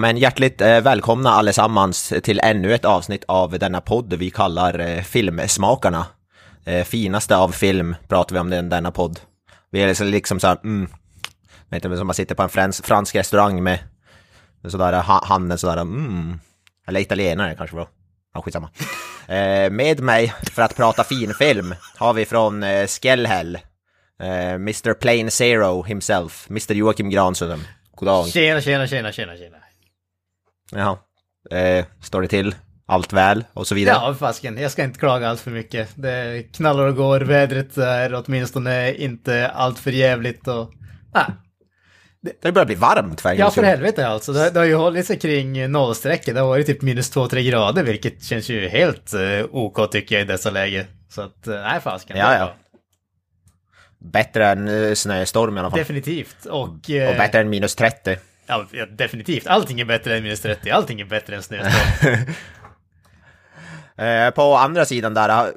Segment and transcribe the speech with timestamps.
[0.00, 5.02] Men hjärtligt eh, välkomna allesammans till ännu ett avsnitt av denna podd vi kallar eh,
[5.02, 6.06] Filmsmakarna.
[6.64, 9.20] Eh, finaste av film pratar vi om den, denna podd.
[9.70, 10.88] Vi är liksom, liksom så här, mm,
[11.68, 13.78] vet inte, som man sitter på en frans, fransk restaurang med,
[14.62, 16.40] med sådär ha, handen sådär, mm,
[16.86, 17.88] eller italienare kanske var.
[18.34, 18.70] Ja, skitsamma.
[19.28, 23.58] Eh, med mig för att prata finfilm har vi från eh, Skellhäll,
[24.22, 27.64] eh, Mr Plain Zero himself, Mr Joakim Granström.
[27.94, 28.28] God dag.
[28.28, 29.59] Tjena, tjena, tjena, tjena, tjena.
[30.72, 30.98] Jaha.
[31.50, 32.54] Eh, står det till?
[32.86, 33.44] Allt väl?
[33.52, 33.98] Och så vidare?
[34.02, 34.58] Ja, fasken.
[34.58, 35.88] Jag ska inte klaga allt för mycket.
[35.94, 40.72] Det knallar och går, vädret är åtminstone inte allt för jävligt och...
[41.12, 41.24] Ah.
[42.42, 44.32] Det börjar bli varmt för Ja, för helvete alltså.
[44.32, 46.34] Det, det har ju hållit sig kring nollstrecket.
[46.34, 50.22] Det har varit typ minus 2-3 grader, vilket känns ju helt uh, OK tycker jag
[50.22, 50.86] i dessa läge.
[51.08, 52.16] Så att, uh, nej fasken.
[52.16, 52.54] Ja, det ja.
[53.98, 55.78] Bättre än eh, snöstorm i alla fall.
[55.78, 56.46] Definitivt.
[56.46, 56.68] Och...
[56.68, 58.16] Och eh, bättre än minus 30.
[58.50, 59.46] Ja, ja, definitivt.
[59.46, 60.70] Allting är bättre än minus 30.
[60.70, 62.16] Allting är bättre än snöstorm.
[63.98, 65.52] Eh, på andra sidan där,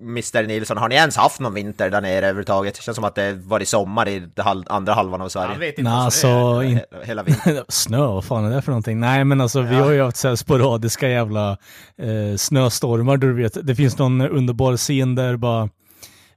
[0.00, 2.74] Mr Nilsson, har ni ens haft någon vinter där nere överhuvudtaget?
[2.74, 4.28] Det känns som att det varit sommar i
[4.66, 5.58] andra halvan av Jag Sverige.
[5.58, 6.28] vet inte Nej, alltså,
[6.62, 7.64] in, He- Hela vintern.
[7.68, 9.00] snö, vad fan är det för någonting?
[9.00, 11.50] Nej, men alltså vi har ju haft så här sporadiska jävla
[11.98, 13.66] eh, snöstormar, du vet.
[13.66, 15.68] Det finns någon underbar scen där bara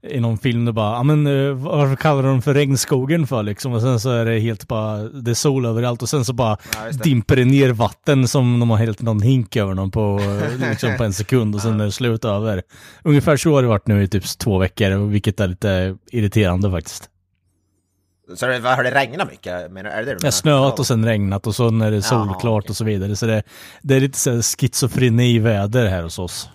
[0.09, 3.73] i någon film, det bara, ja men eh, varför kallar de för regnskogen för liksom?
[3.73, 6.58] Och sen så är det helt bara, det är sol överallt och sen så bara
[6.73, 7.04] Ja, det.
[7.04, 10.20] dimper det ner vatten som de har hällt någon hink över dem på,
[10.70, 12.62] liksom på en sekund och sen är det slut över.
[13.03, 17.09] Ungefär så har det varit nu i typ två veckor, vilket är lite irriterande faktiskt.
[18.36, 19.72] Så det, har det regnat mycket?
[19.72, 20.28] Menar, är det det du Det menar?
[20.28, 22.69] har snöat och sen regnat och så när det är Jaha, solklart okej.
[22.69, 23.16] och så vidare.
[23.16, 23.44] Så det,
[23.81, 26.50] det är lite så här schizofreni väder här hos oss.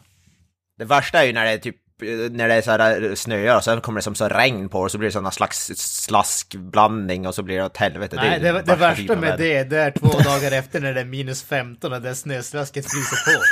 [0.78, 1.76] Det värsta är ju när det är typ
[2.30, 4.80] när det är så här eh, snöar och sen kommer det som så regn på
[4.80, 8.16] och så blir det sån slags slaskblandning och så blir det åt helvete.
[8.16, 11.04] Nej, det, ju det värsta med det, det är två dagar efter när det är
[11.04, 13.42] minus 15 och det snöslasket fryser på.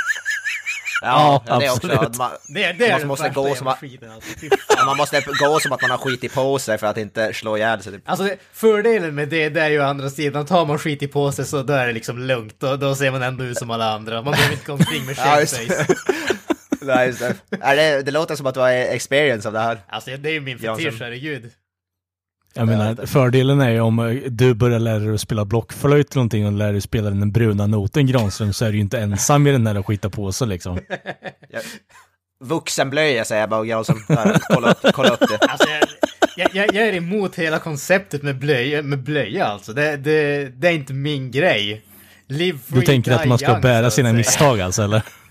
[1.01, 2.09] Ja, Ja, det är också absolut.
[2.09, 4.85] att man, Det, det måste gå som att- alltså.
[4.85, 7.83] Man måste gå som att man har skitit på sig för att inte slå ihjäl
[7.83, 7.93] sig.
[7.93, 8.09] Typ.
[8.09, 11.07] Alltså det- fördelen med det, det är ju å andra sidan, tar man skit i
[11.07, 12.55] på sig så då är det liksom lugnt.
[12.59, 14.21] Då, då ser man ändå ut som alla andra.
[14.21, 15.85] Man behöver inte gå omkring med shakeface.
[16.81, 17.35] Nej, just det.
[17.61, 18.03] Är det.
[18.03, 19.79] Det låter som att du har experience av det här.
[19.87, 21.51] Alltså det är ju min fetisch, herregud.
[22.53, 26.15] Jag menar, fördelen är ju om eh, du börjar lära dig att spela blockflöjt eller
[26.15, 29.47] någonting och lär dig spela den bruna noten Granström så är du ju inte ensam
[29.47, 30.79] i den här att skita på sig liksom.
[32.39, 34.03] Vuxenblöja säger jag bara, Jansson.
[34.07, 35.37] Där, Kolla upp, kolla upp det.
[35.49, 35.67] Alltså
[36.37, 39.73] jag, jag, jag, är emot hela konceptet med blöja, med blöja alltså.
[39.73, 41.81] Det, det, det är inte min grej.
[42.27, 45.03] Live free, Du tänker att man ska young, bära sina misstag alltså eller?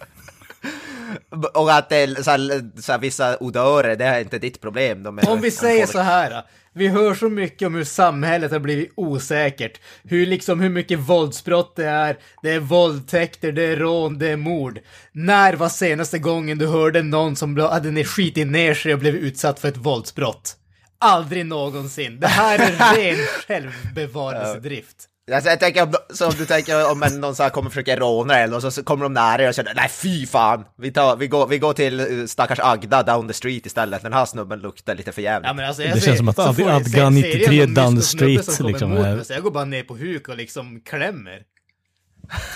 [1.54, 5.02] Och att det är så här, så här, vissa odörer, det är inte ditt problem.
[5.02, 6.42] De är, Om vi säger folk- så här.
[6.72, 9.80] Vi hör så mycket om hur samhället har blivit osäkert.
[10.04, 12.18] Hur liksom hur mycket våldsbrott det är.
[12.42, 14.78] Det är våldtäkter, det är rån, det är mord.
[15.12, 19.60] När var senaste gången du hörde någon som hade skitit ner sig och blev utsatt
[19.60, 20.56] för ett våldsbrott?
[21.00, 22.20] Aldrig någonsin.
[22.20, 24.96] Det här är ren självbevarelsedrift.
[25.32, 27.96] Alltså, jag tänker, om, så om du tänker om en, någon så här kommer försöka
[27.96, 31.16] råna dig eller så, kommer de nära dig och säger nej fy fan, vi, tar,
[31.16, 34.58] vi, går, vi går till eh, stackars Agda down the street istället, den här snubben
[34.58, 35.46] luktar lite för jävligt.
[35.46, 38.02] Ja, men alltså, jag Det ser- känns som att ser 93 jag någon down the
[38.02, 41.42] street, liksom, mig, Så jag går bara ner på huk och liksom klämmer.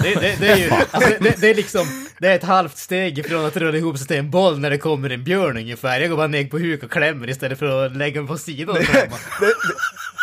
[0.02, 3.18] Det, det, det är ju, alltså, det, det är liksom, det är ett halvt steg
[3.18, 6.00] ifrån att rulla ihop sig till en boll när det kommer en björn ungefär.
[6.00, 8.74] Jag går bara ner på huk och klämmer istället för att lägga mig på sidan.
[8.74, 9.54] Det, det,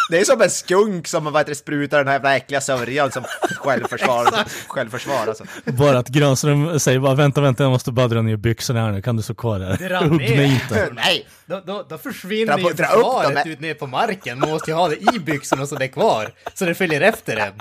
[0.09, 3.23] det är som en skunk som vad heter sprutar den här jävla äckliga sörjan som
[3.55, 4.27] självförsvar.
[4.67, 5.43] självförsvar alltså.
[5.65, 9.01] Bara att Granström säger bara vänta, vänta, jag måste bara dra ner byxorna här nu,
[9.01, 9.59] kan du stå kvar
[9.89, 10.89] rann Hugg mig inte.
[10.93, 11.27] Nej!
[11.45, 14.39] Då, då, då försvinner Dra på- ju dra upp försvaret ut ner på marken.
[14.39, 16.31] Man måste ju ha det i byxorna så det är kvar.
[16.53, 17.53] Så det följer efter en.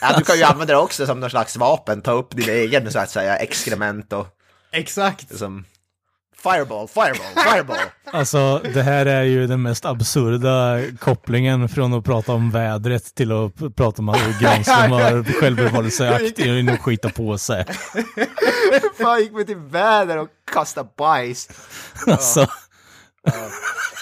[0.00, 2.92] Ja, du kan ju använda det också som någon slags vapen, ta upp din egen
[2.92, 4.26] så att säga exkrement och
[4.72, 5.38] Exakt.
[5.38, 5.64] som
[6.42, 7.76] Fireball, fireball, fireball!
[8.12, 13.32] Alltså, det här är ju den mest absurda kopplingen från att prata om vädret till
[13.32, 17.64] att prata om hur Granström har självbevarelseaktig och skita på sig.
[19.00, 21.48] Fan gick vi till väder och kastade bajs?
[22.06, 22.46] Alltså,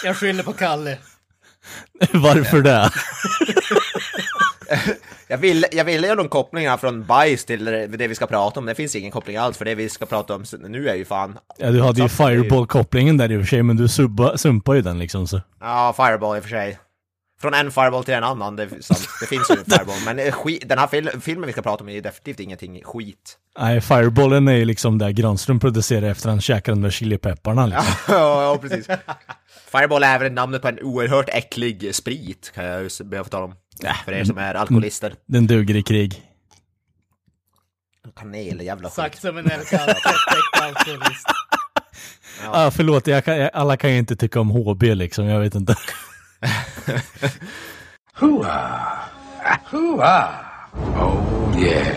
[0.04, 0.98] Jag skyller på Kalle.
[2.12, 2.90] varför det?
[5.28, 8.26] Jag ville jag vill göra någon koppling här från bajs till det det vi ska
[8.26, 8.66] prata om.
[8.66, 11.38] Det finns ingen koppling alls, för det vi ska prata om nu är ju fan...
[11.58, 14.36] Ja, du hade ju det ju- Fireball-kopplingen där i och för sig, men du subba,
[14.38, 15.40] sumpar ju den liksom så.
[15.60, 16.78] Ja, Fireball i och för sig.
[17.40, 18.64] Från en Fireball till en annan, det,
[19.20, 20.00] det finns ju en Fireball.
[20.04, 23.38] Men eh, skit, den här fil filmen vi ska prata om är definitivt ingenting skit.
[23.58, 27.84] Nej, Fireballen är ju liksom där Granström producerar efter han käkar de där chilipepparna liksom.
[28.14, 28.86] ja, ja, precis.
[29.70, 33.30] Fireball är även namnet på en oerhört äcklig sprit, kan jag ju be att få
[33.30, 33.54] tala om.
[34.04, 35.14] För er som är alkoholister.
[35.26, 36.22] Den duger i krig.
[38.16, 38.94] Kanel, jävla skit.
[38.94, 39.44] Sagt som en
[40.52, 41.26] alkoholist.
[42.42, 45.40] Ja, ah, förlåt, jag kan, jag, alla kan ju inte tycka om HB liksom, jag
[45.40, 45.74] vet inte.
[48.20, 48.98] Hoo-ah.
[49.70, 50.28] Hoo-ah.
[50.74, 51.96] Oh, yeah.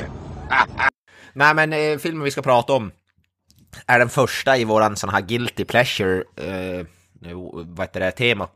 [1.34, 2.92] Nej men eh, filmen vi ska prata om
[3.86, 6.86] är den första i våran sån här guilty pleasure, eh,
[7.54, 8.48] vad heter det, tema.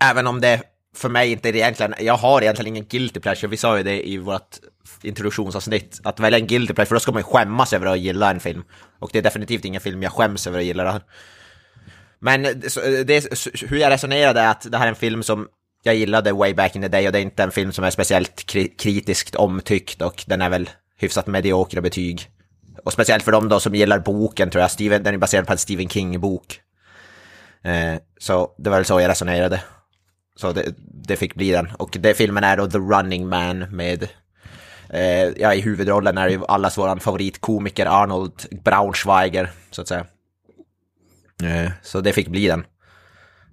[0.00, 0.62] Även om det
[0.96, 3.82] för mig inte är det egentligen, jag har egentligen ingen guilty pleasure, vi sa ju
[3.82, 4.58] det i vårt
[5.02, 8.30] introduktionsavsnitt, att välja en guilty pleasure, för då ska man ju skämmas över att gilla
[8.30, 8.64] en film.
[8.98, 11.02] Och det är definitivt ingen film jag skäms över att gilla det här.
[12.18, 13.24] Men det, det,
[13.68, 15.48] hur jag resonerade är att det här är en film som
[15.82, 17.90] jag gillade way back in the day och det är inte en film som är
[17.90, 22.30] speciellt kri kritiskt omtyckt och den är väl hyfsat mediokra betyg.
[22.84, 25.52] Och speciellt för dem då som gillar boken tror jag, Steven, den är baserad på
[25.52, 26.60] en Stephen King-bok.
[27.64, 29.62] Eh, så det var väl så jag resonerade.
[30.40, 31.68] Så det, det fick bli den.
[31.78, 34.08] Och det filmen är då The Running Man med
[34.90, 38.32] eh, ja, i huvudrollen är ju allas våran favoritkomiker Arnold
[38.64, 40.06] Braunschweiger, så att säga.
[41.42, 42.64] Eh, så det fick bli den.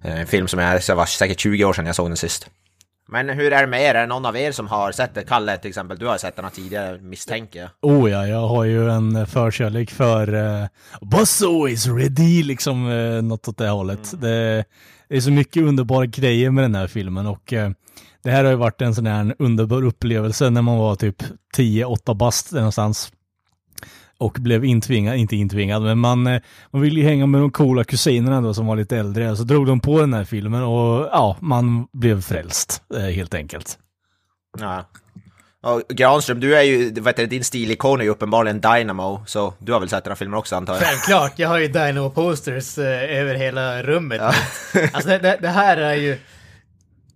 [0.04, 2.16] Eh, En film som jag, så det var säkert 20 år sedan jag såg den
[2.16, 2.50] sist.
[3.10, 3.94] Men hur är det med er?
[3.94, 5.24] Är det någon av er som har sett det?
[5.24, 7.70] Kalle till exempel, du har sett den tidigare misstänker jag.
[7.82, 10.66] Oh ja, jag har ju en förkärlek för uh,
[11.00, 14.20] Buzzsaw is ready, liksom uh, något åt det hållet.
[14.20, 14.64] Det,
[15.08, 17.70] det är så mycket underbara grejer med den här filmen och eh,
[18.22, 21.22] det här har ju varit en sån här underbar upplevelse när man var typ
[21.56, 23.12] 10-8 bast någonstans.
[24.20, 26.40] Och blev intvingad, inte intvingad, men man, eh,
[26.70, 29.36] man ville ju hänga med de coola kusinerna då som var lite äldre.
[29.36, 33.78] Så drog de på den här filmen och ja, man blev frälst eh, helt enkelt.
[34.58, 34.84] Ja.
[35.62, 39.72] Och Granström, du är ju, heter det, din stilikon är ju uppenbarligen Dynamo, så du
[39.72, 40.82] har väl sett den här filmen också antar jag?
[40.82, 44.20] Självklart, jag har ju Dynamo posters eh, över hela rummet.
[44.92, 46.18] Alltså det, det, det här är ju...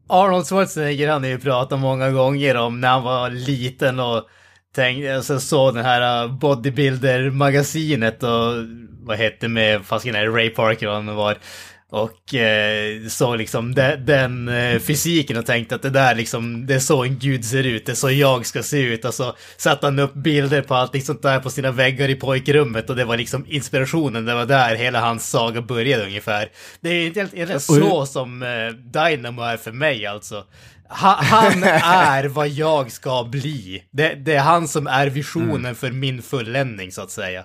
[0.08, 4.28] Arnold Schwarzenegger han har ju pratat många gånger om när han var liten och
[4.74, 8.66] tänkte, alltså såg den här uh, bodybuilder-magasinet och
[9.02, 11.36] vad hette med, fasiken är Ray Parker och han var.
[11.92, 16.74] Och eh, såg liksom de, den eh, fysiken och tänkte att det där liksom, det
[16.74, 19.04] är så en gud ser ut, det är så jag ska se ut.
[19.04, 22.90] Och så satte han upp bilder på allting sånt där på sina väggar i pojkrummet
[22.90, 26.48] och det var liksom inspirationen, det var där hela hans saga började ungefär.
[26.80, 30.44] Det är inte helt- egentligen så som eh, Dynamo är för mig alltså.
[30.88, 33.82] Ha, han är vad jag ska bli.
[33.92, 37.44] Det, det är han som är visionen för min fulländning så att säga.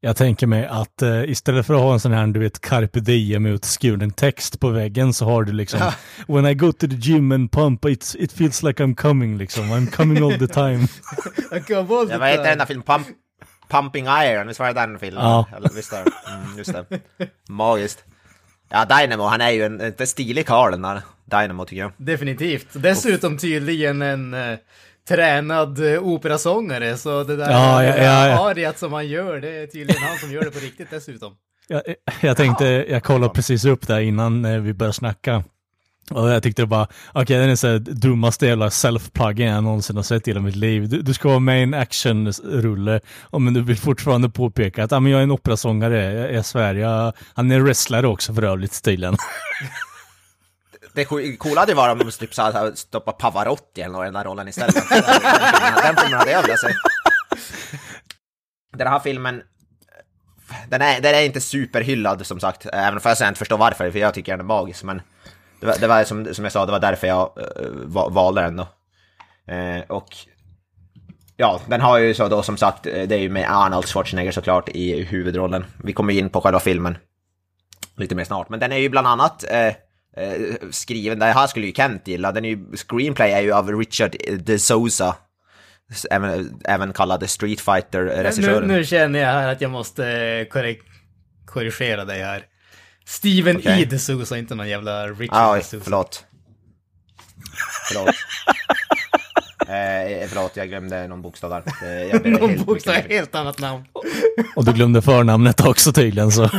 [0.00, 3.00] Jag tänker mig att eh, istället för att ha en sån här, du vet, carpe
[3.00, 5.80] diem utskuren text på väggen så har du liksom
[6.28, 9.64] When I go to the gym and pump it, it feels like I'm coming liksom.
[9.64, 10.86] I'm coming all the time.
[11.68, 12.82] Ja, vad heter den där filmen?
[12.82, 13.06] Pump,
[13.68, 15.24] Pumping Iron, visst var det den filmen?
[15.24, 15.46] Ja.
[15.56, 16.12] Eller, visst var det?
[16.34, 17.00] Mm, just det.
[17.48, 18.04] Magiskt.
[18.68, 21.92] Ja, Dynamo, han är ju en, en stilig karl den där Dynamo tycker jag.
[21.96, 22.66] Definitivt.
[22.72, 24.58] Dessutom tydligen en eh,
[25.08, 28.50] tränad eh, operasångare, så det där Ja, ja, ja, ja.
[28.50, 31.32] ariat som han gör, det är tydligen han som gör det på riktigt dessutom.
[31.68, 31.82] Jag,
[32.20, 35.44] jag tänkte, jag kollade precis upp där innan eh, vi började snacka.
[36.10, 40.02] Och jag tyckte det bara, okej den är så dummaste jävla self-pluggen jag någonsin har
[40.02, 40.88] sett i hela mitt liv.
[40.88, 44.92] Du, du ska vara med i en actionrulle, och men du vill fortfarande påpeka att
[44.92, 46.74] ah, men jag är en operasångare, jag, jag svär.
[46.74, 49.16] Jag, han är wrestlare också för övrigt tydligen.
[50.98, 54.24] Det coola hade ju varit om de typ så stoppa Pavarotti eller i den där
[54.24, 54.74] rollen istället.
[55.82, 56.68] den filmen hade jag velat se.
[58.76, 59.42] Den här filmen,
[60.68, 63.98] den är, den är inte superhyllad som sagt, även om jag inte förstår varför, för
[63.98, 64.84] jag tycker den är magisk.
[64.84, 65.02] Men
[65.60, 68.56] det var, det var som, som jag sa, det var därför jag uh, valde den
[68.56, 68.68] då.
[69.52, 70.16] Uh, och
[71.36, 74.32] ja, den har ju så då som sagt, eh, det är ju med Arnold Schwarzenegger
[74.32, 75.64] såklart i huvudrollen.
[75.84, 76.98] Vi kommer ju in på själva filmen
[77.96, 78.48] lite mer snart.
[78.48, 79.74] Men den är ju bland annat eh,
[80.18, 83.78] eh, skriven, det här skulle ju Kent gilla, den är ju, screenplay är ju av
[83.78, 85.16] Richard De Souza,
[86.10, 88.68] även, även kallad Street Nu, Fighter-regissören.
[88.68, 90.82] nu känner jag här att jag måste eh, korrek-
[91.46, 92.42] korrigera dig här.
[93.06, 93.82] Steven Okej.
[93.82, 93.84] E.
[93.84, 95.84] DeSouza, inte någon jävla Richard Ah, oj, DeSouza.
[95.84, 96.24] förlåt.
[97.88, 98.10] Förlåt.
[99.68, 101.62] eh, förlåt, jag glömde någon bokstav där.
[101.82, 103.84] Eh, jag ber Någon helt bokstav, mycket helt annat namn.
[104.56, 106.50] Och du glömde förnamnet också tydligen så.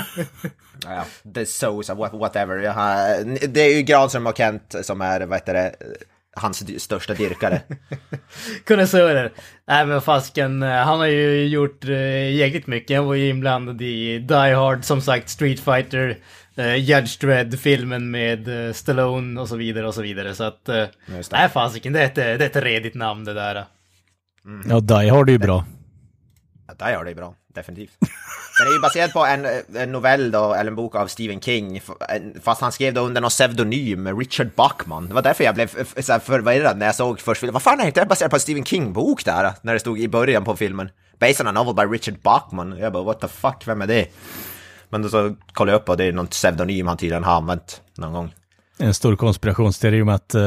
[0.83, 1.05] Ja.
[1.23, 2.55] De Souza, what, whatever.
[2.55, 5.75] Jag har, det är ju Granström och Kent som är, vad heter det,
[6.39, 7.61] hans största dyrkare.
[8.67, 9.31] Konnässörer.
[9.67, 12.97] Nej men fasken, eh, han har ju gjort uh, jäkligt mycket.
[12.97, 16.17] Han var ju inblandad i Die Hard, som sagt, Street Fighter,
[16.59, 20.35] uh, Judge Dredd-filmen med uh, Stallone och så vidare och så vidare.
[20.35, 20.89] Så att, det.
[21.31, 23.65] nej fasiken, det är, ett, det är ett redigt namn det där.
[24.69, 25.65] Ja, Die Hard är ju bra.
[26.67, 27.91] Ja, där gör det bra, definitivt.
[28.59, 31.81] Den är ju baserad på en, en novell då, eller en bok av Stephen King,
[32.43, 35.07] fast han skrev då under någon pseudonym, Richard Bachman.
[35.07, 37.53] Det var därför jag blev f- så här förvirrad när jag såg först filmen.
[37.53, 39.51] Vad fan är det baserat på en Stephen King-bok där?
[39.61, 40.89] När det stod i början på filmen.
[41.19, 42.77] Based on a novel by Richard Bachman.
[42.79, 44.07] Jag bara, what the fuck, vem är det?
[44.89, 47.81] Men då så kollade jag upp och det är någon pseudonym han tydligen har använt
[47.97, 48.33] någon gång.
[48.77, 50.41] En stor konspirationsteori om att eh,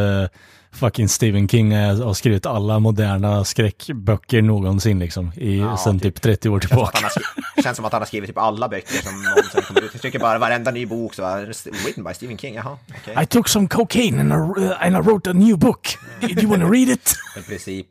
[0.72, 6.14] fucking Stephen King har skrivit alla moderna skräckböcker någonsin liksom, i, Ja, sen typ.
[6.14, 7.08] typ 30 år Känns som, tillbaka.
[7.08, 9.90] skri- känns som att han har skrivit typ alla böcker som någonsin kommer ut.
[9.92, 13.22] Jag tycker bara varenda ny bok så är det written by Stephen King, jaha, okej.
[13.22, 15.88] I took some cocaine and I, uh, and I wrote a new book.
[16.20, 17.14] Do you wanna read it?
[17.38, 17.86] I princip.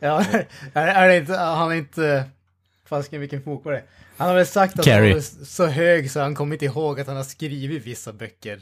[0.00, 0.24] Ja,
[0.72, 2.24] är, är det inte, han är inte,
[2.96, 3.82] fasken vilken bok var det?
[4.16, 5.08] Han har väl sagt att Carrie.
[5.12, 8.60] han var så hög så han kommer inte ihåg att han har skrivit vissa böcker.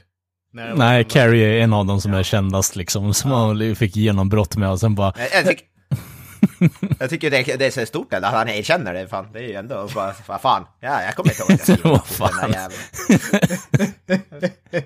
[0.53, 3.77] När det var- Nej, Carrie är en av dem som är kändast liksom, som han
[3.77, 5.65] fick genombrott med och sen bara, Jag, tyck,
[6.99, 9.09] jag tycker det, det är så stort ändå att han erkänner det.
[9.09, 10.67] Fan, det är ju ändå bara, vad fan.
[10.81, 12.55] Ja, jag kommer inte ihåg att jag skrev Vad fan.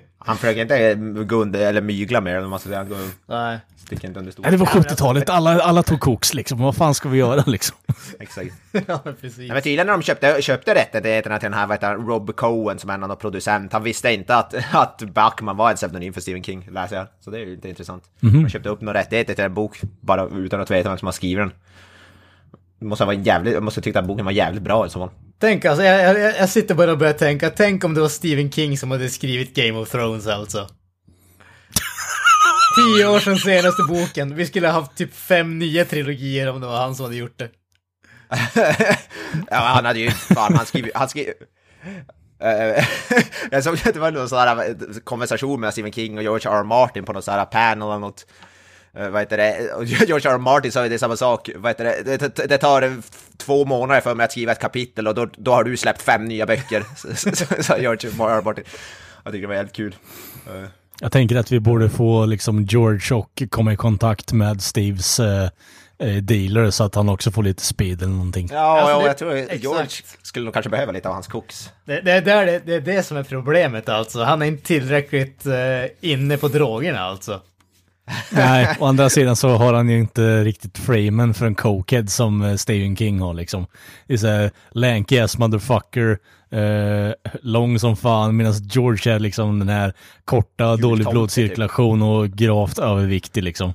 [0.25, 2.79] Han försöker inte gå under, eller mygla med om man ska säga.
[2.79, 3.59] Han går- Nej.
[3.77, 4.59] sticker inte under nej det stolen.
[4.59, 7.77] var 70-talet, alla, alla tog koks liksom, vad fan ska vi göra liksom?
[8.19, 8.49] Exakt.
[8.87, 9.37] ja, precis.
[9.37, 12.79] Nej, men tydligen när de köpte, köpte rättigheterna till den här, vad heter Rob Cohen
[12.79, 16.21] som är en av producent, han visste inte att, att Bachman var en pseudonym för
[16.21, 17.07] Stephen King, läser jag.
[17.19, 18.03] Så det är ju inte intressant.
[18.19, 21.13] De köpte upp några rättigheter till en bok, bara utan att veta vem som har
[21.13, 21.51] skrivit den.
[22.89, 25.09] Måste ha varit jävligt, måste tycka att boken var jävligt bra i så fall.
[25.39, 28.51] Tänk alltså, jag, jag, jag sitter bara och börjar tänka, tänk om det var Stephen
[28.51, 30.67] King som hade skrivit Game of Thrones alltså.
[32.97, 34.35] Tio år sedan senaste boken.
[34.35, 37.39] Vi skulle ha haft typ fem nya trilogier om det var han som hade gjort
[37.39, 37.49] det.
[39.49, 41.33] ja, han hade ju, fan, han skrev, han skrev,
[42.39, 42.85] Eh,
[43.51, 46.55] jag såg att det var någon sån här konversation med Stephen King och George R.
[46.59, 46.63] R.
[46.63, 48.25] Martin på någon sån här panel eller något.
[48.99, 49.73] Uh, vad heter det?
[49.73, 50.33] Och George R.
[50.33, 50.37] R.
[50.37, 51.49] Martin sa ju det samma sak.
[51.55, 52.17] Vad heter det?
[52.17, 52.91] Det, det, tar eh,
[53.37, 56.25] två månader för mig att skriva ett kapitel och då, då har du släppt fem
[56.25, 56.83] nya böcker.
[57.63, 58.29] Sa George R.
[58.37, 58.41] R.
[58.45, 58.63] Martin.
[59.23, 59.95] Jag tycker det var jävligt kul.
[60.47, 60.69] Eh,
[61.01, 65.49] Jag tänker att vi borde få liksom George och komma i kontakt med Steves eh,
[65.99, 68.49] eh, dealer så att han också får lite speed eller någonting.
[68.51, 69.63] Ja, Alltså, ja det- jag tror exakt.
[69.63, 69.89] George
[70.21, 71.69] skulle nog kanske behöva lite av hans koks.
[71.85, 74.23] Det, det, det, det är det som är problemet alltså.
[74.23, 75.53] Han är inte tillräckligt eh,
[76.11, 77.41] inne på drogerna alltså.
[78.31, 82.41] Nej, å andra sidan så har han ju inte riktigt framen för en cokehead som
[82.41, 83.65] eh, Stephen King har liksom.
[84.07, 86.17] Det är såhär lanky ass motherfucker,
[86.51, 89.93] eh, lång som fan, medan George är liksom den här
[90.25, 93.73] korta, dålig tomte, blodcirkulation och gravt överviktig liksom.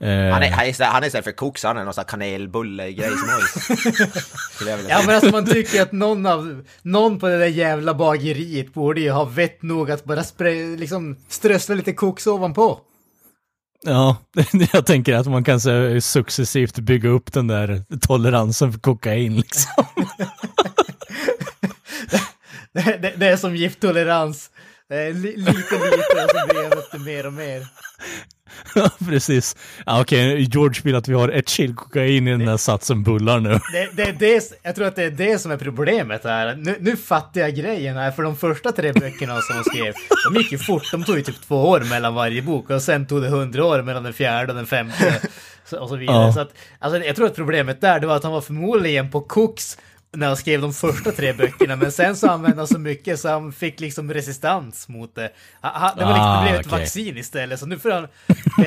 [0.00, 2.02] Eh, Han är, han är, istället- han är istället för koks, han är någon sån
[2.02, 7.38] här kanelbulle-grej som vilja Ja men alltså man tycker att någon av, någon på det
[7.38, 12.26] där jävla bageriet borde ju ha vett nog att bara spray, liksom strössla lite koks
[12.26, 12.78] ovanpå.
[13.84, 14.16] Ja,
[14.72, 19.84] jag tänker att man kan så, successivt bygga upp den där toleransen för kokain liksom.
[22.74, 24.50] Det, det, det är som gifttolerans.
[24.92, 27.66] Det är li, lite lite och så blir det upp mer och mer.
[28.74, 29.56] Ja, precis.
[29.86, 33.40] Ja, Okej, George vill att vi har ett kilo kokain i den här satsen bullar
[33.40, 33.60] nu.
[33.72, 36.56] Det, det det, jag tror att det är det som är problemet här.
[36.56, 39.94] Nu, nu fattar jag grejen här, för de första tre böckerna som hon skrev,
[40.32, 40.90] de gick ju fort.
[40.90, 43.82] De tog ju typ två år mellan varje bok och sen tog det hundra år
[43.82, 45.20] mellan den fjärde och den femte.
[45.80, 46.16] Och så vidare.
[46.26, 46.32] Ja.
[46.32, 49.20] Så att, alltså, jag tror att problemet där, det var att han var förmodligen på
[49.20, 49.78] koks
[50.16, 53.28] när han skrev de första tre böckerna, men sen så använde han så mycket så
[53.28, 55.30] han fick liksom resistans mot det.
[55.60, 56.78] Han, det var liksom, Ah, det blev ett okej.
[56.80, 58.08] vaccin istället, så nu får han, eh,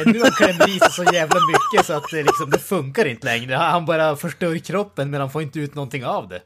[0.06, 3.06] nu har han klämt i sig så jävla mycket så att det liksom, det funkar
[3.06, 3.56] inte längre.
[3.56, 6.40] Han bara förstör kroppen men han får inte ut någonting av det.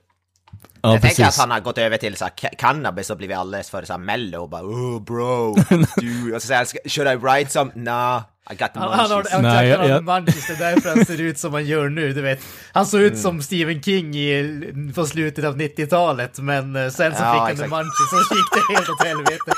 [0.84, 1.40] Ja, jag tänker att precis.
[1.40, 3.98] han har gått över till så här, ca- cannabis och blivit alldeles för så här
[3.98, 5.56] mellow och bara oh bro,
[5.98, 7.72] du, och så säger han, "Ska- should I write some?
[7.76, 8.22] Nah,
[8.52, 9.34] I got the Han, han har, munchies.
[9.34, 12.14] han, Nej, jag- jag- munchies, det är därför han ser ut som han gör nu,
[12.14, 12.40] du vet.
[12.74, 13.14] Han såg Mm.
[13.14, 17.40] ut som Stephen King i, på slutet av 90-talet, men eh, sen så Ja, fick
[17.40, 17.70] han exakt.
[17.70, 19.52] the munchies och så gick det helt åt helvete.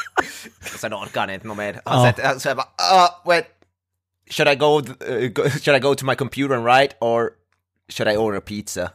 [0.79, 1.81] Sen orkar han inte något mer.
[1.85, 2.13] Han Ja.
[2.13, 2.67] sätter, så jag bara,
[3.05, 3.45] uh, wait,
[4.31, 7.29] should I go, uh, go, should I go to my computer and write or
[7.89, 8.89] should I order pizza?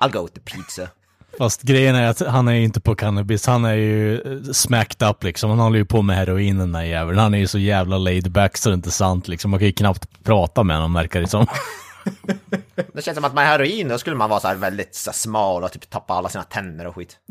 [0.00, 0.88] I'll go to pizza.
[1.38, 5.08] Fast grejen är att han är ju inte på cannabis, han är ju eh, smacked
[5.08, 5.50] up liksom.
[5.50, 7.18] Han håller ju på med heroin den där jäveln.
[7.18, 9.50] Han är ju så jävla laid back så det är inte sant liksom.
[9.50, 11.46] Man kan ju knappt prata med honom verkar det som.
[12.94, 15.16] Det känns som att med heroin då skulle man vara så här väldigt så här,
[15.16, 17.16] smal och typ tappa alla sina tänder och skit.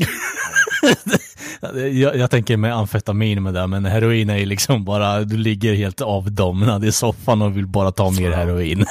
[1.92, 5.74] Jag, jag tänker med amfetamin med det, men heroin är ju liksom bara, du ligger
[5.74, 8.86] helt avdomnad i soffan och vill bara ta mer heroin.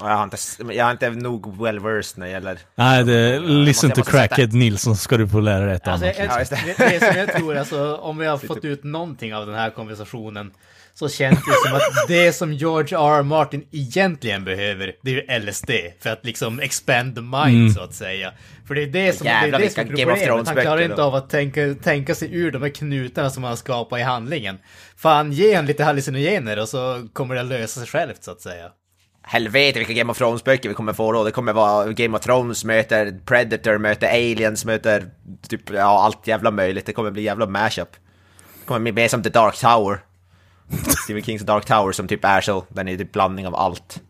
[0.00, 0.36] Jag har inte,
[0.74, 2.58] jag har inte nog well versed när det gäller...
[2.74, 6.18] Nej, det, listen to crackhead Nilsson ska du få lära dig ett Alltså, annat.
[6.18, 6.74] jag, Ja, just det.
[6.78, 10.50] det, som jag tror, alltså, om vi har fått ut någonting av den här konversationen,
[10.94, 13.18] så känns det som att det som George R.
[13.18, 13.22] R.
[13.22, 15.70] Martin egentligen behöver, det är ju LSD,
[16.00, 18.32] för att liksom expand the mind, så att säga.
[18.66, 20.46] För det är det som, det är, Jävlar, det som är problemet.
[20.46, 21.02] Han klarar inte då.
[21.02, 24.58] av att tänka, tänka sig ur de här knutarna som han skapar i handlingen.
[24.96, 28.40] Fan, ge han lite hallucinogener och så kommer det att lösa sig självt, så att
[28.40, 28.70] säga.
[29.26, 31.24] Helvete vilka Game of Thrones-böcker vi kommer få då.
[31.24, 35.10] Det kommer vara Game of Thrones möter Predator, möter Aliens, möter
[35.48, 36.86] typ, ja, allt jävla möjligt.
[36.86, 37.92] Det kommer bli jävla mashup.
[38.60, 40.00] Det kommer bli mer som The Dark Tower.
[41.04, 42.64] Stephen Kings Dark Tower som typ är så.
[42.68, 44.00] Den är typ blandning av allt.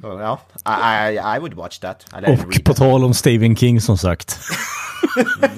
[0.00, 2.06] Så, ja, I, I, I would watch that.
[2.26, 4.30] Och på tal om Stephen King som sagt.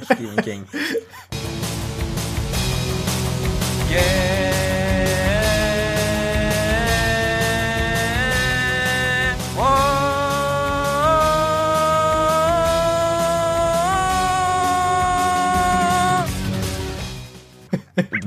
[0.02, 0.66] Stephen King.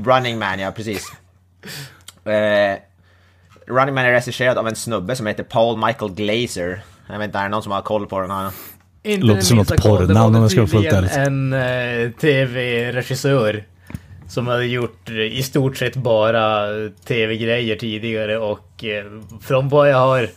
[0.08, 1.12] Running Man, ja precis.
[2.24, 2.78] Eh,
[3.66, 6.80] Running Man är regisserad av en snubbe som heter Paul Michael Glazer.
[7.08, 8.50] Jag vet inte, är det någon som har koll på den här?
[9.02, 11.10] Inte Låter den som något porrnamn om jag ska vara fullt ärlig.
[11.12, 13.64] en eh, tv-regissör
[14.28, 16.66] som hade gjort eh, i stort sett bara
[17.04, 19.04] tv-grejer tidigare och eh,
[19.40, 20.28] från vad jag har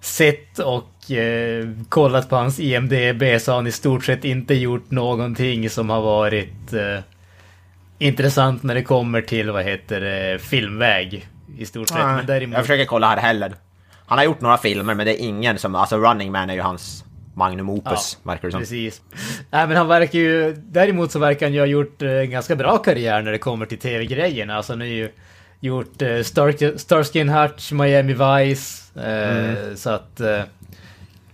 [0.00, 4.90] sett och eh, kollat på hans IMDB så har han i stort sett inte gjort
[4.90, 6.98] någonting som har varit eh,
[8.06, 11.28] intressant när det kommer till vad heter det, filmväg
[11.58, 11.98] i stort sett.
[11.98, 12.56] Men däremot...
[12.56, 13.52] Jag försöker kolla här heller.
[14.06, 16.60] Han har gjort några filmer men det är ingen som, alltså Running Man är ju
[16.60, 17.04] hans
[17.34, 18.60] magnum opus, verkar det som.
[18.60, 19.02] Precis.
[19.50, 22.56] Nej men han verkar ju, däremot så verkar han ju ha gjort eh, en ganska
[22.56, 24.56] bra karriär när det kommer till tv-grejerna.
[24.56, 25.10] Alltså han har ju
[25.60, 29.76] gjort eh, Star, Starsky and Hutch, Miami Vice, eh, Mm.
[29.76, 30.20] så att...
[30.20, 30.40] Eh,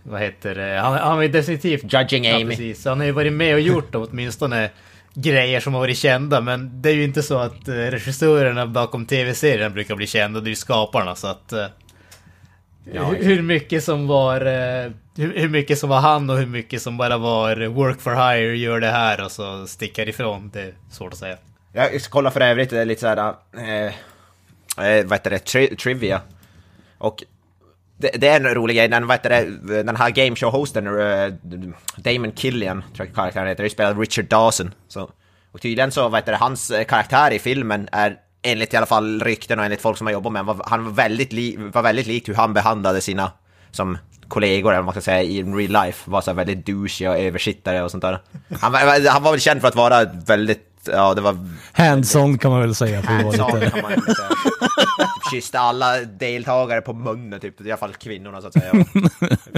[0.03, 0.81] vad heter det?
[0.81, 1.93] Han, han har ju definitivt...
[1.93, 2.51] Judging Ja, Amy.
[2.51, 2.83] precis.
[2.83, 4.71] Så han har ju varit med och gjort åtminstone
[5.15, 9.07] grejer som har varit kända, men det är ju inte så att eh, regissörerna bakom
[9.07, 11.53] tv-serierna brukar bli kända, det är ju skaparna så att...
[11.53, 11.67] Eh,
[12.85, 14.41] hur, hur mycket som var...
[14.47, 18.57] Eh, hur, mycket som var han och hur mycket som bara var work for hire,
[18.57, 21.37] gör det här och så stickar ifrån, det är svårt att säga.
[21.73, 23.93] Jag ska kolla för övrigt lite såhär, eh,
[24.77, 26.21] vad heter det, tri trivia.
[26.99, 27.25] Och
[27.99, 31.33] det, det är en rolig grej, den, vad heter det, den här gameshow-hosten, eh,
[31.97, 34.75] Damon Killian, tror jag karaktären heter, det spelar Richard Dawson.
[34.89, 35.11] Så,
[35.53, 38.87] och tydligen så, vad heter det, hans eh, karaktär i filmen är enligt i alla
[38.87, 41.83] fall rykten och enligt folk som har jobbat med honom, han var väldigt, li, var
[41.83, 43.33] väldigt likt hur han behandlade sina
[43.71, 46.11] som kollegor, eller vad man ska säga, i real life.
[46.11, 48.19] Var så här väldigt douchey och översittare och sånt där.
[48.61, 48.75] Han,
[49.07, 51.37] han var väl känd för att vara väldigt, ja det var
[51.73, 53.01] Hands-on kan man väl säga.
[53.01, 54.29] Hands-on kan man säga.
[54.99, 57.61] Typ Kysste alla deltagare på munnen, typ.
[57.61, 58.73] i alla fall kvinnorna så att säga.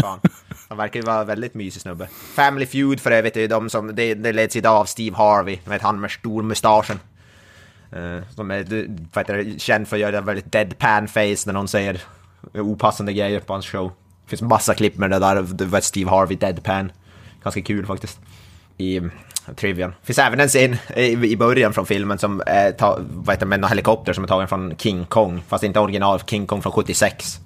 [0.00, 0.20] Fan.
[0.68, 2.08] Han verkar ju vara väldigt mysig snubbe.
[2.34, 5.58] Family Feud för övrigt är ju de som, det, det leds idag av Steve Harvey,
[5.64, 7.00] vet han med stor mustaschen.
[7.96, 11.68] Uh, som är vad heter det, känd för att göra väldigt deadpan face när någon
[11.68, 12.02] säger
[12.54, 13.92] opassande grejer på hans show.
[14.24, 16.92] Det finns massa klipp med det där, du vet Steve Harvey deadpan.
[17.42, 18.20] Ganska kul faktiskt.
[18.78, 19.00] I
[19.56, 19.94] trivian.
[20.04, 23.64] finns även en scen i, början från filmen som är ta, vad heter det, med
[23.64, 25.42] en helikopter som är tagen från King Kong.
[25.48, 27.38] Fast inte original King Kong från 76.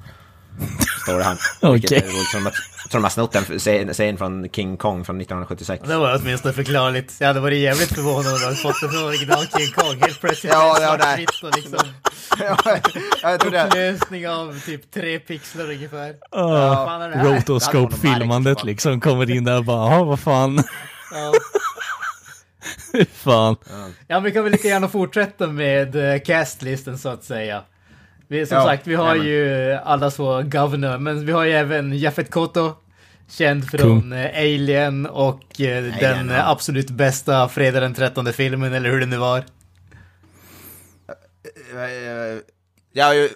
[1.02, 1.36] Står det här.
[1.72, 2.10] Vilket Okej.
[2.32, 2.52] de har-
[2.84, 5.82] Jag tror de har snott en scen, scen från King Kong från 1976.
[5.88, 7.14] Det var åtminstone förklarligt.
[7.20, 9.96] Jag hade varit jävligt förvånad om jag hade fått det från original King Kong.
[10.00, 11.26] Helt plötsligt Ja, ja, ja, nej.
[11.40, 11.88] svartvitt och liksom
[13.22, 13.64] ja, jag tror det.
[13.66, 16.14] upplösning av typ tre pixlar ungefär.
[16.30, 17.24] Det här?
[17.24, 20.62] Rotoscope-filmandet liksom kommer in där och bara, "Jaha, vad fan.
[21.12, 21.32] Ja.
[23.12, 23.56] fan.
[24.06, 27.62] Ja, vi kan väl lika gärna fortsätta med eh, castlisten så att säga.
[28.28, 29.26] Vi, som Ja, sagt, vi har jajamän.
[29.32, 32.72] ju alla så Governor, men vi har ju även Jaffet Koto.
[33.28, 34.12] Känd från Kung.
[34.12, 36.50] eh, Alien och eh, den ja.
[36.50, 39.44] absolut bästa Fredag den 13 filmen, eller hur det nu var.
[41.74, 43.28] Har ju...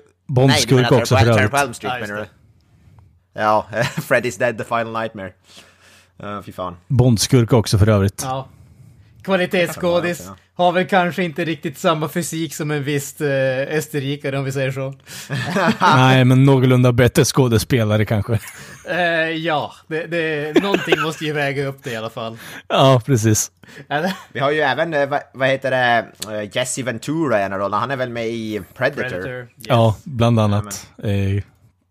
[0.75, 1.51] Menar också för övrigt.
[1.51, 2.27] på Elm Street Ja, menar du?
[3.41, 5.33] Ja, Freddy's Dead, The Final Nightmare.
[6.23, 6.77] Uh, fy fan.
[6.89, 8.23] Bondskurk också för övrigt.
[8.25, 8.49] Ja.
[9.23, 10.31] Kvalitetsskådis.
[10.55, 14.71] Har väl kanske inte riktigt samma fysik som en viss eh, österrikare om vi säger
[14.71, 14.95] så.
[15.97, 18.39] Nej, men någorlunda bättre skådespelare kanske.
[18.91, 18.99] Eh,
[19.31, 22.39] ja, det, det, någonting måste ju väga upp det i alla fall.
[22.69, 23.51] Ja, precis.
[24.33, 27.79] Vi har ju även, eh, vad, vad heter det, eh, Jesse Ventura i en rollerna.
[27.79, 29.03] Han är väl med i Predator?
[29.03, 29.41] Predator.
[29.41, 29.49] Yes.
[29.57, 30.87] Ja, bland annat.
[31.03, 31.43] Eh,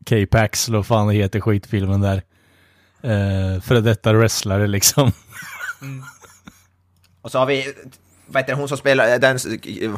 [0.09, 2.21] K-Pax, eller vad fan det heter, skitfilmen där.
[3.01, 5.11] Eh, Före detta wrestlare liksom.
[7.27, 7.73] Och så har vi,
[8.27, 9.37] vad heter hon som spelar, den,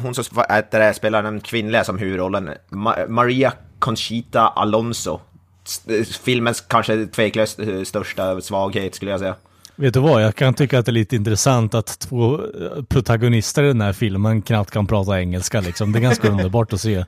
[0.02, 5.20] hon som heter spelar den kvinnliga som huvudrollen, Ma- Maria Conchita Alonso.
[5.66, 9.34] S- Filmens kanske tveklöst eh, största svaghet skulle jag säga.
[9.76, 13.62] Vet du vad, jag kan tycka att det är lite intressant att två eh, protagonister
[13.62, 15.92] i den här filmen knappt kan prata engelska liksom.
[15.92, 17.04] Det är ganska underbart att se.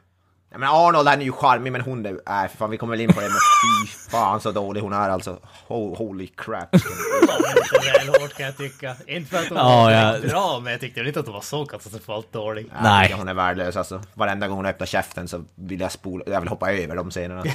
[0.53, 2.91] Ja, men Arnold han är ju charmig men hon är, äh, för fan vi kommer
[2.91, 5.39] väl in på det men fy fan så dålig hon är alltså.
[5.69, 6.69] Ho- holy crap.
[6.73, 8.97] Lite väl hårt kan jag tycka.
[9.07, 10.17] Inte för att hon var ja.
[10.29, 12.67] bra, men jag tyckte inte att hon var så katastrofalt dålig.
[12.75, 13.07] Jag Nej.
[13.07, 14.03] tycker Hon är värdelös alltså.
[14.15, 17.43] Varenda gång hon öppnar käften så vill jag spola, jag vill hoppa över de scenerna.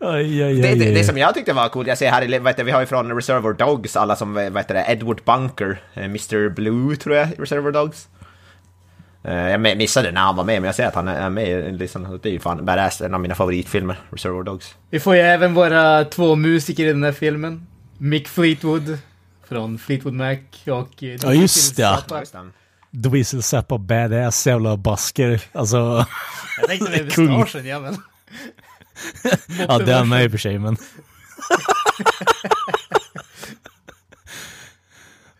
[0.00, 0.94] Aj, aj, Det, aj, det, aj.
[0.94, 2.86] det som jag tyckte var coolt, jag ser här, i- vad heter, vi har ju
[2.86, 7.28] från Reservoir Dogs alla som, vad heter det, Edward Bunker, eh, Mr Blue tror jag,
[7.38, 8.08] Reservoir Dogs.
[9.24, 11.48] Eh, Jag mi- missade när han var med, men jag ser att han är med
[11.48, 12.18] i listan.
[12.22, 14.74] Det är ju fan badass, en av mina favoritfilmer, Reservoir Dogs.
[14.90, 17.66] Vi får ju även våra två musiker i den här filmen.
[17.98, 18.98] Mick Fleetwood
[19.48, 21.02] från Fleetwood Mac och...
[21.02, 22.50] eh, Ja, just det, det.
[22.90, 25.40] Dweezil Zappa badass jävla basker.
[25.52, 25.76] Alltså,
[26.60, 27.38] Jag tänkte med Kung.
[27.38, 27.96] mustaschen, ja men...
[29.68, 30.76] ja det är med i och för sig men.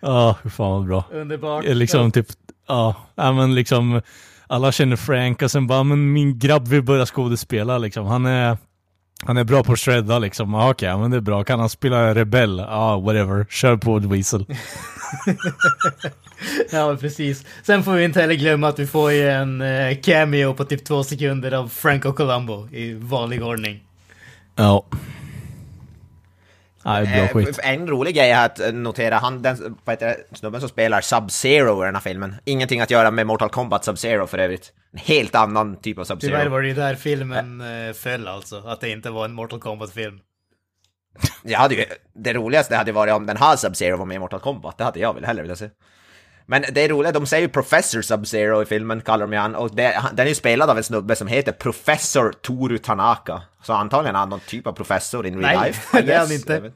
[0.00, 1.04] Ja, hur fan vad bra.
[1.12, 1.64] Underbart.
[1.64, 2.26] Liksom typ,
[2.68, 4.00] ja, men liksom
[4.46, 8.06] alla känner Frank och sen bara, men min grabb vill börja skådespela liksom.
[8.06, 8.58] Han är,
[9.24, 10.54] han är bra på att shredda liksom.
[10.54, 11.44] Ja, Okej, ja, men det är bra.
[11.44, 12.58] Kan han spela rebell?
[12.68, 13.46] Ja, whatever.
[13.50, 14.46] Kör på Dweezil.
[16.72, 17.44] Ja, precis.
[17.62, 20.84] Sen får vi inte heller glömma att vi får ju en eh, cameo på typ
[20.84, 23.80] två sekunder av Franco Colombo i vanlig ordning.
[24.56, 24.84] Ja.
[24.90, 25.00] Nej,
[26.84, 27.72] bra Eh.
[27.72, 31.00] En rolig grej är att eh, notera, han, den, vad heter det, snubben som spelar
[31.00, 32.34] Sub-Zero i den här filmen.
[32.44, 34.72] Ingenting att göra med Mortal Kombat Sub-Zero för övrigt.
[34.92, 36.48] En helt annan typ av Tyvärr Sub-Zero.
[36.48, 38.62] var det ju där filmen eh, föll alltså.
[38.66, 40.20] Att det inte var en Mortal Kombat-film.
[41.42, 44.40] Jag hade ju, det roligaste hade varit om den här Sub-Zero var med i Mortal
[44.40, 44.78] Kombat.
[44.78, 45.70] Det hade jag väl hellre velat se.
[46.46, 49.54] Men det är roligt, de säger ju Professor Sub-Zero i filmen, kallar de ju han.
[49.54, 53.42] Och det, den är ju spelad av en snubbe som heter Professor Toru Tanaka.
[53.62, 55.98] Så antagligen är han någon typ av professor in real Nej, life.
[55.98, 56.72] I det är han inte.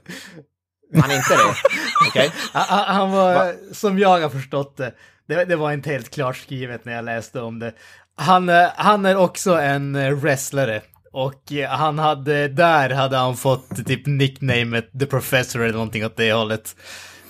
[0.94, 1.54] Han är inte det?
[2.09, 2.33] Okej.
[2.52, 3.52] Han, han var, Va?
[3.72, 4.92] som jag har förstått det,
[5.28, 7.72] det, det var inte helt klart skrivet när jag läste om det.
[8.16, 10.83] Han, eh, han är också en eh, wrestlare.
[11.12, 16.16] Och eh, han hade, där hade han fått typ nicknamet The Professor eller någonting åt
[16.16, 16.76] det hållet.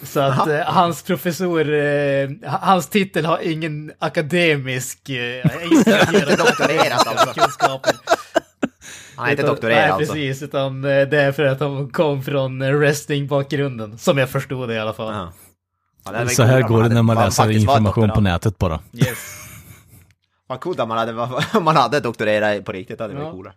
[0.02, 0.52] Så att Aha.
[0.52, 7.40] eh, hans professor, eh, hans titel har ingen akademisk, eh, inte doktorerat alltså.
[7.40, 7.92] kunskaper.
[9.16, 10.12] Han är inte doktorerad Nej, alltså.
[10.12, 10.42] precis.
[10.42, 13.98] Utan eh, det är för att han kom från eh, wrestling-bakgrunden.
[13.98, 15.14] Som jag förstod det i alla fall.
[15.14, 15.32] Ja.
[16.12, 18.80] Ja, Så här går det när man läser information på nätet bara.
[18.92, 19.34] Yes.
[20.46, 21.12] Vad coolt om man hade,
[21.61, 23.32] man hade doktorerat på riktigt, det hade varit Ja.
[23.32, 23.54] coolare.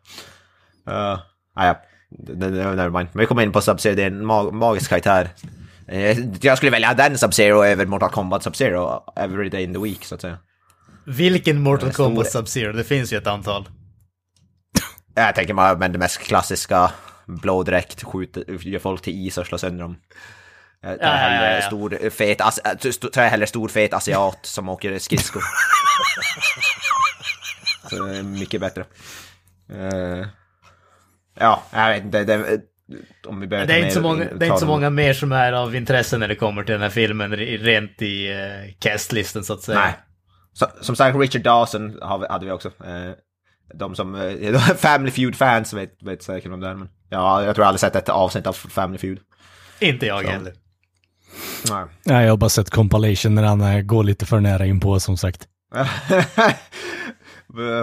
[0.89, 1.19] Uh,
[1.53, 1.81] ah, ja,
[2.17, 3.09] nevermind.
[3.13, 5.29] Men vi kommer in på Sub-Zero, det är en mag magisk karaktär.
[5.91, 10.05] Eh, Jag skulle välja den Sub-Zero över Mortal Kombat Sub-Zero every day in the week,
[10.05, 10.37] så att säga.
[11.05, 11.93] Vilken Mortal.
[11.93, 12.73] Kombat Sub-Zero?
[12.73, 13.69] Det finns ju ett antal.
[15.15, 16.91] Jag tänker bara, men det mest klassiska,
[17.25, 19.97] blå dräkt, skjuter, gör folk till is och slår sönder dem.
[20.81, 21.61] Jag tar Ja, ja, hellre ja.
[21.67, 25.41] stor, fet, as, st- tar jag hellre stor fet asiat som åker skridskor.
[27.89, 28.81] så det är mycket bättre.
[29.73, 30.27] Eh,
[31.39, 32.23] ja, jag vet inte.
[32.23, 32.61] Det,
[33.27, 35.31] om vi behöver Det är, inte så många, det är inte så många mer som
[35.31, 39.43] är av intresse när det kommer till den här filmen, re- rent i uh, castlisten
[39.43, 39.79] så att säga.
[39.79, 39.93] Nej.
[40.53, 42.67] Så, som sagt, Richard Dawson hade vi också.
[42.67, 43.11] Eh,
[43.73, 47.63] de som, eh, Family Feud-fans vet, vet säkert om det är, men ja, jag tror
[47.63, 49.19] jag aldrig sett ett avsnitt av Family Feud.
[49.79, 50.31] Inte jag Så.
[50.31, 50.53] heller.
[51.69, 51.85] Nej.
[52.05, 54.99] Nej, jag har bara sett compilation när han eh, går lite för nära in på
[54.99, 55.47] som sagt.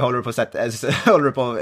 [0.01, 0.59] håller du på att sätta,
[1.11, 1.61] håller du på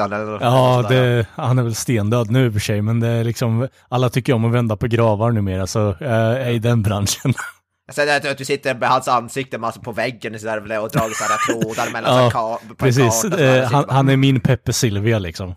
[0.00, 0.38] han, eller?
[0.40, 3.68] Ja, det, han är väl stendöd nu i och för sig, men det är liksom,
[3.88, 7.34] alla tycker om att vända på gravar numera, så jag är i den branschen.
[7.92, 10.90] Sen är det att du sitter med hans ansikte massa på väggen så där, och
[10.90, 14.08] dragit sådana trådar mellan Ja, så här ka- på en Precis, här, eh, han, han
[14.08, 15.54] är min Peppe Silvia liksom.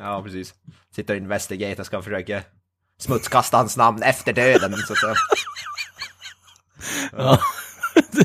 [0.00, 0.54] Ja, precis.
[0.96, 2.42] Sitter och investigatar ska försöka
[3.00, 5.14] smutskasta hans namn efter döden, så att säga.
[7.16, 7.38] Ja.
[8.12, 8.24] ja.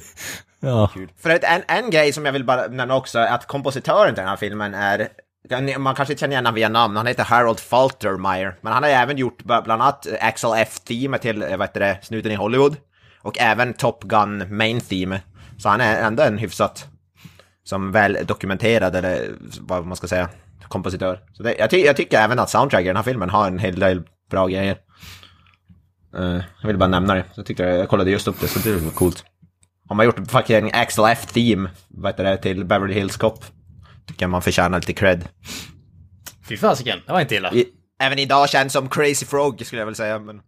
[0.94, 1.12] Kul.
[1.18, 4.22] För att en, en grej som jag vill bara nämna också är att kompositören till
[4.22, 5.08] den här filmen är
[5.78, 8.56] man kanske inte känner igen honom via namn, han heter Harold Faltermeyer.
[8.62, 12.32] Men han har även gjort bland annat Axel F-teamet till, eh, vad heter det, Snuten
[12.32, 12.76] i Hollywood.
[13.22, 15.22] Och även Top Gun Main Theme.
[15.58, 16.88] Så han är ändå en hyfsat,
[17.64, 20.30] som väl dokumenterad, eller vad man ska säga,
[20.68, 21.20] kompositör.
[21.34, 23.60] Så det, jag, ty jag tycker även att soundtracket i den här filmen har en
[23.60, 24.02] hel del
[24.32, 24.78] bra grejer.
[26.18, 27.24] Uh, jag vill bara nämna det.
[27.36, 29.26] Jag, tyckte, jag kollade just upp det, så det var coolt.
[29.88, 33.46] Har man gjort fucking Axel F-theme, vad heter det, till Beverly Hills Cop.
[34.08, 35.28] Tycker man förtjänar lite cred.
[36.50, 37.54] Fy fasiken, det var inte illa.
[37.54, 37.66] I,
[38.04, 40.42] även idag känns som Crazy Frog skulle jag väl säga, men...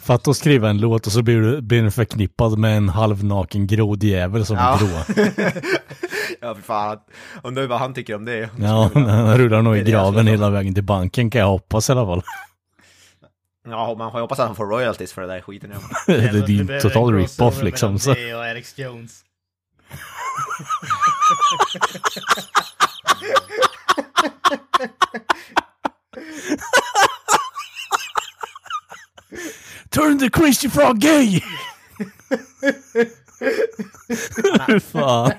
[0.00, 3.66] Fatta att skriva en låt och så blir, du, blir den förknippad med en halvnaken
[3.66, 4.74] grodjävel som Ja.
[4.74, 5.60] är grå.
[6.40, 6.98] Ja, för fan.
[7.42, 8.50] Undrar vad han tycker om det.
[8.58, 12.06] Ja, han rullar nog i graven hela vägen till banken kan jag hoppas i alla
[12.06, 12.22] fall.
[13.68, 15.70] Ja, man får hoppas att han får royalties för det där skiten.
[15.74, 15.80] Ja.
[16.06, 17.98] det är Alltså, ju behöver en total rip-off liksom.
[17.98, 18.14] Så.
[18.14, 19.24] det och Alex Jones.
[29.90, 31.40] Turn the crazy frog gay!
[34.92, 35.32] Fan.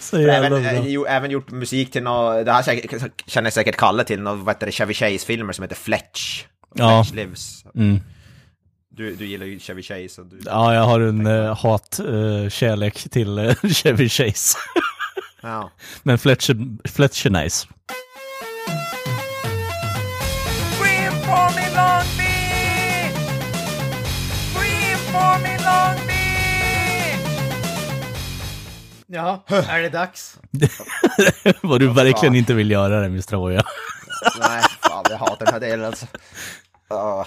[0.00, 0.70] Så jävla Även, bra.
[0.72, 4.38] eh, jo, även gjort musik till något, det här säkert, känner säkert Kalle till, något,
[4.38, 6.44] vad heter det, Chevy Chase-filmer som heter Fletch.
[6.74, 7.04] Ja.
[7.14, 7.64] Lives.
[7.74, 8.00] Mm.
[8.88, 10.20] Du, du gillar ju Chevy Chase.
[10.20, 14.58] Och du, Ja, jag har en uh, hat-kärlek till uh, Chevy Chase.
[15.42, 15.70] ja.
[16.02, 16.56] Men Fletcher,
[16.88, 17.66] Fletcher nice.
[29.12, 30.38] Jaha, är det dags?
[31.62, 33.36] Vad du verkligen inte vill göra det, Mr.
[33.36, 33.62] Oja.
[34.40, 36.06] Nej, fan jag hatar den här delen alltså.
[36.92, 37.26] Uh.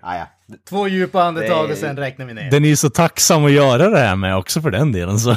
[0.00, 0.26] Ah, ja.
[0.68, 2.50] Två djupa andetag Det- och sen räknar vi ner.
[2.50, 5.30] Den är ju så tacksam att göra det här med också för den delen så.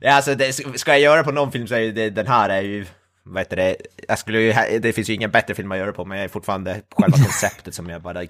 [0.00, 2.48] ja, alltså det, ska jag göra på någon film så är ju det, den här
[2.48, 2.86] är ju,
[3.22, 3.76] vad heter det,
[4.08, 6.28] jag skulle ju, det finns ju ingen bättre film att göra på, men jag är
[6.28, 8.22] fortfarande själva konceptet som jag bara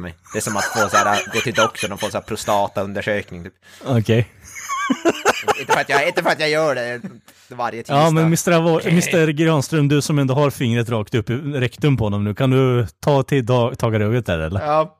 [0.00, 0.14] mig.
[0.32, 3.44] Det är som att få så här, gå till doktorn och få så här prostataundersökning
[3.44, 3.54] typ.
[3.84, 4.28] Okej.
[5.60, 7.00] Inte för att jag, inte för att jag gör det
[7.48, 7.94] varje tisdag.
[7.96, 8.50] Ja, men Mr.
[8.52, 9.26] Avo- Mr.
[9.30, 12.86] Granström, du som ändå har fingret rakt upp i rektum på honom nu, kan du
[13.00, 14.60] ta till da- tagarögat där eller?
[14.60, 14.96] Ja,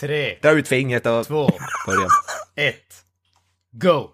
[0.00, 1.50] Tre, dra ut fingret och två,
[1.86, 2.06] börja.
[2.68, 2.94] ett,
[3.72, 4.08] go!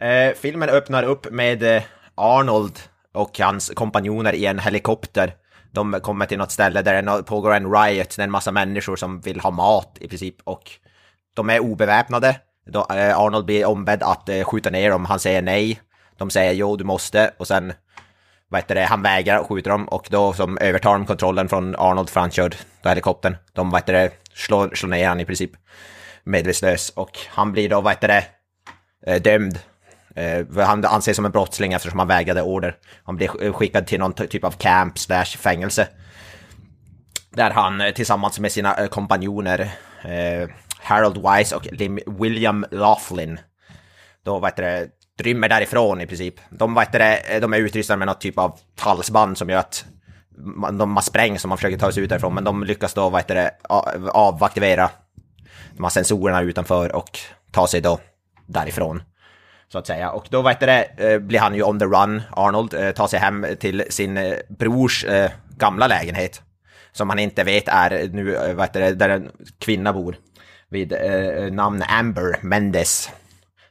[0.00, 1.82] Eh, filmen öppnar upp med eh,
[2.14, 2.78] Arnold
[3.14, 5.34] och hans kompanjoner i en helikopter.
[5.72, 8.96] De kommer till något ställe där det pågår en riot, det är en massa människor
[8.96, 10.70] som vill ha mat i princip och
[11.34, 12.36] de är obeväpnade.
[12.66, 15.80] Då, eh, Arnold blir ombedd att eh, skjuta ner dem, han säger nej.
[16.16, 17.72] De säger jo, du måste och sen
[18.48, 21.76] vad heter det, han vägrar och skjuter dem och då som övertar de kontrollen från
[21.76, 23.36] Arnold för han kör då helikoptern.
[23.52, 25.50] De vad heter det, slår, slår ner han i princip
[26.24, 28.24] medvetslös och han blir då vad heter det,
[29.06, 29.58] eh, dömd.
[30.14, 32.76] Eh, han anses som en brottsling eftersom han vägrade order.
[33.04, 35.88] Han blir skickad till någon typ av camp slash fängelse.
[37.30, 39.60] Där han eh, tillsammans med sina eh, kompanjoner
[40.02, 40.48] eh,
[40.82, 43.40] Harold Wise och Lim- William Laughlin
[44.22, 44.88] då vad heter det,
[45.22, 46.34] rymmer därifrån i princip.
[46.50, 49.84] De, vad heter det, de är utrustade med något typ av halsband som gör att
[50.36, 53.10] man, de, man sprängs om man försöker ta sig ut därifrån, men de lyckas då
[53.10, 53.50] vad heter det,
[54.12, 54.90] avaktivera
[55.76, 57.18] de här sensorerna utanför och
[57.52, 57.98] ta sig då
[58.46, 59.02] därifrån.
[59.72, 60.10] Så att säga.
[60.10, 63.06] Och då vad heter det, eh, blir han ju on the run, Arnold, eh, tar
[63.06, 65.06] sig hem till sin eh, brors
[65.56, 66.42] gamla lägenhet.
[66.92, 70.16] Som han inte vet är nu, vad heter det, där en kvinna bor.
[70.70, 73.10] Vid eh, namn Amber Mendes.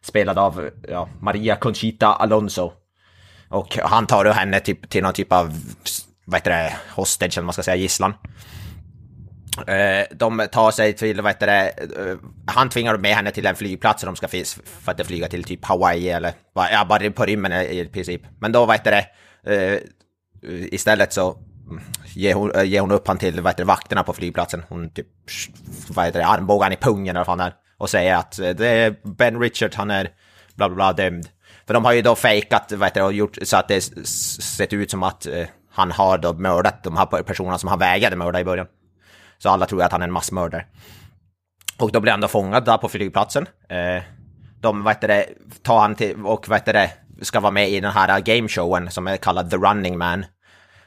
[0.01, 2.73] Spelad av ja, Maria Conchita Alonso.
[3.49, 5.59] Och han tar då henne typ, till någon typ av,
[6.25, 8.13] vad heter det, hostage eller vad man ska säga, gisslan.
[9.67, 13.55] Eh, de tar sig till, vad heter det, eh, han tvingar med henne till en
[13.55, 14.27] flygplats och de ska
[14.63, 18.21] för att flyga till typ Hawaii eller, ja, bara på rymmen i princip.
[18.39, 19.05] Men då, vad heter det,
[19.55, 19.79] eh,
[20.73, 21.37] istället så
[22.15, 24.63] ger hon, eh, ger hon upp han till, vad heter det, vakterna på flygplatsen.
[24.69, 25.07] Hon typ,
[25.87, 27.53] vad heter det, armbågar han i pungen eller vad fan det är.
[27.77, 30.09] Och säger att eh, det är Ben Richard, han är
[30.55, 31.29] bla bla bla dömd.
[31.67, 34.73] För de har ju då fejkat, vad heter det, och gjort så att det sett
[34.73, 38.39] ut som att eh, han har då mördat de här personerna som han vägrade mörda
[38.39, 38.67] i början.
[39.37, 40.65] Så alla tror att han är en massmördare.
[41.79, 43.47] Och då blir han då fångad där på flygplatsen.
[43.69, 44.03] Eh,
[44.61, 45.25] de, vad heter det,
[45.63, 46.91] tar han till, och vad heter det,
[47.21, 50.25] ska vara med i den här gameshowen som är kallad The Running Man.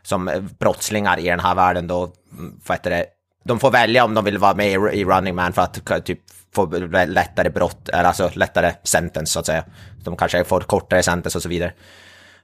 [0.03, 3.07] Som eh, brottslingar i den här världen då, mm, vad heter det,
[3.45, 6.21] de får välja om de vill vara med i, Running Man för att typ
[6.55, 6.67] få
[7.07, 9.65] lättare brott, eller alltså lättare sentence så att säga.
[10.05, 11.73] De kanske får kortare sentence och så vidare.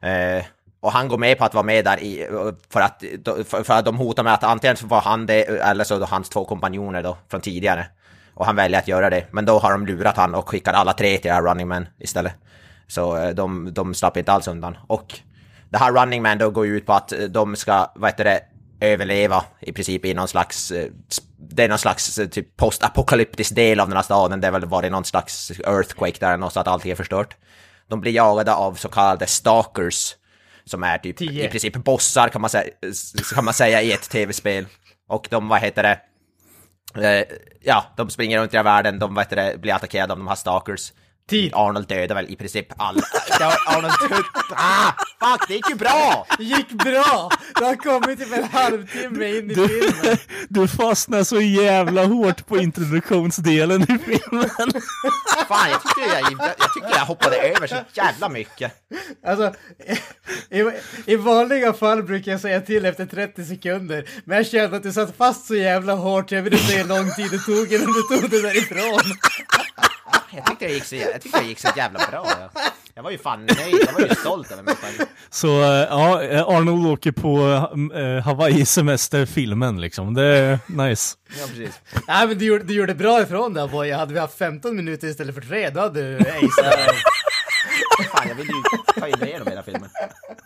[0.01, 0.44] Eh,
[0.81, 2.29] och han går med på att vara med där i, eh,
[2.71, 3.05] för att,
[3.49, 6.07] för, att de hotar med att antingen så var han det eh, eller så då
[6.07, 7.87] hans två kompanjoner då från tidigare.
[8.35, 9.27] Och han väljer att göra det.
[9.31, 11.87] Men då har de lurat han och skickar alla tre till det här Running Man
[11.99, 12.33] istället.
[12.87, 14.77] Så de, de slapp inte alls undan.
[14.87, 15.21] Och
[15.70, 18.24] det här Running Man då går ju ut på att eh, de ska, vad heter
[18.24, 18.40] det,
[18.81, 20.90] överleva i princip i någon slags, eh,
[21.37, 24.40] det är någon slags eh, typ postapokalyptisk del av den här staden.
[24.40, 27.37] Det har väl varit någon slags earthquake där och så att allting är förstört.
[27.88, 30.14] De blir jagade av så kallade stalkers.
[30.64, 31.46] Som är typ Tio.
[31.46, 32.70] i princip bossar kan man, säga,
[33.35, 34.66] kan man säga i ett tv-spel.
[35.09, 36.00] Och de, vad heter det,
[37.61, 40.35] ja, de springer runt i världen, de vad heter det, blir attackerade av de här
[40.35, 40.92] stalkers.
[41.29, 41.53] Tid.
[41.55, 43.03] Arnold dödar väl i princip alla.
[43.67, 44.25] Arnold död...
[44.51, 44.93] ah!
[45.21, 46.27] Fuck, det gick ju bra!
[46.38, 47.31] gick bra!
[47.59, 50.17] Du har kommit typ en halvtimme in i Du, filmen.
[50.49, 54.51] du fastnar så jävla hårt på introduktionsdelen i filmen.
[55.49, 58.73] Fan, jag tyckte jag, jag, tyckte jag hoppade över så jävla mycket.
[59.27, 59.55] Alltså,
[60.51, 60.64] i,
[61.07, 64.93] i vanliga fall brukar jag säga till efter 30 sekunder, men jag kände att du
[64.93, 68.03] satt fast så jävla hårt, jag ville se hur lång tid det tog innan du
[68.03, 69.01] tog det därifrån.
[70.31, 72.27] Jag tyckte jag gick så, jag tyckte jag gick så jävla bra.
[72.40, 72.51] Jag,
[72.94, 75.09] jag var ju fan nöjd, jag var ju stolt över mig själv.
[75.31, 80.14] Så eh, ja, Arnold åker på uh, Hawaii-semester-filmen liksom.
[80.14, 81.16] Det är nice.
[81.40, 81.81] Ja, precis.
[82.09, 85.09] Nej men du gjorde, du gjorde bra ifrån där boy, hade vi haft 15 minuter
[85.09, 86.97] istället för 3 då hade du aceat.
[88.12, 89.90] Fan, jag vill ju ta in igenom hela filmen.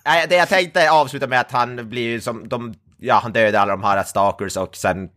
[0.05, 3.61] Nej, det jag tänkte avsluta med att han blir ju som de, ja, han dödar
[3.61, 5.09] alla de här stalkers och sen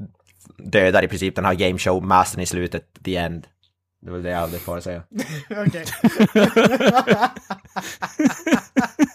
[0.57, 3.47] dödar i princip den här game show-mastern i slutet, the end.
[4.01, 5.03] Det var det jag hade kvar att säga.
[5.49, 5.85] Okej.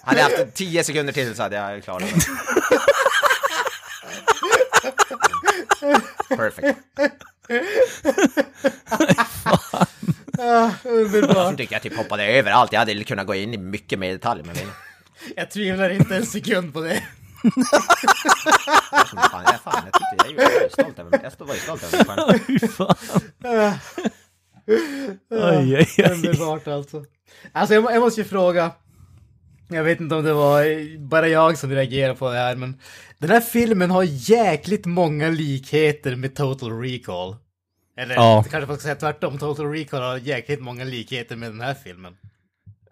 [0.02, 2.10] Hade jag haft 10 sekunder till så hade jag klarat det.
[6.36, 6.78] Perfect.
[10.38, 11.36] Ah, underbart.
[11.36, 12.72] Jag tycker jag typ hoppade över allt.
[12.72, 14.74] Jag hade kunnat gå in i mycket mer detalj med filmen.
[15.36, 17.02] Jag tvivlar inte en sekund på det.
[19.30, 21.20] Fan, jag, fan, jag, tyckte, jag är ju stolt över mig.
[21.38, 22.38] Jag var ju stolt över mig själv.
[22.60, 22.96] Fy fan.
[25.30, 26.12] Aj, aj, aj.
[26.12, 27.04] Underbart alltså.
[27.52, 28.70] Alltså jag, jag måste ju fråga.
[29.68, 32.80] Jag vet inte om det var bara jag som reagerade på det här, men
[33.18, 37.36] den här filmen har jäkligt många likheter med Total Recall.
[37.96, 38.44] Eller Ja.
[38.50, 42.16] kanske man ska säga tvärtom, Total Recall har jäkligt många likheter med den här filmen.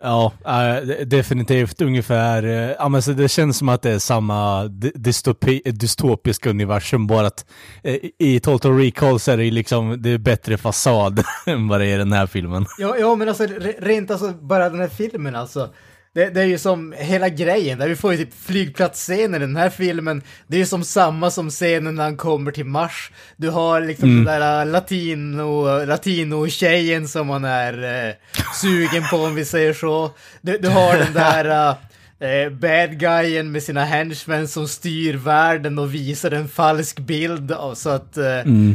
[0.03, 2.43] Ja, äh, definitivt ungefär.
[2.43, 7.27] Äh, Ja, men så det känns som att det är samma dystopi, dystopiska universum, bara
[7.27, 7.47] att
[7.83, 11.81] äh, i Total Recall så är det ju liksom, det är bättre fasad än vad
[11.81, 12.67] det är i den här filmen.
[12.79, 15.69] Ja, ja men alltså re- rent alltså bara den här filmen alltså.
[16.15, 19.57] Det, det är ju som hela grejen, där vi får ju typ flygplatsscener i den
[19.57, 20.23] här filmen.
[20.47, 23.11] Det är ju som samma som scenen när han kommer till Mars.
[23.37, 28.15] Du har liksom den där äh, latino, latino-tjejen som man är eh,
[28.63, 30.11] sugen på om vi säger så.
[30.41, 31.75] Du, du har den där
[32.21, 37.75] eh, bad guyen med sina henchmen som styr världen och visar en falsk bild av,
[37.75, 38.25] så att eh,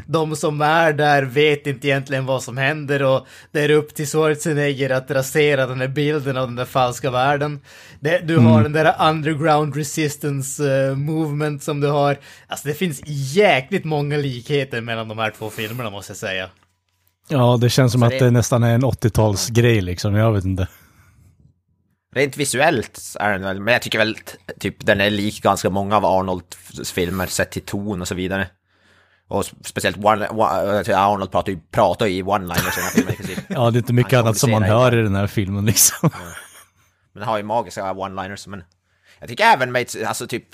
[0.07, 4.07] de som är där vet inte egentligen vad som händer och det är upp till
[4.07, 7.59] Schwarzenegger att rasera den här bilden av den där falska världen.
[7.99, 12.17] Det, du har den där underground resistance eh, movement som du har.
[12.47, 13.01] Alltså det finns
[13.35, 16.49] jäkligt många likheter mellan de här två filmerna måste jag säga.
[17.29, 20.45] Ja, det känns som Så att det- det nästan är en 80-talsgrej liksom, jag vet
[20.45, 20.67] inte.
[22.13, 24.17] Rent visuellt är den väl, men jag tycker väl
[24.59, 28.47] typ den är lik ganska många av Arnolds filmer sett till ton och så vidare.
[29.27, 33.45] Och speciellt one, one, Arnold pratar ju, pratar ju i one-liners i den här filmen.
[33.49, 36.09] Ja, det är inte mycket Han annat som man hör i den här filmen liksom.
[37.13, 38.63] Men den har ju magiska one-liners, men
[39.19, 40.45] jag tycker även med, alltså typ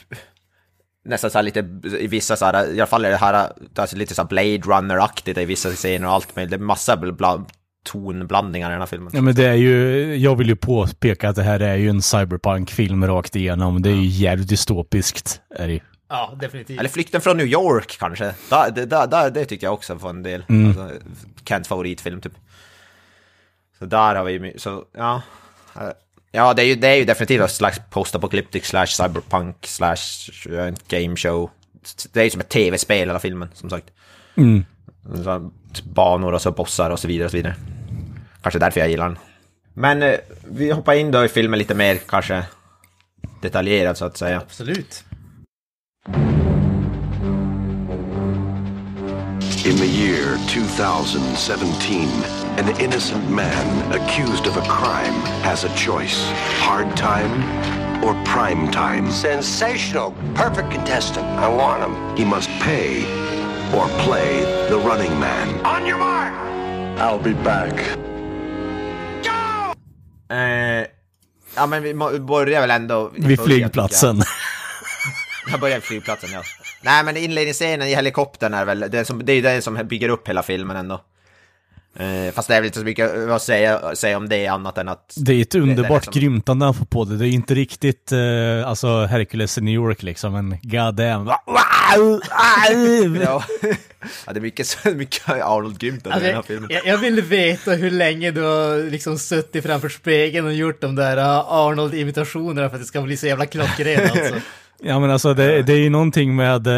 [1.05, 1.59] nästan så här lite,
[1.99, 4.57] i vissa så här, i alla fall är det här, alltså lite så här Blade
[4.57, 7.45] Runner-aktigt i vissa scener och allt, men det är massa bla,
[7.83, 9.11] tonblandningar i den här filmen.
[9.13, 12.01] Ja men det är ju, jag vill ju påpeka att det här är ju en
[12.01, 13.81] cyberpunk-film rakt igenom.
[13.81, 15.41] Det är ju jävligt dystopiskt.
[15.55, 15.79] Är det.
[16.09, 16.79] Ja, definitivt.
[16.79, 18.33] Eller Flykten från New York kanske.
[18.49, 20.43] Da, det, da, da, det tyckte jag också var en del.
[20.49, 20.91] Alltså,
[21.45, 22.33] Kents favoritfilm typ.
[23.79, 25.21] Så där har vi ju så ja.
[26.31, 30.73] Ja, det är ju, det är ju definitivt en slags postapocalyptic slash cyberpunk slash eh,
[30.87, 31.49] game show.
[32.11, 33.85] Det är ju som ett tv-spel hela filmen, som sagt.
[34.35, 34.65] Mm.
[35.15, 35.49] Här,
[35.93, 37.55] banor och så bossar och så vidare och så vidare.
[38.41, 39.17] Kanske därför jag gillar den.
[39.73, 42.45] Men eh, vi hoppar in då i filmen lite mer kanske
[43.41, 44.37] detaljerat så att säga.
[44.37, 45.03] Absolut.
[49.65, 52.07] In the year 2017,
[52.57, 57.43] an innocent man accused of a crime has a choice hard time
[58.03, 59.11] or prime time.
[59.11, 60.13] Sensational.
[60.33, 61.25] Perfect contestant.
[61.25, 62.17] I want him.
[62.17, 63.03] He must pay
[63.73, 65.47] or play the running man.
[65.65, 66.33] On your mark.
[66.99, 67.73] I'll be back.
[70.31, 70.87] Eh,
[71.55, 73.11] ja men vi börjar väl ändå...
[73.15, 74.17] Vid flygplatsen.
[74.17, 74.25] Jag,
[75.51, 76.41] jag börjar vid flygplatsen, ja.
[76.81, 79.87] Nej men inledningsscenen i helikoptern är väl, det är, som, det är ju det som
[79.87, 81.01] bygger upp hela filmen ändå.
[81.95, 84.87] Eh, fast det är väl inte så mycket att säga, säga om det annat än
[84.89, 85.13] att...
[85.17, 87.17] Det är ett underbart som- grymtande han får på det.
[87.17, 91.31] Det är inte riktigt, eh, alltså Hercules i New York liksom, men god damn.
[93.21, 93.43] Ja.
[94.25, 96.69] ja, det är mycket, mycket Arnold-grymt i den här Alltså, filmen.
[96.73, 100.95] jag, jag vill veta hur länge du har liksom suttit framför spegeln och gjort de
[100.95, 101.23] där uh,
[101.53, 104.35] Arnold-imitationerna för att det ska bli så jävla klockrent alltså.
[104.81, 106.73] Ja men alltså det, det är ju någonting med, eh,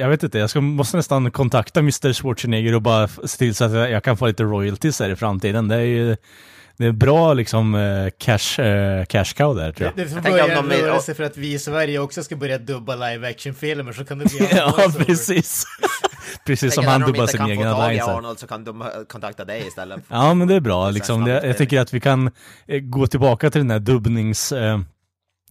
[0.00, 3.64] jag vet inte, jag ska, måste nästan kontakta Mr Schwarzenegger och bara se till så
[3.64, 5.68] att jag jag kan få lite royalties här i framtiden.
[5.68, 6.16] Det är ju, det
[6.82, 9.96] det är bra liksom eh, cash, eh, cash cow där tror jag.
[9.96, 12.36] Det får Jag tänker börja om röra sig för att vi i Sverige också ska
[12.36, 15.64] börja dubba live action-filmer så kan det bli ja, precis.
[16.46, 18.00] precis som han dubbar sin egen line.
[18.00, 18.18] så här.
[18.18, 20.00] Arnold så kan de kontakta dig istället.
[20.08, 21.24] Ja men det är bra liksom.
[21.24, 21.68] Det, jag snabbinspelning.
[21.68, 22.30] tycker att vi kan
[22.82, 24.52] gå tillbaka till den här dubbnings...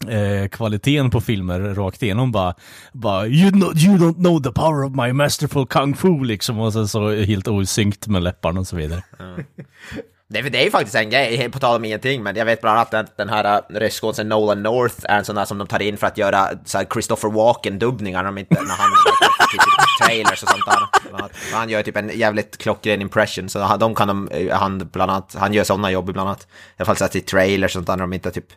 [0.09, 2.55] Eh, kvaliteten på filmer rakt igenom bara,
[2.93, 6.73] bara you, know, you don't know the power of my masterful kung fu liksom och
[6.73, 9.03] sen så helt osynkt med läpparna och så vidare.
[10.33, 12.77] Det, det är ju faktiskt en grej, på tal om ingenting, men jag vet bland
[12.77, 15.81] annat att den här äh, röstskådisen Nolan North är en sån där som de tar
[15.81, 18.89] in för att göra så här Christopher Walken-dubbningar när, inte- när han
[19.51, 19.61] typ,
[20.07, 21.29] trailers och sånt där.
[21.53, 25.11] Han gör typ en jävligt klockren impression, så han, de kan de, eh, han bland
[25.11, 26.41] annat, han gör sådana jobb ibland annat.
[26.43, 26.45] I
[26.77, 28.47] alla fall så här till trailers och sånt där när de inte typ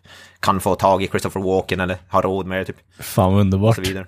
[0.40, 2.76] kan få tag i Christopher Walken eller har råd med det typ.
[3.00, 3.74] Fan vad Och underbart.
[3.76, 4.06] så vidare.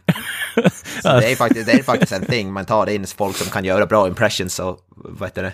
[1.02, 3.64] Så det är faktiskt, det är faktiskt en thing, man tar in folk som kan
[3.64, 5.52] göra bra impressions och vad heter det?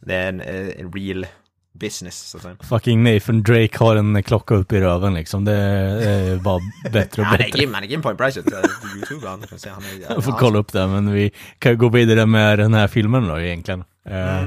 [0.00, 1.26] Det är en, eh, en real
[1.72, 2.56] business så att säga.
[2.68, 5.44] Fucking Nathan Drake har en klocka upp i röven liksom.
[5.44, 6.60] Det är bara
[6.92, 7.58] bättre och Han är bättre.
[7.58, 9.44] grym, han är grym på eh, på YouTube han.
[9.50, 12.88] Han är, Jag får kolla upp det, men vi kan gå vidare med den här
[12.88, 13.84] filmen då egentligen.
[14.04, 14.44] Eh,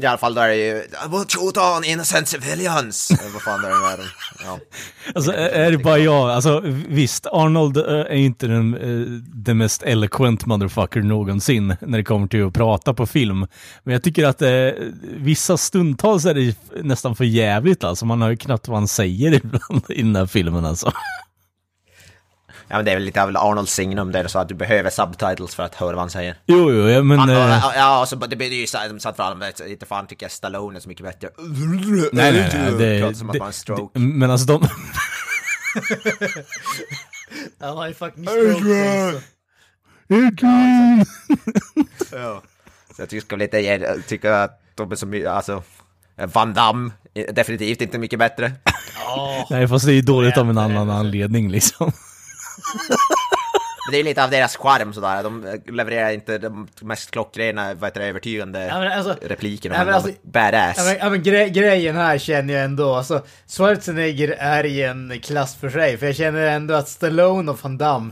[0.00, 0.74] i alla fall där är det ju,
[1.10, 3.12] will shoot on innocent civilians!
[3.32, 4.06] Vad fan det är i världen.
[4.44, 4.58] Ja.
[5.14, 6.30] Alltså är är det bara jag?
[6.30, 11.98] Alltså visst, Arnold eh, är ju inte den, eh, den mest eloquent motherfucker någonsin när
[11.98, 13.46] det kommer till att prata på film.
[13.82, 14.70] Men jag tycker att eh,
[15.02, 18.06] vissa stundtals är det nästan för jävligt alltså.
[18.06, 20.92] Man har ju knappt vad han säger ibland i den här filmen alltså
[22.72, 25.54] ja, men det är väl lite av Arnolds signum där så att du behöver subtitles
[25.54, 26.36] för att höra vad han säger.
[26.46, 27.18] Jo, jo, ja, men...
[27.18, 30.24] Han, eh, ja, ja, och så, det blir ju så satt fram, inte fan tycker
[30.24, 31.28] jag Stallone är så mycket bättre.
[32.12, 32.72] nej, nej, nej.
[32.78, 33.98] Det, Pratar som att det, man har en stroke.
[33.98, 34.68] det, men alltså de...
[37.60, 39.22] Han har ju fucking stroke.
[42.12, 42.42] Ja.
[42.96, 45.62] Så jag tycker, ska lite, jag tycker att de är så mycket, alltså,
[46.32, 48.52] Van Damme, är definitivt inte mycket bättre.
[49.50, 51.92] nej, fast det är ju dåligt av en annan anledning liksom.
[53.90, 58.00] Det är lite av deras charm sådär, de levererar inte de mest klockrena, vad heter
[58.00, 60.74] det, övertygande Ja, men alltså- replikerna, Ja, men alltså- badass.
[60.78, 65.20] Ja men, ja, men gre grejen här känner jag ändå, alltså Schwarzenegger är i en
[65.22, 68.10] klass för sig, för jag känner ändå att Stallone och Van Damme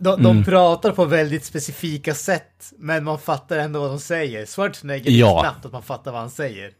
[0.00, 4.46] de, de pratar på väldigt specifika sätt, men man fattar ändå vad de säger.
[4.46, 5.38] Schwarzenegger, Ja.
[5.38, 6.70] är knappt att man fattar vad han säger.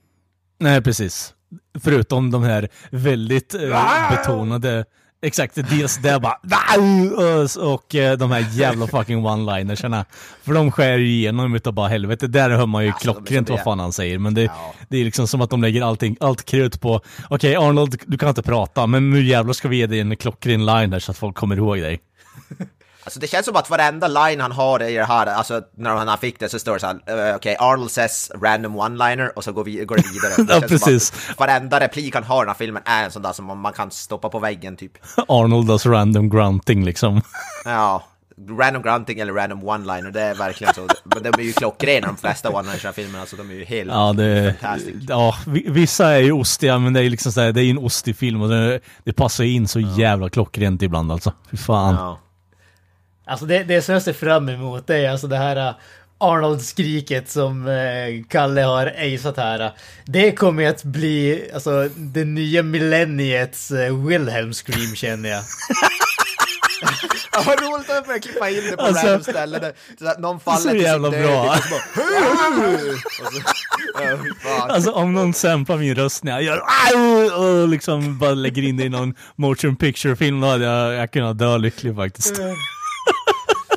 [0.58, 1.34] Nej, precis.
[1.80, 4.84] Förutom de här väldigt eh, betonade,
[5.22, 6.38] exakt, dels det bara
[7.16, 10.04] och, och eh, de här jävla fucking one-linersarna.
[10.42, 12.26] För de skär ju igenom utav bara helvete.
[12.26, 14.18] Där hör man ju Alltså, klockrent vad fan han säger.
[14.18, 14.74] Men det, Ja.
[14.88, 17.00] det är liksom som att de lägger allting, allt krut på,
[17.30, 20.66] okej Arnold, du kan inte prata, men nu jävlar ska vi ge dig en klockren
[20.66, 22.00] line där så att folk kommer ihåg dig.
[23.08, 26.18] Alltså det känns som att varenda line han har i det här, alltså när han
[26.18, 29.52] fick det så står det så här, eh, okej, Arnold says random one-liner och så
[29.52, 30.60] går, vi, går det vidare.
[30.62, 31.12] Ja, precis.
[31.38, 33.90] Varenda replik han har i den här filmen är en sån där som man, kan
[33.90, 34.92] stoppa på väggen typ.
[35.28, 37.22] Arnold does random grunting liksom.
[37.64, 38.02] Ja,
[38.58, 40.86] random grunting eller random one-liner, det är verkligen så.
[41.04, 43.90] Men de är ju klockrena de flesta one-liners i filmen, alltså de är ju helt
[43.90, 44.94] Ja, det, fantastic.
[45.08, 47.78] ja, vi- vissa är ju ostiga, men det är liksom så här, det är en
[47.78, 51.32] ostig film och det, det passar in så jävla klockrent ibland alltså.
[51.50, 51.94] Fy fan.
[51.94, 52.18] Ja.
[53.28, 55.74] Alltså det, det som jag ser fram emot det är alltså det här uh,
[56.20, 59.72] Arnold-skriket som eh, Kalle har aceat här.
[60.04, 65.42] Det kommer att bli alltså det nya millenniets uh, Wilhelm Scream känner jag.
[67.32, 69.60] Ja, vad roligt att börja klippa in det på Alltså- random ställen.
[69.60, 71.08] där- Så att någon faller Så till sin bra.
[71.08, 71.78] och bara, så,
[74.48, 74.70] fan.
[74.70, 76.62] Alltså om någon samplar min röst när jag gör
[77.38, 81.10] och liksom bara lägger in det i någon motion picture film, då hade jag, jag
[81.12, 82.34] kunnat dö lycklig faktiskt.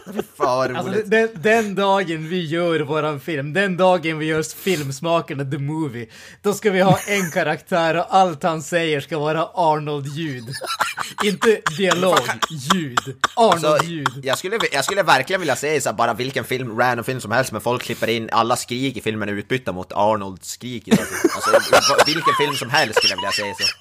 [0.38, 5.46] Fan vad Alltså den, den dagen vi gör våran film, den dagen vi gör filmsmakarna
[5.46, 6.08] the movie,
[6.42, 10.44] då ska vi ha en karaktär och allt han säger ska vara Arnold-ljud.
[11.24, 13.16] Inte dialog, ljud.
[13.36, 14.22] Arnold-ljud.
[14.24, 17.32] jag, skulle, jag skulle verkligen vilja se så här, bara vilken film, random film som
[17.32, 20.88] helst, men folk klipper in alla skrik i filmen är utbytta mot Arnolds skrik.
[20.88, 23.74] Alltså, alltså, vilken film som helst skulle jag vilja se så.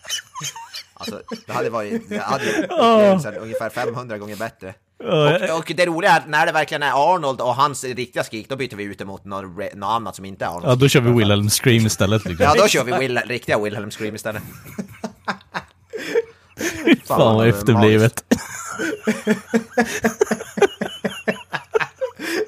[0.95, 4.75] Alltså, det hade varit, det hade upplevelsen ungefär 500 gånger bättre.
[5.05, 8.49] Och, och det roliga är att när det verkligen är Arnold och hans riktiga skrik,
[8.49, 10.67] då byter vi ut det mot något, något annat som inte är Arnold.
[10.67, 12.45] Ja, då kör vi Wilhelm Scream istället liksom.
[12.45, 14.43] Ja, då kör vi Will, riktiga Wilhelm Scream istället.
[17.07, 18.25] Fan vad efterblivet.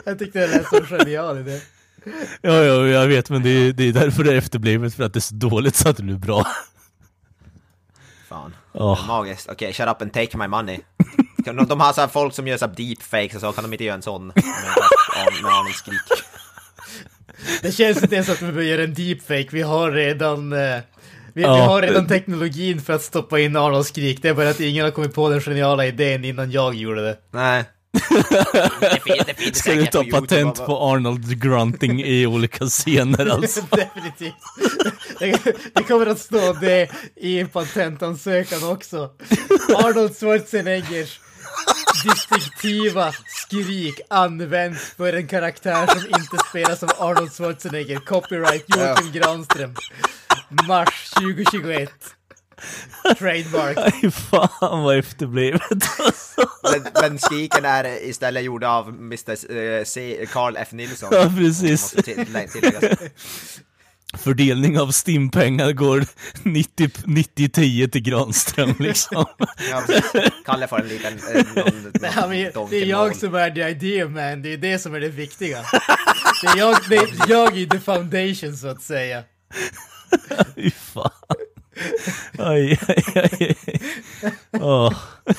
[0.04, 1.60] Jag tyckte det lät så genial idé.
[2.40, 5.12] Ja, ja, jag vet, men det är, det är därför det är efterblivet, för att
[5.12, 6.46] det är så dåligt så att det blir bra.
[8.28, 8.54] Fan.
[8.72, 9.06] Åh.
[9.06, 9.48] Magiskt.
[9.48, 10.80] Okej, shut up and take my money.
[11.44, 13.72] De, de har så här folk som gör så här deepfakes och så, kan de
[13.72, 14.26] inte göra en sån?
[14.26, 14.34] Med,
[15.42, 16.00] med Arnold skrik.
[17.62, 20.52] Det känns inte ens att vi behöver göra en deepfake, vi har redan...
[20.52, 20.78] eh,
[21.34, 21.54] vi, Ja.
[21.54, 24.84] vi har redan teknologin för att stoppa in Arnolds skrik, det är bara att ingen
[24.84, 27.16] har kommit på den geniala idén innan jag gjorde det.
[27.32, 27.64] Nej.
[28.80, 33.26] Det finns, det finns Ska du ta på patent på Arnold grunting i olika scener
[33.30, 33.60] alltså?
[33.70, 34.34] Definitivt.
[35.18, 35.42] Det,
[35.74, 39.10] det kommer att stå det i en patentansökan också.
[39.76, 41.20] Arnold Schwarzeneggers
[42.04, 47.98] distinktiva skrik används för en karaktär som inte spelas av Arnold Schwarzenegger.
[47.98, 49.74] Copyright Joakim Granström.
[50.68, 51.90] Mars 2021.
[53.18, 53.76] Trademark.
[54.04, 55.62] Aj fan vad efterblivet
[55.98, 56.48] alltså.
[56.62, 59.56] Men, men skriken är istället gjord av Mr.
[59.56, 60.26] eh, C.
[60.32, 60.72] Carl F.
[60.72, 61.08] Nilsson.
[61.12, 61.94] Ja precis.
[64.18, 66.04] Fördelning av Stim-pengar går
[66.42, 69.24] 90 90-10 till Granström liksom.
[69.70, 69.82] Ja.
[70.44, 71.12] Kalle får en liten...
[71.34, 72.12] eh, någon- Nej,
[72.52, 75.08] men det är jag som är the idea man, det är det som är det
[75.08, 75.58] viktiga.
[76.42, 79.22] Det är jag, det är jag i the foundation så att säga.
[80.54, 81.10] Fy fan.
[82.38, 83.56] Aj, aj, aj.
[84.52, 84.94] Åh,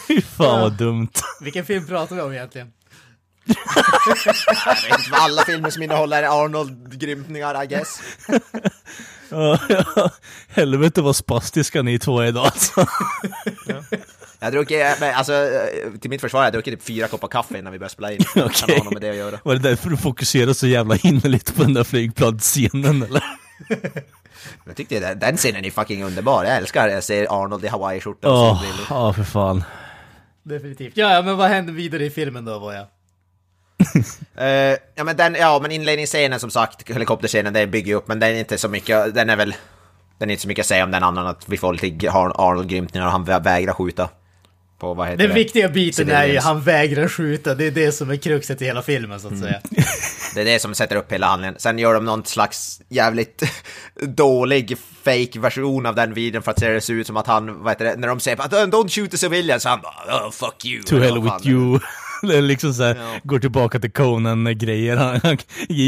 [0.07, 1.09] fy fan vad dumt.
[1.41, 2.67] Vilken film pratar vi om egentligen?
[3.46, 8.00] Jag vet inte vad alla filmer som innehåller Arnold-grymtningar, I guess.
[9.30, 10.10] Ja, ja.
[10.48, 12.86] Helvete vad spastiska ni två är idag alltså.
[14.39, 17.58] Jag har druckit, men alltså, eh, till mitt försvar, jag druckit typ fyra koppar kaffe
[17.60, 18.24] innan vi började spela in.
[18.24, 19.39] Kan ha med det att göra.
[19.44, 23.24] Var det därför du fokuserade så jävla innerligt på den där flygplansscenen eller?
[24.66, 26.44] Jag tyckte den, den scenen är fucking underbar.
[26.44, 28.88] Jag älskar jag ser Arnold i hawaiiskjorta och Åh, solbrillor.
[28.89, 29.64] ja för fan.
[30.44, 30.98] Definitivt.
[30.98, 32.74] Ja, ja, men vad händer vidare i filmen då, var
[34.38, 38.19] Eh, ja men den, ja men inledningsscenen som sagt, helikopterscenen, den bygger ju upp, men
[38.19, 39.55] den är inte så mycket, den är väl,
[40.19, 42.34] den är inte så mycket att säga om den annan att vi får lite Ar-
[42.51, 44.09] Arnold-grymtningar och han vä- vägrar skjuta.
[44.80, 45.34] På vad heter Den det?
[45.36, 48.82] viktiga biten är ju han vägrar skjuta, det är det som är kruxet i hela
[48.82, 49.61] filmen så att säga.
[50.36, 51.55] Det är det som sätter upp hela handlingen.
[51.59, 53.43] Sen gör de någon slags jävligt
[54.01, 57.71] dålig fake version av den videon för att det ser ut som att han, vad
[57.71, 60.84] heter det, när de säger att don't shoot the civilians, han bara oh, fuck you.
[60.84, 61.80] To hell with you.
[62.28, 63.19] Det liksom såhär, Ja.
[63.24, 65.19] går tillbaka till Conan-grejer.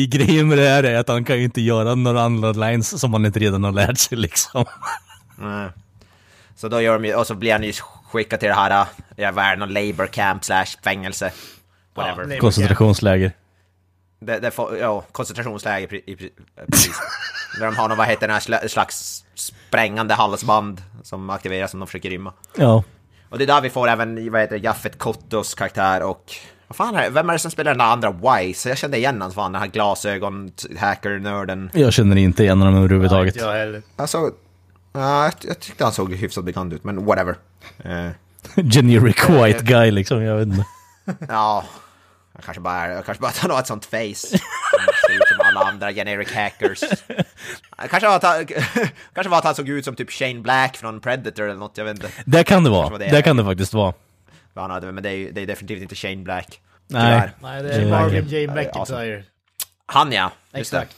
[0.08, 3.14] Grejen med det här är att han kan ju inte göra några andra lines som
[3.14, 4.66] han inte redan har lärt sig liksom.
[5.38, 5.70] Nej.
[6.56, 7.74] Så då gör de ju, och så blir han ju
[8.12, 11.32] skickad till det här, äh, ja, är det, någon labor camp slash fängelse.
[11.96, 12.24] Whatever.
[12.26, 13.32] labor- Koncentrationsläger.
[14.20, 16.30] det, det får, ja, koncentrationsläger i, i,
[16.72, 17.00] precis.
[17.60, 21.80] Där de har någon, vad heter det, här sla- slags sprängande halsband som aktiveras om
[21.80, 22.34] de försöker rymma.
[22.58, 22.84] Ja.
[23.36, 26.34] Och det är där vi får även, vad heter Jaffet Kottos karaktär och...
[26.68, 27.10] Vad fan är det?
[27.10, 28.70] Vem är det som spelar den där andra Wise?
[28.70, 31.70] Jag kände igen hans fan, den här glasögon, hacker-nörden.
[31.74, 33.36] Jag känner inte igen honom överhuvudtaget.
[33.36, 33.82] Jag heller.
[33.96, 34.32] Alltså...
[34.94, 37.36] Ja, jag, jag tyckte han såg hyfsat bekant ut, men whatever.
[37.84, 38.10] Eh,
[38.72, 40.66] Generic white guy liksom, jag vet inte.
[41.28, 41.66] ja...
[42.36, 44.16] Jag kanske bara, jag kanske bara har ett sånt face.
[44.16, 44.40] Som
[45.08, 46.84] ser ut som alla andra generic hackers.
[47.90, 48.46] Kanske var, att han,
[49.14, 51.86] kanske var att han såg ut som typ Shane Black från Predator eller något, jag
[51.86, 52.10] vet inte.
[52.26, 52.90] Det kan det vara.
[52.90, 53.94] Var det Det kan det faktiskt vara.
[54.54, 56.60] vad han hade, men det är, det är definitivt inte Shane Black.
[56.88, 57.30] Nej.
[57.42, 58.48] Nej, det är Det Marvin J.
[58.48, 59.24] McIntyre.
[59.86, 60.78] Han ja, just det.
[60.78, 60.96] Exakt.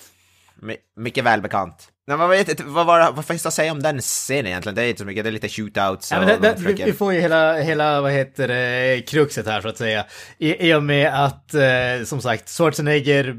[0.55, 1.88] My, mycket välbekant.
[2.08, 4.76] Nej, vad, vet, vad, vad, vad finns det att säga om den scenen egentligen?
[4.76, 6.86] Det är inte så mycket, det är lite shootouts Ja, det, de det, vi, försöker-
[6.86, 10.05] vi får ju hela, hela, vad heter det, kruxet här så att säga.
[10.38, 13.36] I, i och med att, eh, som sagt, Schwarzenegger,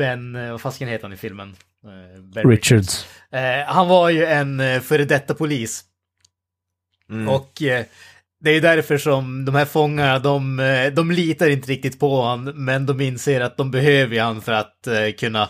[0.00, 1.56] Ben, eh, vad fasken heter han i filmen?
[1.84, 3.06] Eh, ben Richards.
[3.32, 5.84] Eh, han var ju en före detta polis.
[7.10, 7.28] Mm.
[7.28, 7.84] Och eh,
[8.40, 10.56] det är ju därför som de här fångarna, de,
[10.96, 14.52] de litar inte riktigt på han, men de inser att de behöver ju han för
[14.52, 15.42] att eh, kunna,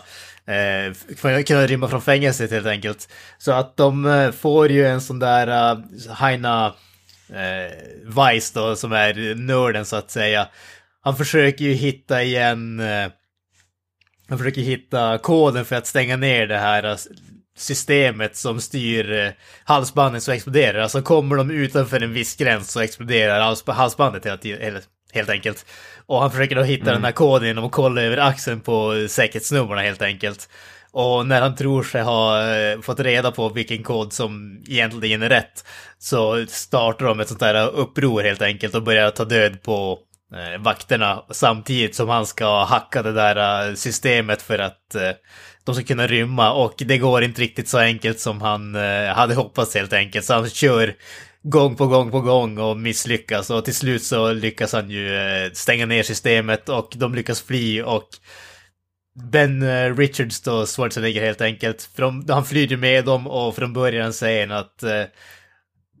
[0.45, 3.09] eh, för- kunna rymma från fängelset helt enkelt.
[3.37, 5.83] Så att de får ju en sån där uh,
[6.13, 6.73] Heina
[7.29, 7.71] eh,
[8.05, 10.47] Weiss då, som är nörden så att säga.
[11.01, 13.07] Han försöker ju hitta igen eh,
[14.31, 16.95] han försöker hitta koden för att stänga ner det här eh,
[17.57, 19.31] systemet som styr eh,
[19.63, 20.79] halsbandet så exploderar.
[20.79, 24.81] Alltså kommer de utanför en viss gräns så exploderar hals- halsbandet hela tiden,
[25.13, 25.65] helt enkelt.
[26.05, 29.85] Och han försöker då hitta den här koden genom att kolla över axeln på säkerhetsnumren
[29.85, 30.49] helt enkelt.
[30.91, 35.29] Och när han tror sig ha eh, fått reda på vilken kod som egentligen är
[35.29, 35.65] rätt
[35.99, 39.97] så startar de ett sånt där uppror helt enkelt och börjar ta död på eh,
[40.33, 45.11] Eh, vakterna samtidigt som han ska hacka det där eh, systemet för att eh,
[45.63, 46.53] de ska kunna rymma.
[46.53, 50.25] Och det går inte riktigt så enkelt som han eh, hade hoppats helt enkelt.
[50.25, 50.95] Så han kör
[51.43, 53.49] gång på gång på gång och misslyckas.
[53.49, 57.81] Och till slut så lyckas han ju eh, stänga ner systemet och de lyckas fly.
[57.81, 58.07] Och
[59.31, 63.73] Ben eh, Richards då, Schwarzenegger helt enkelt, de, han flyr ju med dem och från
[63.73, 65.03] början säger han att eh,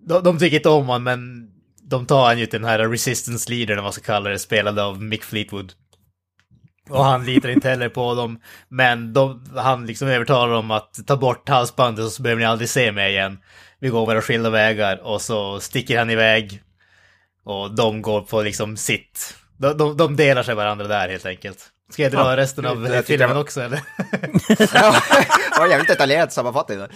[0.07, 1.49] de, de tycker inte om honom men
[1.91, 4.39] de tar han ju till den här resistance leader, eller vad man ska kalla det,
[4.39, 5.73] spelad av Mick Fleetwood.
[6.89, 8.39] Och han litar inte heller på dem.
[8.69, 12.69] Men de, han liksom övertalar dem att ta bort halsbandet och så behöver ni aldrig
[12.69, 13.39] se mig igen.
[13.79, 16.61] Vi går våra skilda vägar och så sticker han iväg.
[17.43, 19.35] Och de går på liksom sitt.
[19.57, 21.70] De, de, de delar sig varandra där helt enkelt.
[21.91, 23.79] Ska jag dra Ja, resten av jag tycker filmen det var- också eller?
[24.73, 24.95] Ja,
[25.55, 26.79] det var jävligt detaljerat sammanfattning.
[26.81, 26.87] Eh,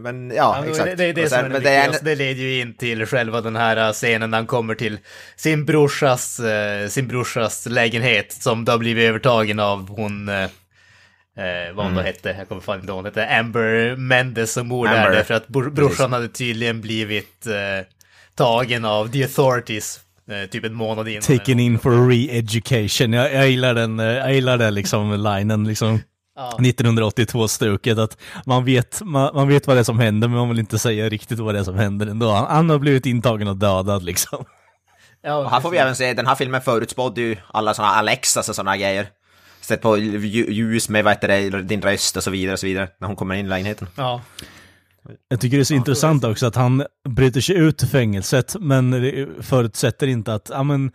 [0.00, 0.96] Men ja, Ja, exakt.
[0.96, 3.06] det, det det sen- är det men det är så Det leder ju in till
[3.06, 4.98] själva den här äh, scenen när han kommer till
[5.36, 11.72] sin brorsas, eh, sin brorsas lägenhet som då har blivit övertagen av hon, eh, eh,
[11.74, 14.88] vad hon då hette, jag kommer fan inte ihåg hon hette, Amber Mendes som bor
[14.88, 17.86] där därför att bror- brorsan hade tydligen blivit eh,
[18.34, 20.02] tagen av the authorities eh,
[20.50, 21.22] typ en månad innan.
[21.22, 23.12] Taken in for re-education.
[23.12, 26.00] Jag, jag gillar den, eh, jag gillar den liksom linen liksom.
[26.36, 26.56] Ja.
[26.58, 28.16] 1982-stuket, att
[28.46, 31.08] man vet, man, man vet vad det är som händer, men man vill inte säga
[31.08, 32.30] riktigt vad det är som händer ändå.
[32.30, 34.44] Han, han har blivit intagen och dödad liksom.
[35.22, 38.48] Ja, Och här får vi även se, den här filmen förutspådde ju alla sådana Alexas
[38.48, 39.06] och sådana grejer.
[39.60, 42.66] Sätt på lju- ljus med vad heter det, din röst och så vidare och så
[42.66, 43.88] vidare, när hon kommer in i lägenheten.
[43.94, 44.20] Ja.
[45.28, 48.90] Jag tycker det är så intressant också att han bryter sig ut ur fängelset, men
[48.90, 50.90] det förutsätter inte att, ja men,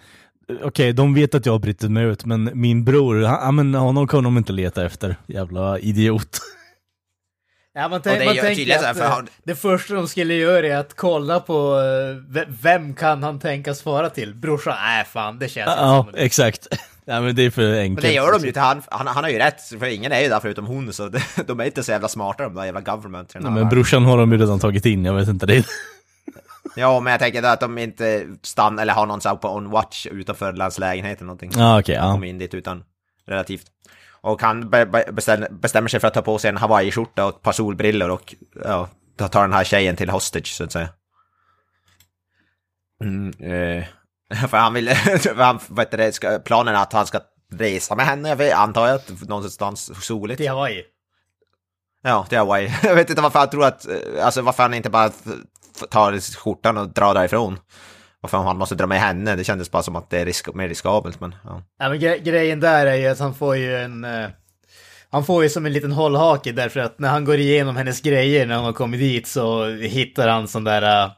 [0.63, 4.07] okej, de vet att jag har brutit mig ut, men min bror, ja men honom
[4.07, 5.15] kan de inte leta efter.
[5.27, 6.39] Jävla idiot.
[7.75, 10.33] Ja, man, Och det tänk, man tänker att för eh, han- det första de skulle
[10.33, 14.35] göra är att kolla på eh, ve- vem kan han tänkas svara till?
[14.35, 14.75] Brorsan?
[14.81, 16.19] Nej, fan, det känns inte Ja, som det.
[16.19, 16.67] exakt.
[17.05, 18.01] Ja men det är för Men enkelt.
[18.07, 20.29] det gör de ju till han, han, han har ju rätt, för ingen är ju
[20.29, 21.09] där förutom hon, så
[21.45, 23.33] de är inte så jävla smarta de där jävla government.
[23.33, 25.65] här men brorsan har de ju redan tagit in, jag vet inte det.
[26.75, 29.69] Ja, men jag tänker att de inte stannar eller har någon så här på on
[29.69, 31.51] watch utanför hans lägenhet eller någonting.
[31.55, 32.13] Ja okej, Han ja.
[32.13, 32.83] kommer in dit utan
[33.27, 33.65] relativt.
[34.21, 35.05] Och han be, be,
[35.51, 38.35] bestämmer, sig för att ta på sig en hawaiiskjorta och ett par solbrillor och
[38.65, 40.89] ja, ta- tar den här tjejen till hostage så att säga.
[43.03, 43.83] Mm, eh,
[44.49, 47.19] för han vill, för han, vad heter det, ska, planen är att han ska
[47.53, 50.37] resa med henne, jag vet, antar jag, någonstans soligt.
[50.37, 50.83] Till Hawaii.
[52.03, 52.73] Ja, till Hawaii.
[52.83, 55.11] Jag vet inte varför han tror att, eh, alltså varför han inte bara
[55.89, 57.59] tar skjortan och drar därifrån.
[58.21, 60.67] Varför han måste dra med henne, det kändes bara som att det är risk, mer
[60.67, 61.61] riskabelt, men ja.
[61.79, 64.03] Ja, men gre grejen där är ju att han får ju en...
[64.03, 64.29] eh,
[65.09, 68.45] han får ju som en liten hållhake därför att när han går igenom hennes grejer
[68.45, 71.05] när hon har kommit dit så hittar han sån där...
[71.05, 71.11] eh,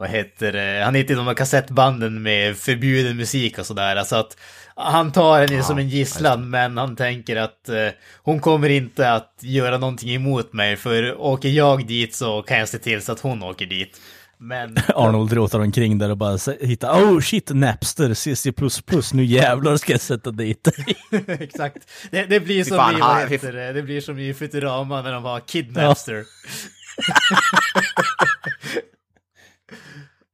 [0.00, 0.84] vad heter det?
[0.84, 4.04] Han hittar de här kassettbanden med förbjuden musik och sådär.
[4.04, 4.36] Så att
[4.74, 7.88] han tar henne som en gisslan men han tänker att eh,
[8.22, 12.68] hon kommer inte att göra någonting emot mig för åker jag dit så kan jag
[12.68, 14.00] se till så att hon åker dit.
[14.38, 14.76] Men...
[14.94, 20.00] Arnold rotar omkring där och bara hittar, oh shit, Napster, CC++, nu jävlar ska jag
[20.00, 20.96] sätta dit dig.
[21.40, 21.78] Exakt.
[22.10, 23.72] Det, det blir som fan, i, vad heter det?
[23.72, 26.24] Det blir som i Futurama när de har Kidnapster.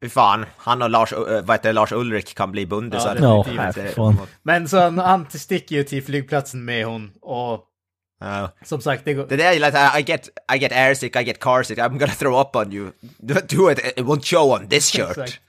[0.02, 3.18] Fy fan, han och Lars, eh, vad heter Lars Ulrik kan bli bundisar.
[3.20, 3.44] Ja,
[3.94, 4.18] fan.
[4.42, 7.62] Men så han, han sticker ju till flygplatsen med hon och
[8.20, 8.50] Ja.
[8.64, 9.26] som sagt det går...
[9.28, 12.12] Det där är ju like, I get, I get airsick, I get carsick, I'm gonna
[12.12, 12.90] throw up on you.
[13.48, 15.40] Do it, it won't show on this shirt.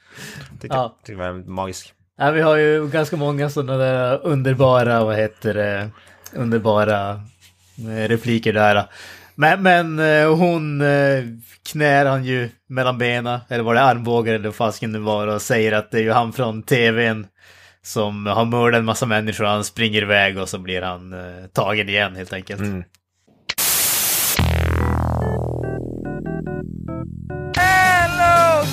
[0.61, 0.95] Tycker, Ja.
[1.03, 1.93] tycker det var magisk.
[2.17, 5.89] Ja, vi har ju ganska många sådana där underbara, vad heter det,
[6.33, 7.09] underbara
[7.79, 8.85] eh, repliker där.
[9.39, 11.23] Men, men eh, hon eh,
[11.71, 15.41] knär han ju mellan benen, eller var det armbågar eller vad fasken det var, och
[15.41, 17.27] säger att det är ju han från tvn
[17.81, 21.45] som har mördat en massa människor och han springer iväg och så blir han eh,
[21.53, 22.61] tagen igen helt enkelt.
[22.61, 22.83] Mm.
[27.57, 28.65] Hello!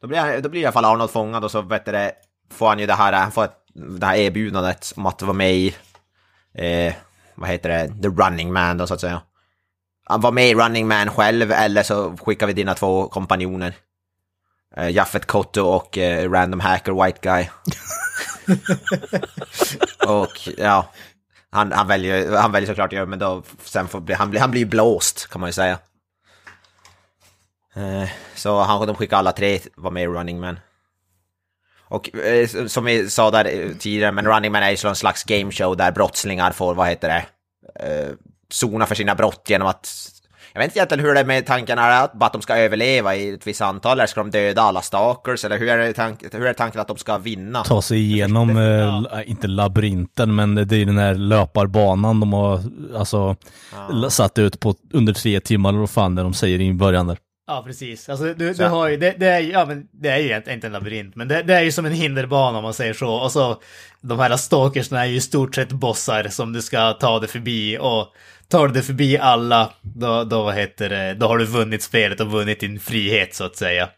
[0.00, 2.12] Då blir, han- då blir i alla fall Arnold fångad och så vet du det,
[2.52, 3.48] får han ju det här, han får
[3.98, 5.74] det här erbjudandet om att vara med i,
[6.54, 6.94] eh,
[7.42, 9.22] vad heter det, The Running Man då så att säga.
[10.04, 13.74] Han var med i Running Man själv eller så skickar vi dina två kompanjoner.
[14.76, 17.48] Eh, Jaffet Kotto och eh, Random Hacker White Guy.
[20.08, 20.86] och ja,
[21.50, 24.40] han, han, väljer, han väljer såklart att göra men då sen får bli, han, blir,
[24.40, 25.78] han blir blåst kan man ju säga.
[27.74, 30.60] Eh, Så han, de skickar alla tre var med i Running Man.
[31.92, 34.94] Och eh, som vi sa där eh, tidigare, men Running Man är ju så en
[34.94, 37.24] slags gameshow där brottslingar får, vad heter det,
[37.86, 38.08] eh,
[38.52, 40.08] sona för sina brott genom att...
[40.54, 42.56] Jag vet inte egentligen hur det är med tanken är att, bara att de ska
[42.56, 45.92] överleva i ett visst antal, eller ska de döda alla stalkers, eller hur är, det
[45.92, 47.64] tank, hur är tanken att de ska vinna?
[47.64, 52.60] Ta sig igenom, eh, l- inte labyrinten, men det är den här löparbanan de har
[52.96, 53.36] alltså
[53.90, 56.72] l- satt ut på under tre timmar, eller vad fan det är de säger i
[56.72, 57.18] början där.
[57.46, 58.08] Ja, precis.
[58.08, 60.56] Alltså, du, du har ju, det, det, är, ju- ja, men det är ju egentligen
[60.56, 63.10] inte en labyrint, men det, det är ju som en hinderbana om man säger så.
[63.14, 63.62] Och så
[64.00, 67.78] de här stalkersna är ju i stort sett bossar som du ska ta dig förbi.
[67.80, 68.14] Och
[68.48, 72.20] tar du dig förbi alla, då, då, vad heter det, då har du vunnit spelet
[72.20, 73.88] och vunnit din frihet så att säga.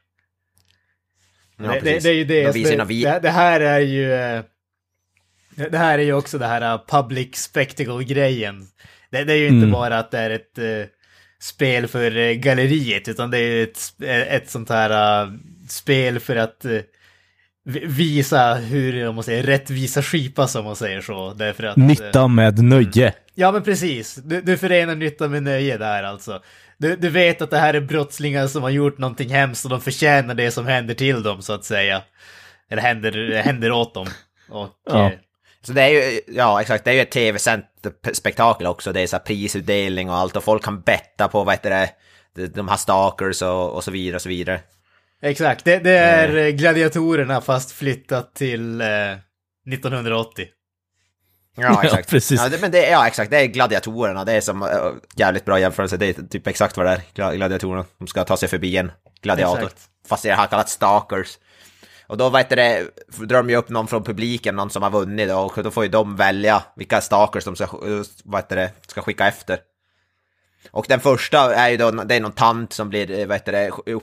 [1.57, 2.43] Ja, det, det, det är ju det.
[2.47, 2.65] De vi-
[3.05, 4.13] det, det här är ju...
[4.13, 4.43] eh,
[5.71, 8.67] Det, här är ju också det här uh, public spectacle-grejen.
[9.11, 10.85] Det, det är ju inte bara att det är ett uh,
[11.45, 15.33] spel för uh, galleriet, utan det är ett, sp- ett sånt här uh,
[15.69, 16.81] spel för att uh,
[17.65, 21.35] vi- visa hur, om man säger, rättvisa skipas om man säger så.
[21.35, 23.13] Därför att, Nytta med nöje.
[23.35, 26.43] Ja men precis, du, du förenar nytta med nöje där alltså.
[26.79, 29.81] Du, du vet att det här är brottslingar som har gjort någonting hemskt och de
[29.81, 32.03] förtjänar det som händer till dem så att säga.
[32.71, 34.07] Eller händer, händer åt dem.
[34.49, 35.07] Och, Ja.
[35.07, 35.13] eh,
[35.67, 37.65] Så det är ju, ja exakt, det är ju ett tv-sänt
[38.13, 38.93] spektakel också.
[38.93, 41.71] Det är så här prisutdelning och allt och folk kan betta på vad heter
[42.35, 44.61] det, de- här stalkers och, och så vidare och så vidare.
[45.23, 48.87] Exakt, det, det är eh, gladiatorerna fast flyttat till eh,
[49.73, 50.47] 1980.
[51.57, 52.11] Ja, exakt.
[52.11, 52.41] precis.
[52.41, 53.31] Ja, det, men det, ja, exakt.
[53.31, 54.25] Det är gladiatorerna.
[54.25, 54.69] Det är som uh,
[55.17, 55.97] jävligt bra jämförelse.
[55.97, 57.01] Det är typ exakt vad det är.
[57.15, 57.85] Gla- Gladiatorerna.
[57.99, 58.93] De ska ta sig förbi en
[59.23, 59.59] gladiator.
[59.59, 59.81] Exakt.
[60.09, 61.39] Fast det har kallats stalkers.
[62.07, 65.29] Och då vet det, drar de ju upp någon från publiken, någon som har vunnit
[65.29, 69.03] då, och då får ju de välja vilka stalkers de ska, eh, heter det, ska
[69.03, 69.59] skicka efter.
[70.71, 73.53] Och den första är ju då, det är någon tant som blir, eh, vad heter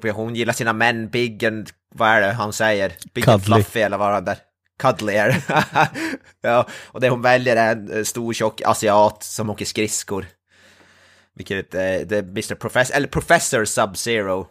[0.02, 2.94] det, hon gillar sina män, big and, vad är det han säger?
[3.14, 4.38] Big and fluffy eller vad är det där?
[4.80, 5.42] Cuddly är det.
[6.42, 10.26] ja, och det hon väljer är en eh, stor tjock asiat som åker skridskor.
[11.36, 12.56] Vilket eh, det är Mr.
[12.56, 14.46] Professor, eller Professor Sub-Zero.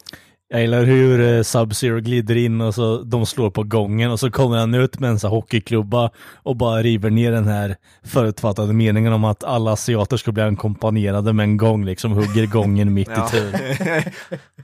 [0.52, 4.30] Jag gillar hur eh, Sub-Zero glider in och så de slår på gången och så
[4.30, 6.10] kommer han ut med en sån här hockeyklubba
[6.42, 11.32] och bara river ner den här förutfattade meningen om att alla asiater ska bli ackompanjerade
[11.32, 13.26] med en gång, liksom hugger gången mitt Ja.
[13.26, 13.54] i tur.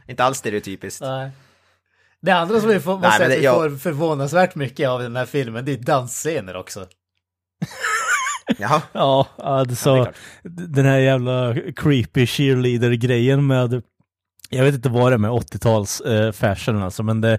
[0.10, 1.00] Inte alls stereotypiskt.
[1.00, 1.30] Nej.
[2.22, 4.54] Det andra som vi får, måste Nej, säga men att det- vi jag- får förvånansvärt
[4.54, 6.86] mycket av den här filmen, det är dansscener också.
[8.58, 8.82] Jaha.
[8.92, 10.12] Ja, alltså Ja,
[10.42, 13.82] den här jävla creepy cheerleader-grejen med
[14.48, 17.38] jag vet inte vad det är med 80-tals eh, fashion alltså, men det, eh,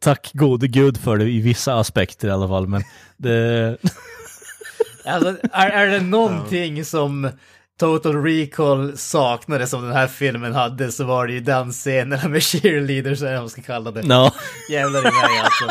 [0.00, 2.82] tack gode gud för det i vissa aspekter i alla fall, men
[3.16, 3.76] det,
[5.04, 7.30] Alltså, är, är det någonting som
[7.80, 13.20] Total Recall saknade som den här filmen hade så var det ju dansscenerna med cheerleaders,
[13.20, 14.02] eller vad man ska kalla det.
[14.06, 14.32] ja,
[14.70, 15.64] Jävlar i mig alltså.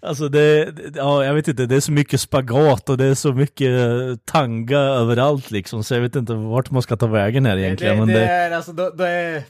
[0.00, 3.14] Alltså det, det- ja, jag vet inte, det är så mycket spagat och det är
[3.14, 7.46] så mycket eh, tanga överallt liksom, så jag vet inte vart man ska ta vägen
[7.46, 9.42] här egentligen, det, det det, är alltså, då, då är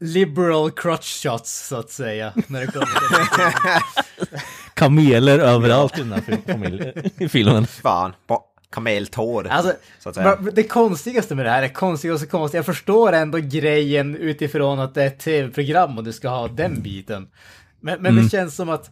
[0.00, 2.32] liberal crotch shots så att säga.
[2.46, 4.38] När det kommer till
[4.74, 7.66] kameler överallt i den här filmen.
[7.66, 8.12] Fan,
[8.70, 9.46] kameltår.
[9.50, 10.36] Alltså, så att säga.
[10.40, 12.56] men det konstigaste med det här är konstigt och så konstigt.
[12.58, 16.82] Jag förstår ändå grejen utifrån att det är ett tv-program och du ska ha den
[16.82, 17.28] biten.
[17.80, 18.24] Men, men Mm.
[18.24, 18.90] det känns som att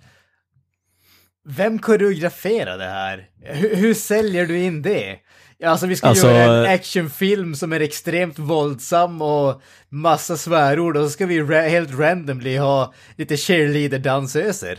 [1.48, 3.28] vem koreograferar det här?
[3.42, 5.16] Hur, hur säljer du in det?
[5.58, 10.96] Ja, Alltså vi ska Alltså, göra en actionfilm som är extremt våldsam och massa svärord
[10.96, 14.78] och så ska vi ra- helt randomly ha lite cheerleader-dansöser.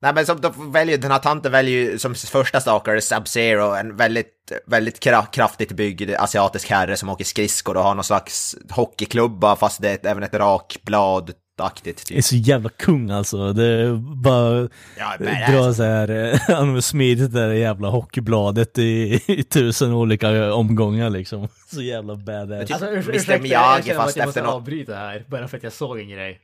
[0.00, 3.96] Nej men som de väljer, den här tanten väljer ju som första stalker Sub-Zero, en
[3.96, 9.56] väldigt, väldigt kra- kraftigt byggd asiatisk herre som åker skridskor och har någon slags hockeyklubba
[9.56, 11.32] fast det är även ett rakblad
[11.64, 12.24] aktigt Det är typ.
[12.24, 13.52] så jävla kung alltså.
[13.52, 15.16] Det är bara Ja,
[15.52, 20.54] dra så här, eh, han har smidigt det där jävla hockeybladet i, i tusen olika
[20.54, 21.48] omgångar liksom.
[21.74, 22.70] Så jävla badass.
[22.70, 23.10] Alltså, ur- Mr.
[23.14, 25.62] ursäkta, jag Miyagi, känner fast att jag måste efter nå- avbryta här, bara för att
[25.62, 26.40] jag såg en grej.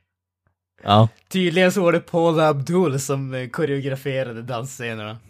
[0.83, 1.09] Ja.
[1.29, 5.17] Tydligen så var det Paul Abdul som eh, koreograferade dansscenerna.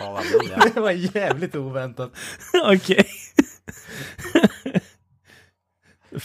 [0.00, 0.70] Ja, vad bra, ja.
[0.74, 2.10] Det var jävligt oväntat.
[2.64, 3.06] Okej.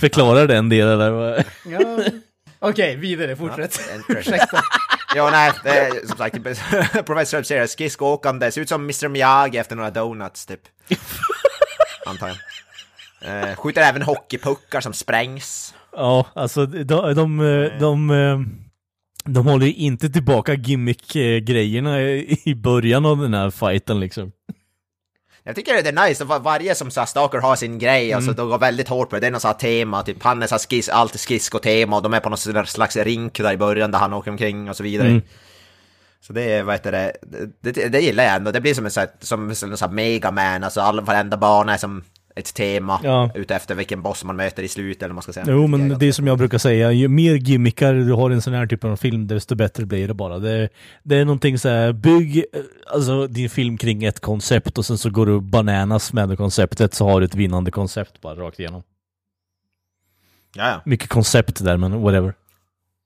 [0.04, 1.10] Förklarar den delen eller?
[1.12, 1.44] vad?
[1.66, 2.04] Ja.
[2.60, 3.80] Okej, vidare, fortsätt.
[4.10, 4.60] Ursäkta.
[5.16, 6.36] Ja, nej, det är som sagt
[7.06, 9.08] Professor Sub-Zero, skridskoåkande, ser ut som Mr.
[9.08, 10.60] Miyagi efter några donuts typ.
[12.06, 12.38] Antar jag.
[13.50, 15.74] Eh, skjuter även hockeypuckar som sprängs.
[15.96, 18.40] Ja, alltså de, de, de, de, eh,
[19.26, 24.32] de håller ju inte tillbaka gimmick-grejerna i i början av den här fighten liksom.
[25.44, 28.50] Jag tycker det är nice, var- varje som så stalker har sin grej, alltså de
[28.50, 29.20] går väldigt hårt på det.
[29.20, 32.04] Det är något så här tema, typ han är så här skiss, alltid skridskotema och
[32.04, 34.76] de är på något sådär slags rink där i början där han åker omkring och
[34.76, 35.08] så vidare.
[35.08, 35.22] Mm.
[36.22, 37.14] Så det är, vad heter det,
[37.62, 38.52] det, det gillar jag ändå.
[38.52, 41.38] Det blir som en sån här, som, som en sån här megaman, alltså alla, varenda
[41.38, 42.04] bana är som
[42.36, 43.32] ett tema Ja.
[43.36, 45.46] utefter vilken boss man möter i slutet eller vad man ska säga.
[45.50, 48.42] Jo, men det är som jag brukar säga, ju mer gimmickar du har i en
[48.42, 50.40] sån här typ av film, desto bättre blir det bara.
[50.40, 50.70] Det,
[51.04, 52.46] det är någonting så här, bygg
[52.94, 56.94] alltså, din film kring ett koncept och sen så går du bananas med det konceptet
[56.94, 58.84] så har du ett vinnande koncept bara rakt igenom.
[60.56, 60.82] Ja.
[60.86, 62.34] Mycket koncept där, men whatever.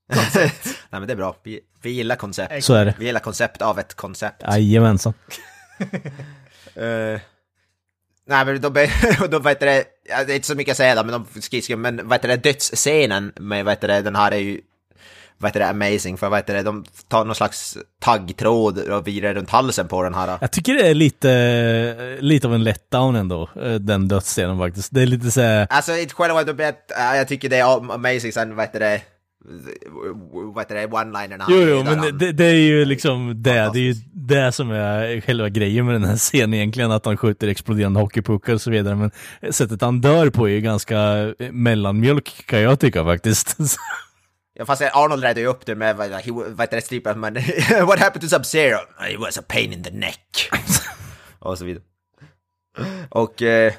[0.36, 0.52] Nej
[0.90, 2.64] men det är bra, vi, vi gillar koncept.
[2.64, 2.96] Så är det.
[3.00, 4.44] Vi gillar koncept av ett koncept.
[4.44, 5.14] Jajamensan.
[6.76, 7.20] Eh,
[8.28, 8.90] nej men då, be-
[9.32, 12.00] då vet det, det är inte så mycket att säga där, men de skridskor, men
[12.12, 14.62] heter det, dödsscenen med heter det, den här är ju
[15.40, 19.50] vad heter det, amazing, för heter det, de tar någon slags taggtråd och virar runt
[19.50, 20.38] halsen på den här.
[20.42, 24.94] Jag tycker det är lite, lite av en letdown ändå, eh, den dödsscenen faktiskt.
[24.94, 28.60] Det är lite så här, Alltså, inte själva de jag tycker det är amazing sen,
[28.60, 29.02] heter det,
[30.54, 31.46] vad heter det, one-linerna.
[31.50, 34.72] Jo, jo, men han- det, det är ju liksom det, det är ju det som
[34.72, 38.72] är själva grejen med den här scenen egentligen, att han skjuter exploderande hockeypuckar och så
[38.72, 39.12] vidare, men
[39.54, 40.98] sättet han dör på är ju ganska
[41.52, 43.58] mellanmjölk kan jag tycka faktiskt.
[44.60, 47.34] Ja, fast Arnold räddade ju upp det med, vad he- vad heter det, stripen, men
[47.88, 48.78] what happened to Sub-Zero?
[49.14, 50.50] It was a pain in the neck.
[51.40, 51.84] och så vidare.
[53.10, 53.74] Och eh,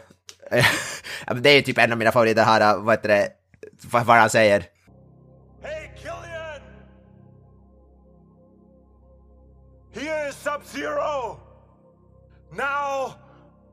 [1.40, 3.28] det är ju typ en av mina favoriter här, vad heter det,
[3.90, 4.64] vad han säger.
[10.28, 11.36] Is Sub Zero!
[12.50, 13.12] Now,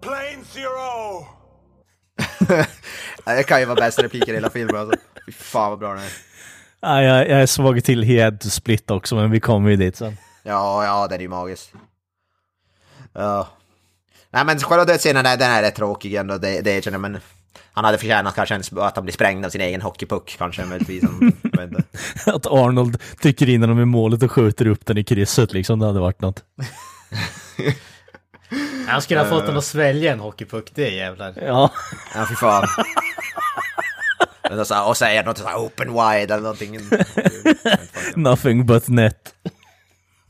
[0.02, 1.28] Plane Zero!
[3.28, 4.98] Ja, det kan ju vara bästa repliken i hela filmen alltså.
[5.26, 6.12] Fy fan vad bra den är.
[6.82, 10.18] ja, jag, jag är svag till Head Split också, men vi kommer ju dit sen.
[10.44, 11.74] Ja, ja, den är ju magisk.
[13.14, 13.48] Ja.
[14.30, 17.22] Nej men själva dödsscenen, den den är rätt tråkig ändå, det, det erkänner jag, men
[17.72, 21.04] han hade förtjänat kanske att han blir sprängd av sin egen hockeypuck kanske möjligtvis.
[21.58, 21.84] Vet inte.
[22.32, 25.86] Att Arnold trycker in honom i målet och skjuter upp den i krysset liksom, det
[25.86, 26.44] hade varit något.
[28.88, 31.34] Han skulle ha fått den att svälja en hockeypuck, det jävlar.
[31.42, 31.72] Ja.
[32.16, 32.68] Ja, fy fan.
[34.88, 36.80] Och säger något såhär open wide eller någonting.
[38.16, 39.36] Nothing but net.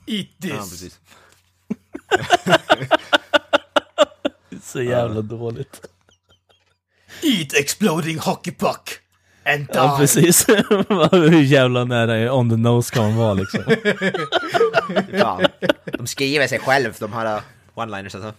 [0.08, 0.52] Eat this!
[0.52, 1.00] Ja, precis.
[4.64, 5.82] Så jävla dåligt.
[7.22, 9.00] Eat exploding hockey puck!
[9.46, 9.78] And die!
[9.78, 10.48] Ja, precis.
[11.12, 13.64] Hur jävla nära on the nose kan man vara liksom.
[15.20, 15.46] Fan.
[15.86, 17.42] De skriver sig själv, de här uh,
[17.76, 18.34] one-liners alltså.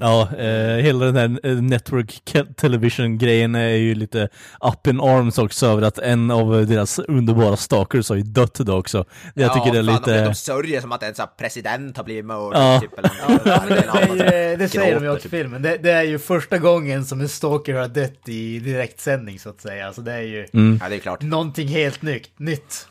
[0.00, 2.22] Ja, eh, hela den här eh, network
[2.56, 4.28] television-grejen är ju lite
[4.60, 8.78] up in arms också över att en av deras underbara stalkers har ju dött idag
[8.78, 9.04] också.
[9.34, 10.18] Jag tycker det är fan, lite...
[10.20, 12.62] De, de sörjer som att en president har blivit mördad.
[12.74, 12.80] Ja.
[12.80, 14.18] Typ, eller något.
[14.18, 15.30] Det, ju- det säger de ju Gråter, åt typ.
[15.30, 15.62] filmen.
[15.62, 19.60] Det, det är ju första gången som en stalker har dött i direktsändning så att
[19.60, 19.86] säga.
[19.86, 20.46] Alltså det är ju
[20.80, 21.22] Ja, det är klart.
[21.22, 22.38] någonting helt nytt.
[22.38, 22.86] nytt.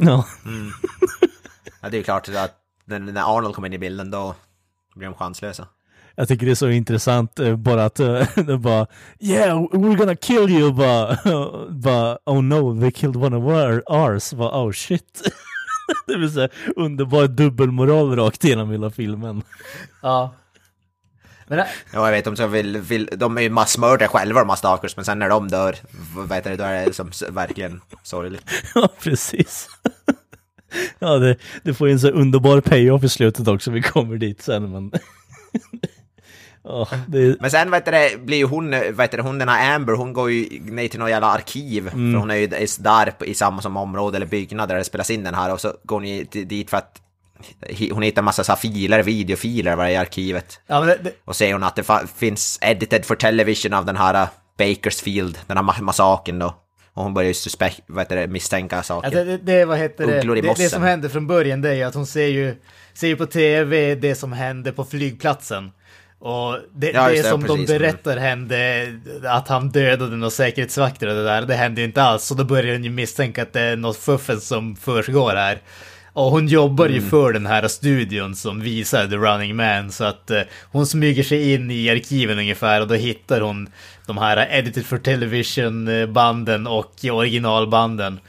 [0.00, 0.26] Ja.
[1.80, 2.54] Ja, det är klart att
[2.84, 4.34] när, när Arnold kommer in i bilden då
[4.94, 5.66] blir de chanslösa.
[6.18, 8.86] Jag tycker det är så intressant eh, bara att eh, det bara
[9.20, 11.18] Yeah, we're gonna kill you, bara,
[11.70, 15.22] bara Oh no, they killed one of our, ours, bara oh shit.
[16.06, 19.42] det vill säga underbar dubbelmoral rakt igenom hela filmen.
[20.02, 20.34] Ja.
[21.46, 24.48] Men det, Ja, jag vet, de, som vill, vill, de är ju massmördare själva de
[24.48, 25.76] här stalkers, men sen när de dör,
[26.28, 28.44] vet du, då är det som s- verkligen sorgligt.
[28.74, 29.68] Ja, precis.
[30.98, 34.42] Ja, det, det får ju en så underbar payoff i slutet också, vi kommer dit
[34.42, 34.92] sen men...
[36.68, 39.92] Ja, det, Men sen vet du, blir ju hon, vet du, hon den här Amber,
[39.92, 42.46] hon går ju ner till något jävla arkiv, för hon är ju
[42.78, 45.74] där i samma som område eller byggnad där det spelas in den här, och så
[45.84, 47.02] går hon ju di- dit för att
[47.92, 50.60] hon hittar massa så filer, videofiler var i arkivet.
[50.66, 51.84] ja, det, det, Och ser hon att det
[52.16, 56.54] finns edited for television av den här uh, Bakersfield, den här ma- massakern då.
[56.92, 59.18] Och hon börjar ju suspekt, vad det, misstänka saker.
[59.18, 60.40] ja, det, det, vad heter det?
[60.40, 60.54] Det?
[60.56, 62.56] Det som händer från början det är ju att hon ser ju,
[62.94, 65.70] ser ju på tv det som hände på flygplatsen.
[66.20, 68.86] Och det, Ja, det det, som de berättar hände,
[69.24, 72.24] att han dödade några säkerhetsvakter och det där, det hände ju inte alls.
[72.24, 75.58] Så då börjar hon ju misstänka att det är något fuffens som försiggår här.
[76.12, 77.10] Och hon jobbar ju Mm.
[77.10, 80.40] för den här studion som visar The Running Man, så att eh,
[80.72, 83.68] hon smyger sig in i arkiven ungefär och då hittar hon
[84.06, 88.20] de här Edited for Television-banden och originalbanden.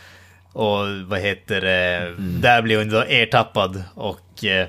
[0.53, 2.41] Och vad heter det, Mm.
[2.41, 4.67] där blir hon då ertappad och eh,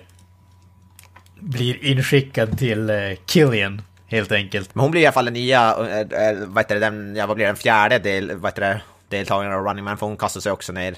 [1.40, 4.74] blir inskickad till eh, Killian, helt enkelt.
[4.74, 7.26] Men hon blir i alla fall den nya, äh, äh, vad heter det, den, ja
[7.26, 10.40] vad blir den fjärde del, vad heter det, deltagaren av Running Man, för hon kastar
[10.40, 10.96] sig också ner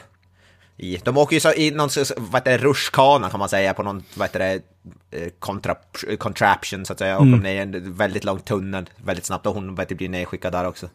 [0.77, 3.83] i, de åker ju så i någon, vad heter det, rutschkana kan man säga, på
[3.83, 4.63] någon, vad heter det,
[5.19, 5.77] eh, kontra,
[6.19, 7.41] contraption så att säga, och mm.
[7.41, 10.67] ner i en väldigt lång tunnel väldigt snabbt, och hon vet, du, blir nedskickad där
[10.67, 10.89] också.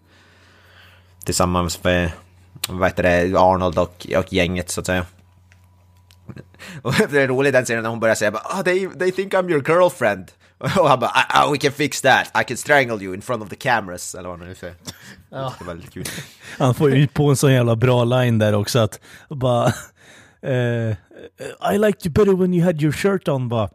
[1.25, 2.11] Tillsammans med,
[2.69, 5.05] vad heter det, Arnold och, och gänget så att säga.
[6.81, 9.49] Och det är roligt den scenen när hon börjar säga oh, they, they think I'm
[9.51, 10.31] your girlfriend.
[10.79, 13.43] Och han bara "Ah, ah, we can fix that, I can strangle you in front
[13.43, 14.15] of the cameras.
[14.15, 14.75] Eller vad man nu säger.
[15.29, 15.53] Ja.
[15.59, 16.03] Det är väldigt kul.
[16.57, 18.99] han får ju på en sån jävla bra line där också att
[19.29, 19.65] bara...
[20.41, 20.91] eh,
[21.73, 23.69] I liked you better when you had your shirt on, bara.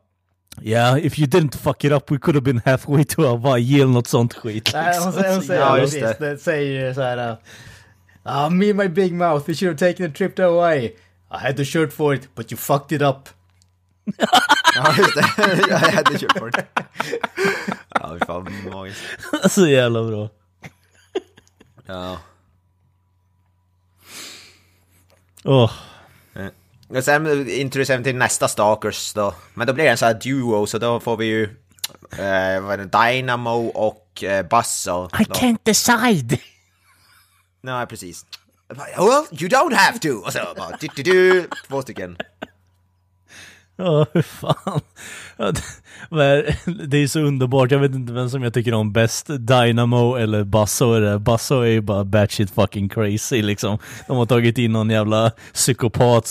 [0.63, 3.93] Yeah, if you didn't fuck it up we could have been halfway to Hawaii eller
[3.93, 4.71] något sånt skit.
[4.75, 6.17] Nej, hon säger, hon säger Ja, just det.
[6.21, 6.39] det.
[6.39, 7.31] säger ju så här.
[8.27, 10.91] uh, me and my big mouth, we should have taken a trip to Hawaii.
[11.33, 13.29] I had the shirt for it, but you fucked it up.
[14.75, 15.65] Ja, just det.
[15.69, 16.67] Jag hade köpt på det.
[17.89, 19.01] Ja, fy fan magiskt.
[19.51, 20.29] Så jävla bra.
[21.87, 22.19] Ja.
[25.45, 25.71] Åh,
[26.89, 29.35] Och sen introducerar vi till nästa Stalkers då.
[29.55, 31.45] Men då blir det en sån här duo, så då får vi ju
[32.13, 35.09] eh, vad är det, Dynamo och eh, Buzzo.
[35.21, 36.39] I can't decide!
[37.61, 38.27] Nej, precis.
[38.77, 40.09] Well, you don't have to!
[40.09, 42.17] Och så bara du, du, du, två stycken.
[43.77, 44.81] Ja, hur fan.
[46.89, 50.45] Det, är så underbart, jag vet inte vem som jag tycker om bäst, Dynamo eller
[50.45, 51.19] Basso är det.
[51.19, 53.79] Basso är ju bara batshit fucking crazy liksom.
[54.07, 56.27] De har tagit in någon jävla psykopat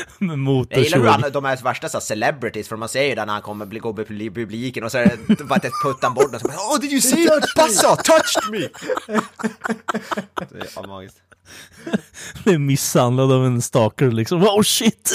[0.18, 1.22] med, med Jag gillar hur motorsåg.
[1.22, 3.78] han, de är värsta så celebrities, för man ser ju där när han kommer bli
[3.78, 6.80] gå i publiken och så är det bara ett puttan bort och så bara Oh
[6.80, 7.28] did you see?
[7.56, 8.58] Buzzo touched me!
[10.50, 11.16] Det är fan magiskt.
[12.44, 14.42] Blir misshandlad av en stalker liksom.
[14.42, 15.12] Oh shit!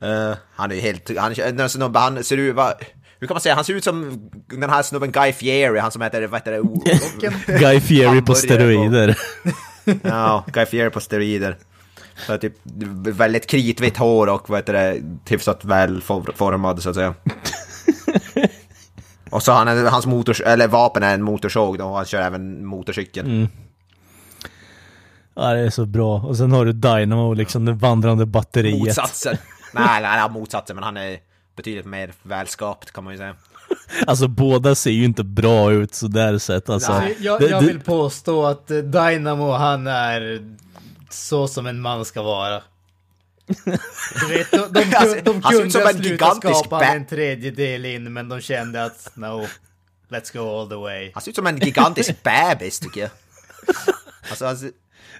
[0.00, 1.18] Eh, han är ju helt...
[1.18, 2.54] Han, snubben, han ser ut...
[2.54, 2.74] Va,
[3.18, 3.54] hur kan man säga?
[3.54, 6.26] Han ser ut som den här snubben Guy Fieri, han som heter...
[6.26, 7.58] Vad heter det?
[7.58, 9.18] Guy Fieri på steroider.
[10.02, 11.56] ja, Guy Fieri på steroider.
[12.26, 12.52] Så typ
[13.06, 17.14] väldigt kritvitt hår och vad heter det, hyfsat väl for- formad så att säga.
[19.30, 22.20] och så han, är- hans motors, eller vapen är en motorsåg då, och han kör
[22.22, 23.48] även motorcykel.
[25.34, 26.20] Ja, det är så bra.
[26.20, 28.78] Och sen har du Dynamo, liksom det vandrande batteriet.
[28.78, 29.36] Motsatsen.
[29.74, 31.18] nej, nej, nej, motsatsen, men han är
[31.56, 33.34] betydligt mer välskapt kan man ju säga.
[34.06, 36.68] Alltså båda ser ju inte bra ut sådär sett.
[36.68, 37.16] Alltså, Nej.
[37.20, 40.40] Jag, jag vill påstå att Dynamo, han är
[41.14, 42.62] så som en man ska vara.
[44.20, 48.40] Du vet, de, de, de, de kunde ha slutat skapa en tredjedel in, men de
[48.40, 49.46] kände att no,
[50.08, 51.10] let's go all the way.
[51.14, 53.10] Han ser ut som en gigantisk bebis tycker jag.
[54.30, 54.66] Alltså, alltså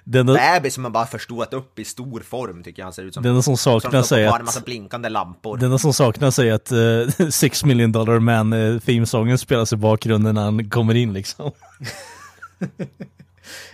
[0.03, 3.03] Den, enda- bebis som man bara förstorat upp i stor form tycker jag han ser
[3.03, 3.23] ut som.
[3.23, 4.65] det enda som är bara en massa att...
[4.65, 5.57] blinkande lampor.
[5.57, 9.75] Det enda som saknas är att uh, Six Million Dollar Man uh, themesången spelas i
[9.75, 11.51] bakgrunden när han kommer in liksom.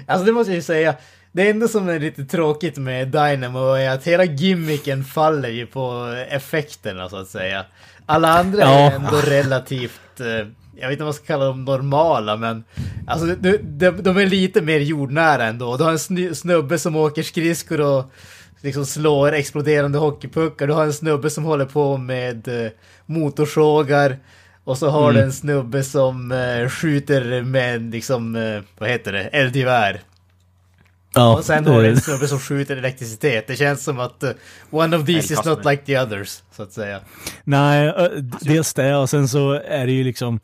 [0.06, 0.96] Alltså det måste jag ju säga,
[1.32, 6.16] det enda som är lite tråkigt med Dynamo är att hela gimmicken faller ju på
[6.30, 7.66] effekterna så att säga.
[8.06, 10.28] Alla andra är ändå relativt, eh,
[10.76, 12.64] jag vet inte vad man ska kalla dem normala, men
[13.08, 15.78] alltså de, de, de är lite mer jordnära ändå.
[15.78, 18.12] Du har en snubbe som åker skridskor och
[18.62, 20.68] liksom slår exploderande hockeypuckar.
[20.68, 22.72] Du har en snubbe som håller på med eh,
[23.06, 24.18] motorsågar.
[24.64, 28.34] Och så har du en snubbe som eh, skjuter med liksom,
[28.78, 30.02] vad heter det, eldgevär.
[31.14, 33.48] Ja, Och sen har du eh, en snubbe som skjuter elektricitet.
[33.48, 34.30] Det känns som att eh,
[34.70, 37.00] one of these is not like the others, så att säga.
[37.44, 38.04] Nej, eh,
[38.42, 40.40] dels det och sen så är det ju liksom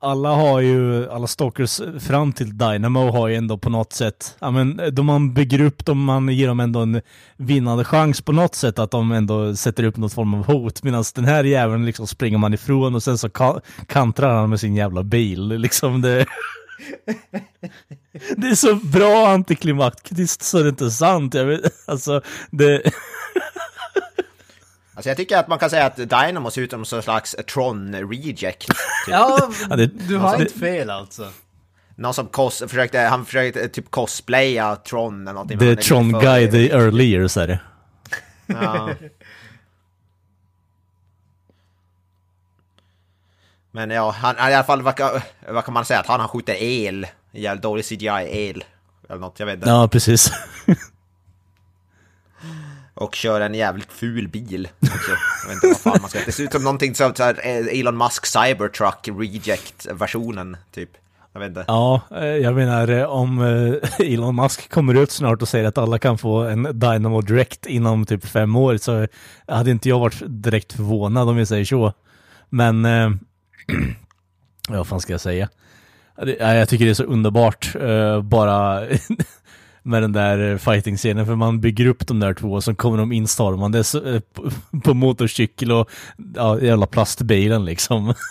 [0.00, 4.50] alla har ju, alla stalkers fram till Dynamo har ju ändå på något sätt, ja
[4.50, 7.00] men då man bygger upp dem, man ger dem ändå en
[7.36, 10.82] vinnande chans på något sätt att de ändå sätter upp något form av hot.
[10.82, 14.60] Medan den här jäveln liksom springer man ifrån och sen så ka- kantrar han med
[14.60, 15.48] sin jävla bil.
[15.48, 16.26] Liksom det...
[18.36, 21.34] det är så bra antiklimaktiskt så det är inte sant.
[21.34, 22.20] Jag vet, alltså,
[22.50, 22.82] det...
[24.94, 28.58] Alltså jag tycker att man kan säga att Dynamo ser ut som en slags Tron-reject.
[28.58, 28.76] Typ.
[29.08, 29.50] Ja,
[30.08, 31.28] du har det- inte fel alltså.
[31.96, 35.58] Någon som cos försökte, han försökte eh, typ cosplaya Tron eller någonting.
[35.58, 37.60] Det är han lite Tron för- Guy, the early years är det.
[38.46, 38.90] Ja.
[43.76, 46.00] Men ja, han, i alla fall, vad, kan- vad kan man säga?
[46.00, 47.06] Att han, han skjuter el.
[47.32, 48.64] Jävligt dålig CGI-el.
[49.08, 49.68] Eller något, jag vet inte.
[49.68, 50.30] Ja, precis.
[52.94, 55.10] Och kör en jävligt ful bil också.
[55.42, 56.18] Jag vet inte vad fan man ska...
[56.26, 60.90] Det ser ut som någonting som så här, eh, Elon Musk Cybertruck Reject-versionen, typ.
[61.32, 61.64] Jag vet inte.
[61.68, 63.40] Ja, eh, jag menar eh, om
[63.98, 68.06] Elon Musk kommer ut snart och säger att alla kan få en Dynamo Direct inom
[68.06, 69.06] typ fem år så
[69.48, 71.92] hade inte jag varit direkt förvånad om vi säger så.
[72.48, 72.86] Men,
[74.68, 75.48] vad fan ska jag säga?
[76.38, 78.88] Jag tycker det är så underbart eh, bara
[79.82, 83.12] med den där fighting-scenen för man bygger upp de där två och så kommer de
[83.12, 84.20] instormandes eh,
[84.84, 85.90] på, motorcykel och
[86.34, 88.14] ja, jävla plastbilen liksom.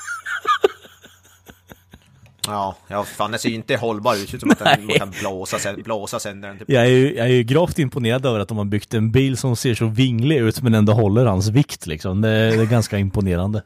[2.47, 4.29] Ja, ja fan det ser ju inte hållbar ut.
[4.29, 6.59] Ser ut som att den kan blåsa, sen, blåsa sönder den.
[6.59, 6.69] Typ.
[6.69, 9.38] Jag är, ju, jag är ju gravt imponerad över att de har byggt en bil
[9.38, 12.21] som ser så vinglig ut men ändå håller hans vikt liksom.
[12.21, 13.61] Det, det är ganska imponerande.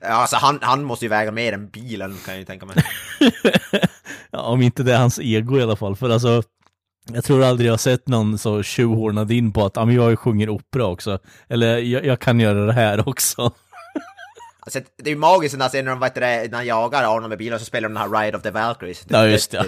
[0.00, 2.76] Alltså han, han måste ju väga mer än bilen kan jag ju tänka mig.
[4.30, 5.96] Ja, om inte det är hans ego i alla fall.
[5.96, 6.42] För alltså,
[7.12, 10.18] jag tror aldrig jag har sett någon så tjuvhornad in på att ja, men jag
[10.18, 11.18] sjunger opera också.
[11.48, 13.52] Eller jag, jag kan göra det här också.
[14.60, 17.38] Alltså, det är ju magiskt när, när de vet det, när de jagar Arnold med
[17.38, 19.04] bilen så spelar de den här Ride of the Valkyries.
[19.08, 19.58] Ja, just det.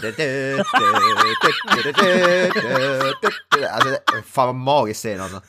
[3.72, 3.96] Alltså,
[4.26, 5.40] fan vad magiskt scen alltså.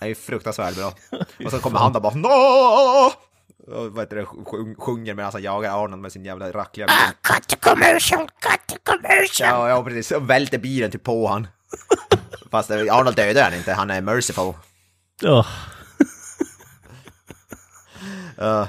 [0.00, 0.92] Det är fruktansvärt bra.
[1.44, 3.12] Och så kommer han där bara Nå!
[3.66, 7.12] och vad heter det, sjung, sjunger medan han jagar Arnold med sin jävla rackliga Ah,
[7.34, 9.48] cut the commercial, cut the commercial.
[9.50, 10.10] Ja, ja precis.
[10.10, 11.46] Och välter bilen typ på han.
[12.50, 14.54] Fast eh, Arnold dödar han inte, han är merciful.
[15.20, 15.46] Ja.
[18.38, 18.68] Ja.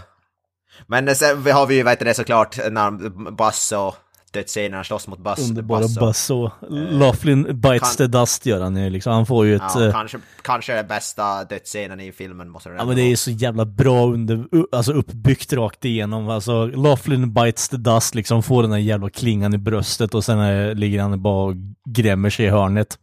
[0.88, 2.92] Men sen vi har vi ju, vad heter det, såklart, när
[3.32, 3.96] Buzz och
[4.38, 5.50] dödsscenerna slåss mot Buzz.
[5.50, 9.14] Underbara Buzz Buzz och Laughlin bites kan- the dust gör han ju liksom.
[9.14, 9.62] Han får ju ett...
[9.76, 13.16] Ja, eh, kanske, kanske den bästa dödsscenen i filmen måste det Ja men det är
[13.16, 16.30] så jävla bra under, alltså uppbyggt rakt igenom.
[16.30, 20.40] Alltså Laughlin bites the dust liksom, får den där jävla klingan i bröstet och sen
[20.40, 21.56] eh, ligger han bara och
[21.90, 23.00] grämmer sig i hörnet.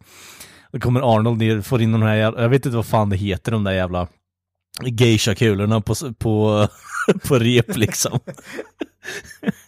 [0.71, 3.17] Då kommer Arnold ner, får in de här jävla, jag vet inte vad fan det
[3.17, 4.07] heter, de där jävla
[4.83, 6.67] geisha-kulorna på, på,
[7.27, 8.19] på rep liksom.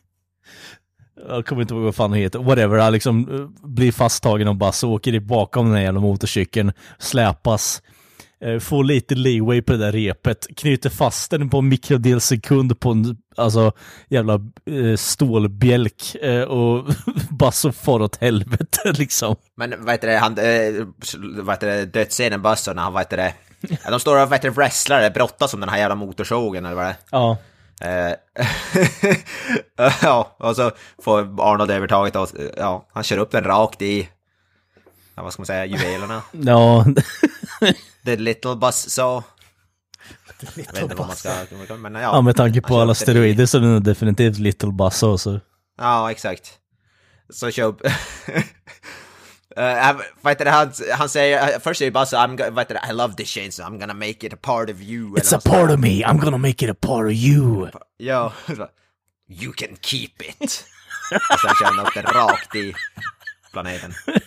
[1.29, 2.39] Jag kommer inte ihåg vad fan det heter.
[2.39, 7.81] Whatever, han liksom eh, blir fasttagen och åker i bakom den här jävla motorcykeln, släpas,
[8.41, 12.79] eh, får lite leeway på det där repet, knyter fast den på en mikrodels sekund
[12.79, 13.71] på en alltså,
[14.09, 14.33] jävla
[14.65, 16.15] eh, stålbjälk
[16.47, 16.85] och
[17.29, 19.35] Buzz far åt helvete liksom.
[19.55, 20.35] Men vad heter det, han,
[21.43, 23.33] vad heter det, dödsscenen och när han, vad heter det,
[23.89, 26.85] de står och vad heter det, wrestlar, brottas om den här jävla motorsågen eller vad
[26.85, 26.97] det är.
[27.11, 27.37] Ja.
[27.81, 28.13] Eh,
[30.01, 30.71] ja, och så
[31.03, 34.09] får Arnold övertaget och ja, han kör upp den rakt i,
[35.15, 36.21] ja, vad ska man säga, juvelerna.
[36.31, 36.85] Ja,
[38.05, 39.23] The little buzz så.
[40.39, 41.29] Jag vet inte vad man ska,
[41.77, 42.01] men ja.
[42.01, 45.39] ja med tanke på alla steroider så är det definitivt Little Buzz också.
[45.77, 46.53] Ja, exakt.
[47.29, 47.81] Så kör upp.
[49.57, 53.13] Uh, vad det, han, han säger, först säger Buzz, I'm, go- vad det, I love
[53.13, 55.15] this chainsaw, I'm gonna make it a part of you.
[55.15, 57.67] It's a part of me, I'm gonna make it a part of you.
[57.97, 58.69] Ja, så bara,
[59.29, 60.65] you can keep it.
[61.33, 62.73] och sen kör han upp den rakt i
[63.51, 63.93] planeten.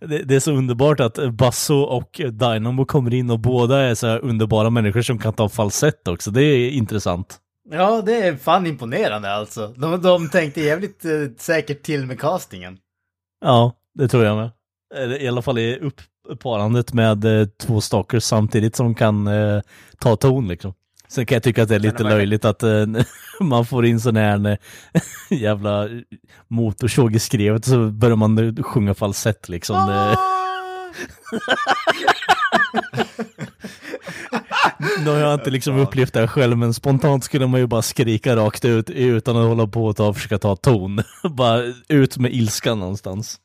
[0.00, 4.06] Det, det är så underbart att Basso och Dynamo kommer in och båda är så
[4.06, 6.30] här underbara människor som kan ta falsett också.
[6.30, 7.38] Det är intressant.
[7.70, 9.66] Ja, det är fan imponerande alltså.
[9.76, 12.78] De, de tänkte jävligt eh, säkert till med castingen.
[13.40, 14.50] Ja, det tror jag med.
[14.94, 15.90] Eller I alla fall i
[16.28, 19.60] uppparandet med eh, två stalkers samtidigt som kan eh,
[19.98, 20.74] ta ton liksom.
[21.08, 22.86] Sen kan jag tycka att det är lite löjligt att eh,
[23.40, 24.56] man får in sån här eh,
[25.38, 25.88] jävla
[26.48, 29.86] motorsåg i skrevet så börjar man sjunga falsett liksom.
[29.86, 30.16] Det...
[35.04, 37.82] Nu har jag inte liksom upplevt det här själv, men spontant skulle man ju bara
[37.82, 41.02] skrika rakt ut utan att hålla på och ta, försöka ta ton.
[41.30, 43.40] bara ut med ilskan någonstans.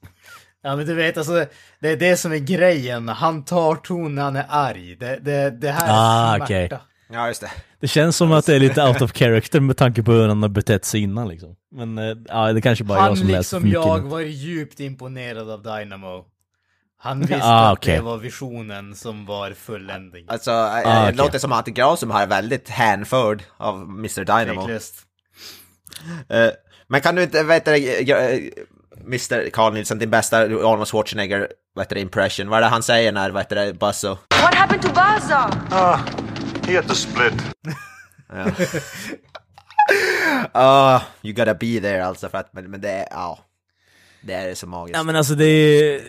[0.64, 1.46] Ja men du vet alltså,
[1.80, 3.08] det är det som är grejen.
[3.10, 4.96] Han tar ton när han är arg.
[4.96, 6.44] Det, det, det här är Ah, smärta.
[6.46, 6.70] okej.
[7.14, 7.52] Ja, just det.
[7.80, 10.42] Det känns som att det är lite out of character med tanke på hur han
[10.42, 11.56] har betett sig innan liksom.
[11.72, 13.74] Men eh, ja, det kanske bara är jag Han som läser för liksom mycket.
[13.94, 14.10] jag nu.
[14.10, 16.26] var djupt imponerad av Dynamo.
[16.98, 20.26] Han visste Ah, att det var visionen som var fulländning.
[20.28, 21.16] Alltså, eh, Ah, det okej.
[21.16, 24.62] låter som att Granström har väldigt hänförd av Mr Dynamo.
[24.62, 24.96] Tveklöst.
[26.30, 26.48] Eh,
[26.88, 27.72] men kan du inte, vet du,
[29.06, 33.12] Mr Carl Nilsson, din bästa Arnold Schwarzenegger, vet du, impression, vad är det han säger
[33.12, 34.18] när, vet du, Buzzo?
[34.42, 35.50] What happened to Baza?
[35.72, 36.00] Ah,
[36.68, 37.34] he had to split.
[40.54, 43.40] Ah, you gotta be there alltså, för att, men, men det är, ja.
[44.22, 44.98] Det är så magiskt.
[44.98, 46.02] Ja men alltså det är,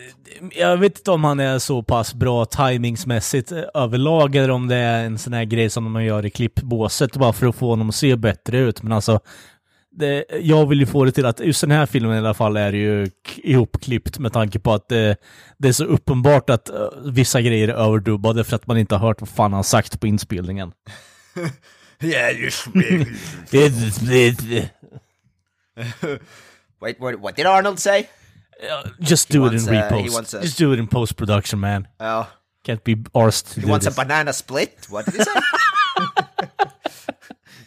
[0.51, 4.75] jag vet inte om han är så pass bra timingsmässigt eh, överlag eller om det
[4.75, 7.89] är en sån här grej som man gör i klippbåset bara för att få honom
[7.89, 8.83] att se bättre ut.
[8.83, 9.19] Men alltså,
[9.97, 12.57] det, jag vill ju få det till att just den här filmen i alla fall
[12.57, 15.15] är ju ihopklippt med tanke på att det,
[15.57, 16.75] det är så uppenbart att eh,
[17.05, 20.07] vissa grejer är överdubbade för att man inte har hört vad fan han sagt på
[20.07, 20.71] inspelningen.
[22.01, 22.51] yeah, you
[26.81, 28.07] Wait, what, what did Arnold say?
[28.99, 30.13] Just He do it wants, in uh, he repost.
[30.13, 31.87] wants a- Just do it in post production man.
[31.99, 32.27] Ja.
[32.67, 33.97] Can't be arsed to he do wants a this.
[33.97, 34.87] banana split?
[34.89, 35.31] What did he say?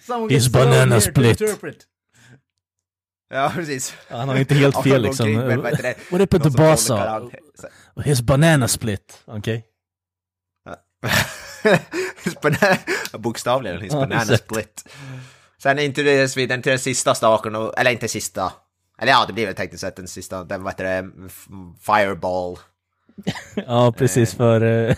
[0.07, 1.43] Someone His banana split.
[3.31, 3.95] Ja, precis.
[4.09, 5.35] Han har inte helt fel liksom.
[6.11, 7.23] What happened to Basa?
[8.05, 9.23] His banana split.
[9.25, 9.65] Okej.
[12.43, 12.79] Banana,
[13.19, 14.45] bokstavligen, his Ja, banana exakt.
[14.45, 14.85] split.
[15.63, 18.53] Sen introduceras vi den till den sista staken, eller inte sista,
[18.99, 21.11] eller ja, det blir väl tekniskt sett den sista, den vad heter det,
[21.81, 22.59] Fireball.
[23.67, 24.97] Ja, precis för uh,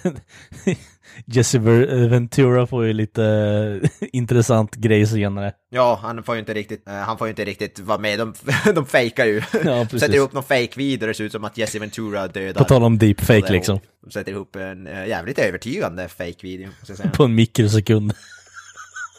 [1.27, 3.81] Jesse Ventura får ju lite
[4.13, 5.53] intressant grej senare.
[5.71, 8.35] Ja, han får ju inte riktigt, eh, han får ju inte riktigt vara med, de,
[8.75, 9.43] de fejkar ju.
[9.65, 10.01] Ja, precis.
[10.01, 12.61] Sätter ihop någon fake-video, det ser ut som att Jesse Ventura dödar.
[12.61, 13.81] På tal om deepfake Och liksom.
[14.05, 17.11] De sätter ihop en eh, jävligt övertygande fake-video, säga.
[17.11, 18.13] På en mikrosekund.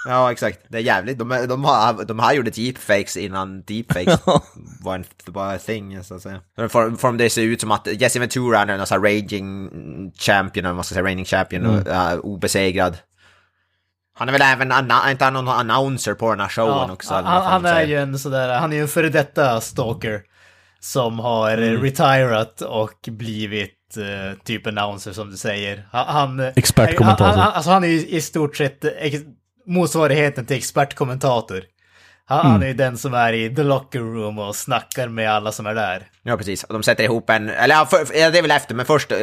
[0.08, 0.60] Ja, exakt.
[0.68, 1.20] Det är jävligt.
[1.20, 4.20] De, de, har, de har gjort deepfakes innan deepfakes
[4.84, 6.42] var en en thing, så att säga.
[6.56, 9.70] De får, får det se ut som att Jesse Ventura är sån här raging
[10.16, 12.98] champion, eller vad ska säga, reigning champion, och, uh, obesegrad.
[14.14, 14.72] Han är väl även,
[15.12, 17.14] inte han någon announcer på den här showen Ja, också?
[17.14, 20.22] han, han är ju en sådär, han är ju en före detta stalker.
[20.80, 21.70] Som har Mm.
[21.70, 21.82] mm.
[21.82, 25.88] retirat och blivit eh, typ announcer som du säger.
[25.92, 27.26] Han, Expertkommentator.
[27.26, 29.18] Han, han, alltså han är ju i stort sett ex,
[29.66, 31.64] motsvarigheten till expertkommentator.
[32.26, 32.62] Han, Mm.
[32.62, 35.76] är ju den som är i the locker room och snackar med alla som är
[35.76, 36.10] där.
[36.24, 36.64] Ja, precis.
[36.64, 39.12] Och de sätter ihop en, eller ja, för, ja, det är väl efter, men först
[39.12, 39.18] eh,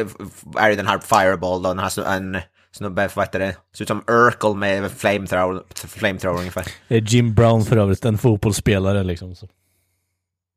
[0.57, 2.37] är det den här Fireball då, den här en
[2.71, 6.65] snubbe, vad heter det, ser ut som Urkel med flamethrower, flamethrower ungefär.
[6.87, 9.35] Det är Jim Brown för övrigt, en fotbollsspelare liksom.
[9.35, 9.47] Så.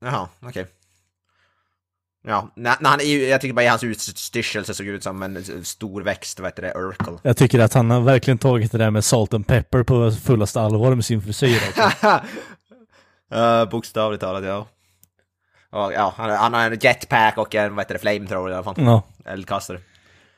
[0.04, 0.66] Jaha, okej.
[2.24, 2.50] Ja,
[2.82, 6.40] han, är- jag tycker bara i hans utstyrsel så såg ut som en stor växt,
[6.40, 7.18] vad heter det, Urkel.
[7.22, 10.60] Jag tycker att han har verkligen tagit det där med salt and pepper på fullaste
[10.60, 12.06] allvar med sin frisyr också.
[13.34, 14.66] uh, bokstavligt talat, ja.
[15.70, 18.64] Och, ja, han, han har en jetpack och en, vad heter det, flamethrower i alla
[18.64, 18.74] fall.
[18.78, 19.02] Ja.
[19.24, 19.78] Eldkastare.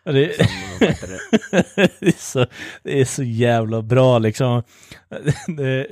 [0.05, 0.37] Det, det?
[2.01, 2.47] det, är så,
[2.83, 4.63] det är så jävla bra liksom.
[5.57, 5.87] Det,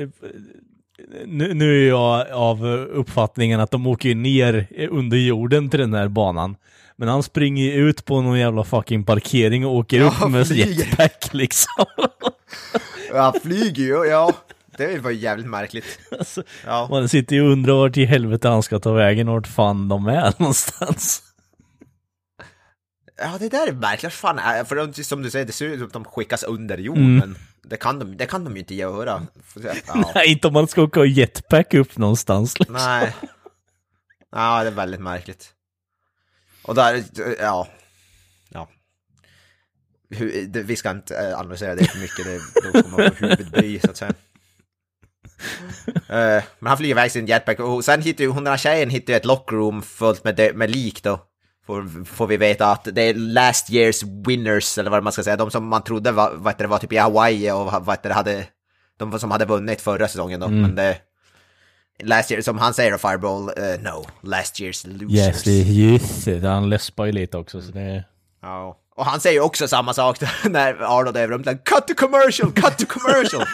[1.26, 6.09] nu, nu är jag av uppfattningen att de åker ner under jorden till den här
[6.09, 6.56] banan.
[6.97, 10.66] Men han springer ju ut på någon jävla fucking parkering och åker upp med flyger.
[10.66, 11.84] jetpack liksom.
[13.14, 14.32] Ja, han flyger ju, ja.
[14.78, 15.84] Det var ju jävligt märkligt.
[16.18, 16.86] Alltså, Ja.
[16.90, 19.89] Man sitter ju och undrar vart i helvete han ska ta vägen och vart fan
[19.89, 21.22] de är någonstans.
[23.23, 24.12] Ja, det där är märkligt.
[24.12, 26.78] Fan, äh, för de, som du säger, det ser ut som att de skickas under
[26.78, 27.19] jorden, Mm.
[27.19, 29.27] men det kan, de, det kan de ju inte göra.
[29.86, 32.59] Ja, Nej, inte om man ska åka och jetpack upp någonstans.
[32.59, 32.74] Liksom.
[32.77, 33.15] nej.
[34.32, 35.53] Ja, det är väldigt märkligt.
[36.62, 37.05] Och där,
[37.40, 37.69] ja.
[38.49, 38.69] Ja.
[40.49, 42.40] Det, vi ska inte äh, analysera det för mycket, det,
[42.73, 44.12] då kommer man få huvudbry så att säga.
[46.09, 48.90] Eh, men han flyger iväg sin jetpack och sen hittar ju hon den här tjejen
[48.90, 51.20] hittar ju ett lockroom fullt med, med lik då.
[51.66, 55.36] Får, får vi veta att det är last years winners, eller vad man ska säga,
[55.36, 58.47] de som man trodde var, vad det, var typ i Hawaii och vad det, hade,
[58.97, 60.98] de som hade vunnit förra säsongen då, men det
[61.98, 65.18] Last year, som han säger, Fireball, uh, no, last year's losers.
[65.18, 66.48] Yes, det är just det.
[66.48, 67.60] Han läspar ju lite också.
[67.60, 68.05] Så det.
[68.43, 68.78] Ja.
[68.94, 70.19] Och han säger också samma sak
[70.51, 71.43] när Arnold är över dem.
[71.44, 73.43] Cut to commercial, cut to commercial!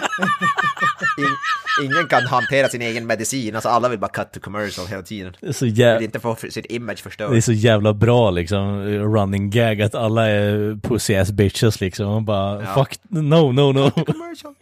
[1.18, 1.36] In,
[1.84, 5.36] ingen kan hantera sin egen medicin, alltså alla vill bara cut to commercial hela tiden.
[5.40, 6.04] Det är så Vill jävla...
[6.04, 10.80] inte få sitt image Det är så jävla bra liksom, running gag att alla är
[10.82, 12.06] pussy ass bitches liksom.
[12.06, 12.74] Och bara Ja.
[12.74, 13.90] fuck, no, no, no.
[13.90, 14.54] Commercial.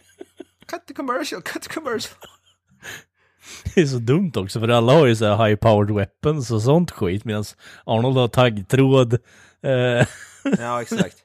[0.67, 2.15] Cut to commercial, cut to commercial.
[3.75, 6.61] Det är så dumt också för alla har ju så här high powered weapons och
[6.61, 7.43] sånt skit medan
[7.85, 9.13] Arnold har taggtråd,
[9.63, 10.07] eh,
[10.59, 11.17] Ja, exakt.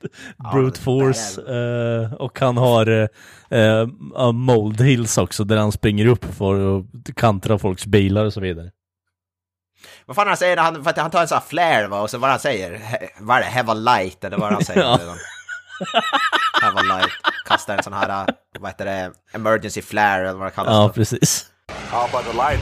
[0.52, 2.86] brute force eh, och han har
[3.50, 6.84] eh, eh, mold hills också där han springer upp för att
[7.16, 8.70] kantra folks bilar och så vidare.
[10.06, 12.10] Vad fan han säger, han, för att han tar en sån här flare va, och
[12.10, 14.80] så vad han säger, he, vad är det, have a light eller vad han säger.
[14.82, 14.98] Ja.
[15.00, 15.16] redan.
[16.62, 17.10] have a light,
[17.44, 20.72] kastar en sån här, äh, vad heter det, emergency flare eller vad det kallas.
[20.72, 20.92] Ja, då.
[20.92, 21.46] precis.
[21.90, 22.60] How about the light?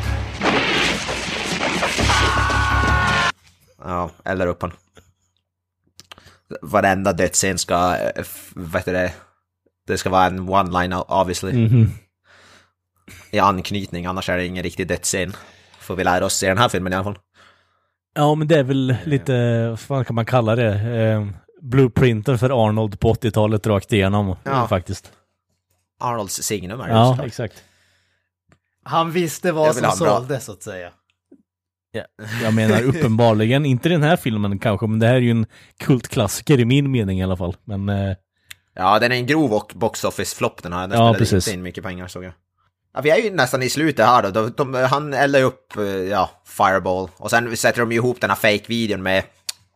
[3.84, 4.72] Ja, eller upp han.
[6.62, 8.24] Varenda dödsscen ska, eh,
[8.54, 9.12] vad heter det,
[9.86, 11.52] det ska vara en one-line obviously.
[11.68, 11.90] Mhm.
[13.30, 15.32] I anknytning, annars är det ingen riktig dödsscen.
[15.80, 17.18] Får vi lära oss i den här filmen i alla fall.
[18.14, 20.74] Ja, men det är väl lite, vad fan kan man kalla det?
[20.74, 21.26] Eh,
[21.62, 24.68] blueprinten för Arnold på 80-talet rakt igenom Ja.
[24.68, 25.12] faktiskt.
[26.00, 27.26] Arnolds signum är det Ja, såklart.
[27.26, 27.62] exakt.
[28.84, 30.90] Han visste vad som en bra- sålde så att säga.
[31.92, 32.02] Ja,
[32.42, 35.46] jag menar uppenbarligen, inte den här filmen kanske, men det här är ju en
[35.80, 37.56] kultklassiker i min mening i alla fall.
[37.64, 38.16] Men eh,
[38.74, 40.80] Ja, den är en grov och box office-flopp den här.
[40.80, 41.48] Den Ja, spelade precis.
[41.48, 42.32] inte in mycket pengar såg jag.
[42.94, 44.30] Ja, vi är ju nästan i slutet här då.
[44.30, 47.08] De, de, han eldar upp, eh, ja, Fireball.
[47.16, 49.22] Och sen sätter de ju ihop den här fake-videon med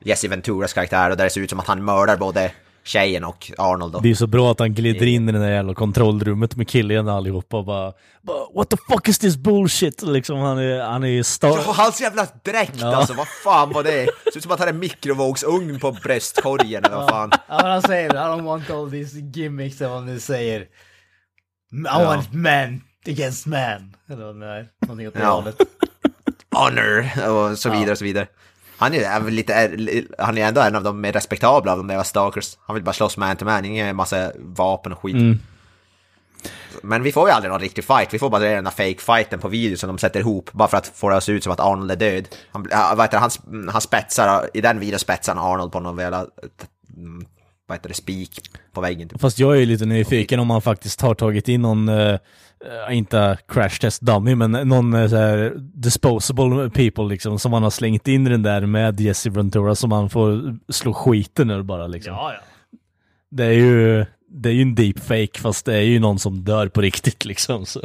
[0.05, 2.53] Jesse Venturas karaktär och där det ser ut som att han mördar både
[2.85, 4.01] tjejen och Arnold då.
[4.01, 7.09] det är så bra att han glider in i det där jävla kontrollrummet med killen
[7.09, 7.93] allihopa och bara,
[8.23, 10.03] bara What the fuck is this bullshit?
[10.03, 11.49] Liksom han är, han är star...
[11.49, 12.97] Ja, hans jävla dräkt Ja.
[12.97, 14.07] alltså, vad fan var det?
[14.33, 17.31] Ser ut som att han har en mikrovågsugn på bröstkorgen eller vad fan.
[17.49, 20.61] Ja, men han säger I don't want all these gimmicks eller vad han nu säger.
[20.61, 20.67] I
[21.85, 22.05] Ja.
[22.05, 23.97] want man against man.
[24.11, 24.67] Eller vad det är.
[24.87, 25.31] Någonting åt det Ja.
[25.31, 25.57] hållet.
[26.57, 28.27] honor och så vidare och så vidare.
[28.77, 31.87] Han är, väl lite, är, han är ändå en av de mer respektabla av de
[31.87, 32.59] där stalkers.
[32.67, 35.15] Han vill bara slåss man to man, ingen massa vapen och skit.
[35.15, 35.39] Mm.
[36.83, 39.41] Men vi får ju aldrig någon riktig fight, vi får bara den där fake fighten
[39.41, 41.53] på video som de sätter ihop bara för att få det att se ut som
[41.53, 42.29] att Arnold är död.
[42.53, 43.31] Han, heter, det, han,
[43.73, 46.27] han spetsar, i den videon spetsar Arnold på någon jävla,
[47.67, 48.41] vad heter det, spik
[48.73, 49.09] på väggen.
[49.09, 49.21] Typ.
[49.21, 52.11] Fast jag är ju lite nyfiken om han faktiskt har tagit in någon, eh,
[52.89, 57.63] eh, inte crash test dummy, men någon uh, så här disposable people liksom, som han
[57.63, 61.63] har slängt in i den där med Jesse Ventura som han får slå skiten ur
[61.63, 62.13] bara liksom.
[62.13, 62.41] Ja, ja.
[63.31, 66.69] Det är ju, det är ju en deepfake fast det är ju någon som dör
[66.69, 67.67] på riktigt liksom.
[67.67, 67.81] Så.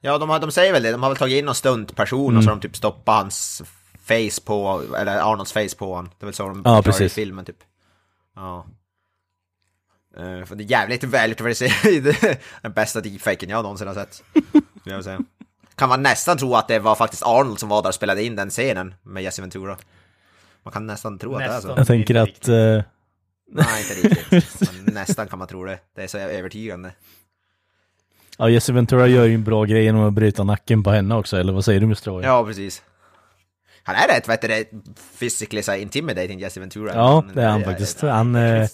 [0.00, 0.92] Ja, de, har, de säger väl det.
[0.92, 2.36] De har väl tagit in någon stuntperson Mm.
[2.38, 3.62] och så har de typ stoppat hans
[4.04, 6.10] face på, eller Arnolds face på honom.
[6.18, 7.14] Det är väl så de Ja, gör i precis.
[7.14, 7.56] filmen typ.
[8.36, 8.66] Ja.
[10.16, 12.16] Eh, för det är jävligt välutiliserad,
[12.62, 14.22] den bästa deepfaken jag någonsin har sett.
[14.84, 15.20] Jag säga.
[15.74, 18.36] Kan man nästan tro att det var faktiskt Arnold som var där och spelade in
[18.36, 19.76] den scenen med Jesse Ventura.
[20.62, 21.74] Man kan nästan tro att det är Nästan.
[21.74, 21.80] så.
[21.80, 22.48] Jag tänker att...
[22.48, 22.82] eh,
[23.54, 24.72] Nej, inte riktigt.
[24.84, 25.78] Men nästan kan man tro det.
[25.96, 26.92] Det är så övertygande.
[28.38, 31.36] ja, Jesse Ventura gör ju en bra grej genom att bryta nacken på henne också,
[31.36, 32.10] eller vad säger du Mr.
[32.10, 32.24] Roy?
[32.24, 32.82] Ja, precis.
[33.82, 34.64] Han är rätt, vad heter det,
[35.18, 36.94] physically så intimidating Jesse Ventura.
[36.94, 38.00] Ja, det är han faktiskt.
[38.00, 38.68] Han, eh,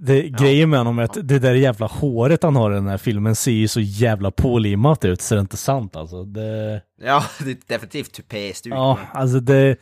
[0.00, 2.98] det, Grejen med honom är att det där jävla håret han har i den här
[2.98, 6.24] filmen ser ju så jävla pålimmat ut så det är inte sant alltså.
[6.24, 8.72] Det, Ja, det är definitivt tupé-stuk.
[8.72, 9.76] ja, alltså det,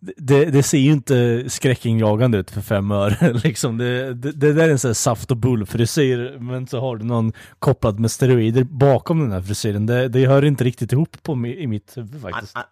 [0.00, 3.78] det, det ser ju inte skräckinjagande ut för fem öre liksom.
[3.78, 7.04] Det, det, det där är en sån här saft och bullfrisyr men så har du
[7.04, 9.86] någon kopplad med steroider bakom den här frisyren.
[9.86, 12.54] Det, det hör inte riktigt ihop på i mitt huvud faktiskt.
[12.54, 12.64] han,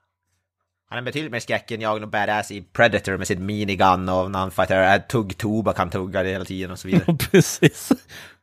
[0.88, 4.50] han är betydligt mer skräckinjagande och badass i Predator med sitt minigun och när han
[4.50, 7.16] fightar tugg-tobak han tuggar hela tiden och så vidare.
[7.30, 7.92] Precis.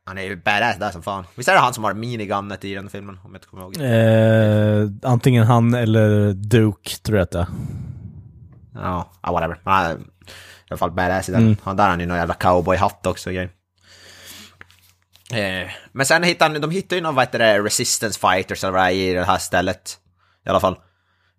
[0.04, 1.24] Han är ju badass där som fan.
[1.34, 3.18] Visst är det han som har minigunet i den filmen?
[3.24, 3.76] Om jag inte kommer ihåg.
[3.80, 7.46] Eh, antingen han eller Duke tror jag att det är.
[8.74, 9.60] Ja, ja, whatever.
[9.64, 9.98] Han är i
[10.70, 11.42] alla fall badass i den.
[11.42, 11.56] Mm.
[11.62, 13.50] Han där har han ju någon jävla cowboyhatt också och grejer.
[15.32, 18.72] Eh, men sen hittar han, de hittar ju någon, vad heter det, resistance fighters eller
[18.72, 19.98] vad det är i det här stället.
[20.46, 20.76] I alla fall.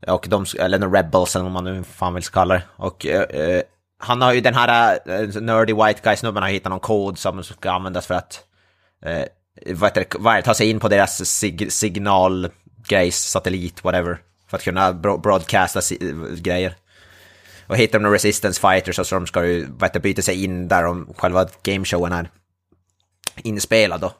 [0.08, 2.64] Och de, eller någon rebels eller vad man nu fan vill kalla det.
[2.76, 3.62] Och eh, eh
[3.98, 7.44] han har ju den här eh, nerdy white guy snubben har hittat någon kod som
[7.44, 8.44] ska användas för att
[9.06, 9.24] eh,
[9.76, 14.18] vad heter det, vad det, ta sig in på deras sig, signalgrejs, satellit, whatever.
[14.48, 16.76] För att kunna bro- broadcasta si, eh, grejer.
[17.68, 20.44] Och hittar de några resistance fighters och så de ska ju vad heter, byta sig
[20.44, 22.30] in där om själva gameshowen är
[23.44, 24.14] inspelad då.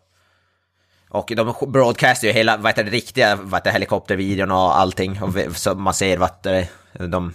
[1.16, 5.24] Och de broadcastar ju hela, vad heter det, riktiga, vad heter det, helikoptervideon och allting.
[5.24, 7.34] Och vi- så man ser vad det, de,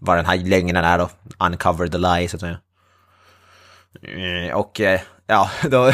[0.00, 1.08] vad den här lögnen är då.
[1.38, 2.58] Uncover the lie, så att säga.
[4.02, 5.92] Eh, och eh, ja, då,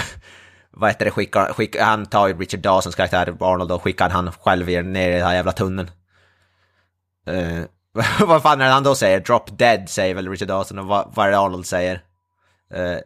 [0.70, 4.32] vad heter det, skickar, skickar, han tar ju Richard Dawsons karaktär, Arnold, och skickar han
[4.32, 5.90] själv ner i den här jävla tunneln.
[7.30, 7.64] Uh,
[8.26, 9.20] vad fan är det han då säger?
[9.20, 12.00] Drop dead säger väl Richard Dawson och vad, vad är det Arnold säger?
[12.74, 12.98] Uh,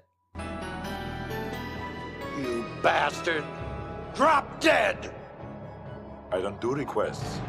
[2.45, 3.62] You bastard!
[4.17, 4.97] Drop dead!
[6.33, 7.41] I don't do requests.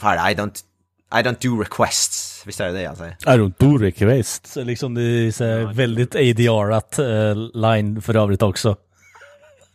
[0.00, 0.30] det?
[0.30, 0.64] I don't,
[1.12, 2.46] I don't do requests.
[2.46, 3.12] Visst är det det han säger?
[3.12, 4.46] I don't do request.
[4.46, 8.76] Så Liksom det är så här väldigt ADR-at eh, line för övrigt också.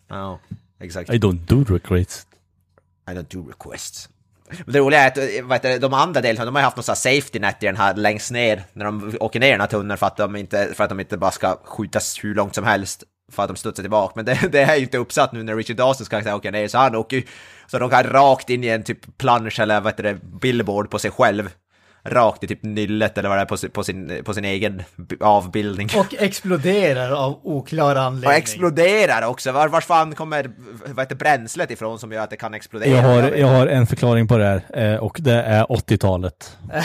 [0.07, 0.39] Ja,
[0.79, 1.09] exakt.
[1.09, 2.27] I don't do request.
[3.09, 4.09] I don't do requests.
[4.65, 6.83] Det roliga är att eh, vet du, de andra deltagarna, de har ju haft någon
[6.83, 9.61] sån här safety net i den här längst ner, när de åker ner i den
[9.61, 12.55] här tunneln för att de inte, för att de inte bara ska skjutas hur långt
[12.55, 13.03] som helst.
[13.31, 14.13] För att de studsar tillbaka.
[14.15, 16.77] Men det, det är ju inte uppsatt nu när Richard Dawsons karaktär åker ner, så
[16.77, 17.23] han åker ju,
[17.67, 20.99] så de kan rakt in i en typ plansch eller vad heter det, billboard på
[20.99, 21.49] sig själv.
[22.07, 24.83] Rakt i typ nyllet eller vad det är på, sin- på, sin, på sin egen
[25.19, 25.89] avbildning.
[25.97, 28.37] Och exploderar av oklar Och anledning.
[28.37, 29.51] exploderar också.
[29.51, 30.51] Var, var fan kommer
[30.85, 32.89] vad heter, bränslet ifrån som gör att det kan explodera?
[32.89, 36.57] Jag har, jag har en förklaring på det här eh, och det är 80-talet.
[36.73, 36.81] Ja,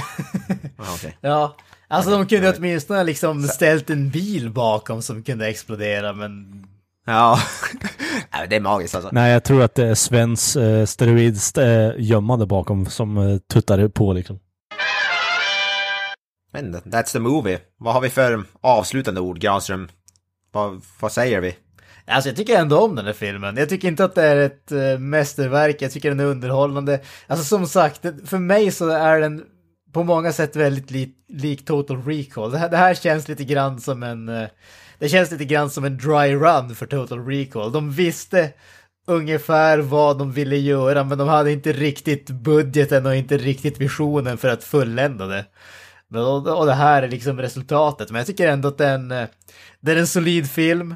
[0.95, 1.17] okej.
[1.21, 1.57] Ja,
[1.89, 6.65] alltså de kunde åtminstone liksom ställt en bil bakom som kunde explodera, men...
[7.07, 7.39] Ja,
[8.49, 9.11] det är magiskt alltså.
[9.13, 14.13] Nej, jag tror att det är Svens eh, steroids eh, bakom som eh, tuttar på
[14.13, 14.39] liksom.
[16.53, 17.59] Men that's the movie.
[17.79, 19.89] Vad har vi för avslutande ord, Granström?
[20.53, 21.57] Vad, vad säger vi?
[22.07, 23.57] Alltså jag tycker ändå om den här filmen.
[23.57, 27.01] Jag tycker inte att det är ett eh, mästerverk, jag tycker den är underhållande.
[27.27, 29.45] Alltså som sagt, för mig så är den
[29.93, 32.51] på många sätt väldigt li lik Total Recall.
[32.51, 34.29] Det här, det här känns lite grann som en...
[34.29, 34.49] Eh,
[34.99, 37.73] det känns lite grann som en dry run för Total Recall.
[37.73, 38.51] De visste
[39.07, 44.39] ungefär vad de ville göra, men de hade inte riktigt budgeten och inte riktigt visionen
[44.39, 45.45] för att fullända det.
[46.15, 48.11] Och, det här är liksom resultatet.
[48.11, 49.29] Men jag tycker ändå att den, eh,
[49.81, 50.95] det är en solid film.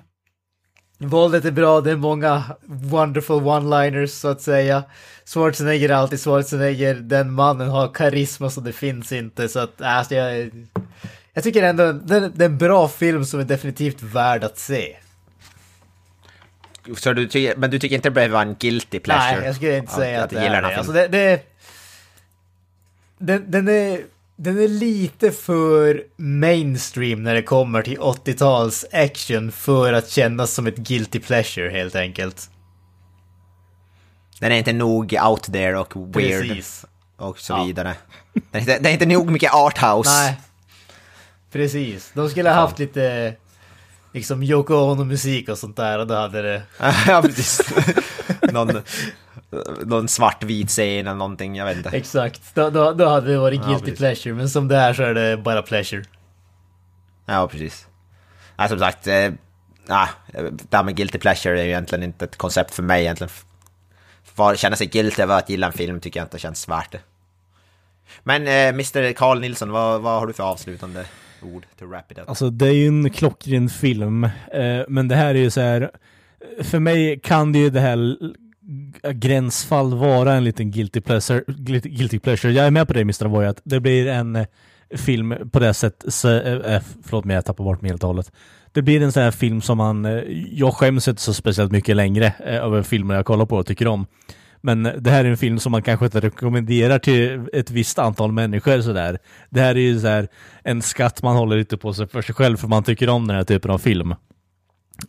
[0.98, 4.84] Våldet är bra, det är många wonderful one-liners så att säga.
[5.26, 9.48] Schwarzenegger är alltid Schwarzenegger, den mannen har karisma så det finns inte.
[9.48, 10.50] Så att, alltså, jag,
[11.32, 14.96] jag tycker ändå det, är en bra film som är definitivt värd att se.
[16.96, 19.36] Så du tycker, men du tycker inte det behöver vara en guilty pleasure?
[19.36, 20.76] Nej, jag skulle inte säga att, du det gillar är den det.
[20.76, 21.54] Alltså det, det
[23.18, 24.00] den, den, är,
[24.36, 30.66] den är lite för mainstream när det kommer till 80-tals action för att kännas som
[30.66, 32.51] ett guilty pleasure helt enkelt.
[34.40, 36.85] Den är inte nog out there och weird Precis.
[37.16, 37.65] och så Ja.
[37.65, 37.94] vidare.
[38.32, 40.11] Den är, inte, den är inte nog mycket arthouse.
[40.11, 40.40] Nej.
[41.52, 42.11] Precis.
[42.15, 43.35] De skulle ha haft lite
[44.12, 46.62] liksom Yoko Ono-musik och sånt där och då hade det...
[47.06, 47.61] ja, precis.
[48.52, 48.82] någon,
[49.85, 51.89] någon svartvit scen eller någonting, jag vet inte.
[51.89, 52.55] Exakt.
[52.55, 53.98] Då, då, då hade det varit Ja, guilty precis.
[53.98, 56.05] pleasure, men som det är så är det bara pleasure.
[57.26, 57.86] Ja, precis.
[58.56, 59.32] Ja, som sagt, eh,
[59.89, 60.09] ja,
[60.70, 63.31] det här med guilty pleasure är ju egentligen inte ett koncept för mig egentligen.
[64.24, 67.01] För känna sig guilty över att gilla en film tycker jag inte känns värt det.
[68.22, 69.12] Men eh, Mr.
[69.12, 71.05] Carl Nilsson, vad, vad har du för avslutande
[71.43, 72.28] ord to wrap it up?
[72.28, 75.90] Alltså det är ju en klockren film, eh, men det här är ju så här.
[76.62, 78.16] För mig kan det ju det här
[79.02, 81.44] Äh, gränsfall vara en liten guilty pleasure.
[81.46, 82.52] guilty- pleasure.
[82.52, 83.24] Jag är med på det Mr.
[83.24, 84.46] Avoy, att det blir en eh,
[84.96, 88.08] film på det sättet, så, eh, eh, förlåt mig jag tappar bort mig helt och
[88.08, 88.32] hållet.
[88.72, 92.32] Det blir en sån här film som man, jag skäms inte så speciellt mycket längre
[92.44, 94.06] över filmer jag kollar på och tycker om.
[94.60, 98.32] Men det här är en film som man kanske inte rekommenderar till ett visst antal
[98.32, 99.18] människor sådär.
[99.50, 100.28] Det här är ju så här
[100.62, 103.36] en skatt man håller lite på sig för sig själv för man tycker om den
[103.36, 104.14] här typen av film.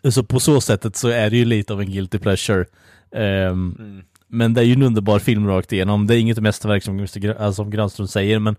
[0.10, 2.65] Så på så sättet så är det ju lite av en guilty pleasure.
[3.16, 6.08] Ehm, Men det är ju en underbar film rakt igenom.
[6.08, 7.30] Det är inget mästerverk som, Mr.
[7.42, 8.56] Alltså, som Granström säger, men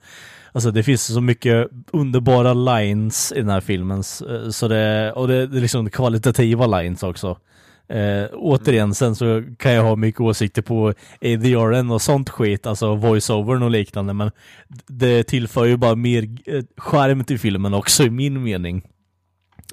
[0.52, 4.00] alltså, det finns så mycket underbara lines i den här filmen.
[4.00, 7.38] s- Så det, och det, är liksom kvalitativa lines också.
[7.88, 10.88] Eh, återigen, sen så kan jag ha mycket åsikter på
[11.22, 14.30] ADRN och sånt skit, alltså voiceovern och liknande, men
[14.86, 18.82] det tillför ju bara mer eh, charm till filmen också i min mening.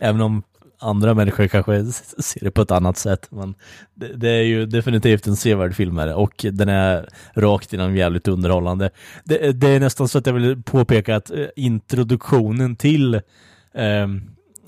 [0.02, 0.44] Även om
[0.84, 1.86] andra människor kanske
[2.20, 3.28] ser det på ett annat sätt.
[3.32, 3.56] Men
[3.96, 8.28] det, det är ju definitivt en sevärd film här, och den är rakt igenom jävligt
[8.28, 8.90] underhållande.
[9.24, 13.22] Det, det är nästan så att jag vill påpeka att eh, introduktionen till
[13.74, 14.22] ehm,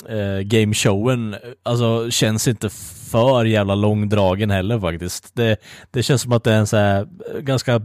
[0.10, 2.70] eh, eh, gameshowen alltså känns inte
[3.12, 5.36] för jävla långdragen heller faktiskt.
[5.36, 5.58] Det,
[5.92, 7.82] det känns som att det är en så här eh, ganska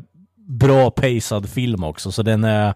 [0.48, 2.74] bra pacad film också, så den är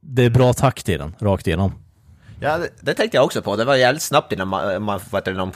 [0.00, 1.72] det är bra takt i den, rakt igenom.
[2.42, 3.56] Ja, det, det tänkte jag också på.
[3.56, 5.52] Det var jävligt snabbt innan man, man vad heter det, de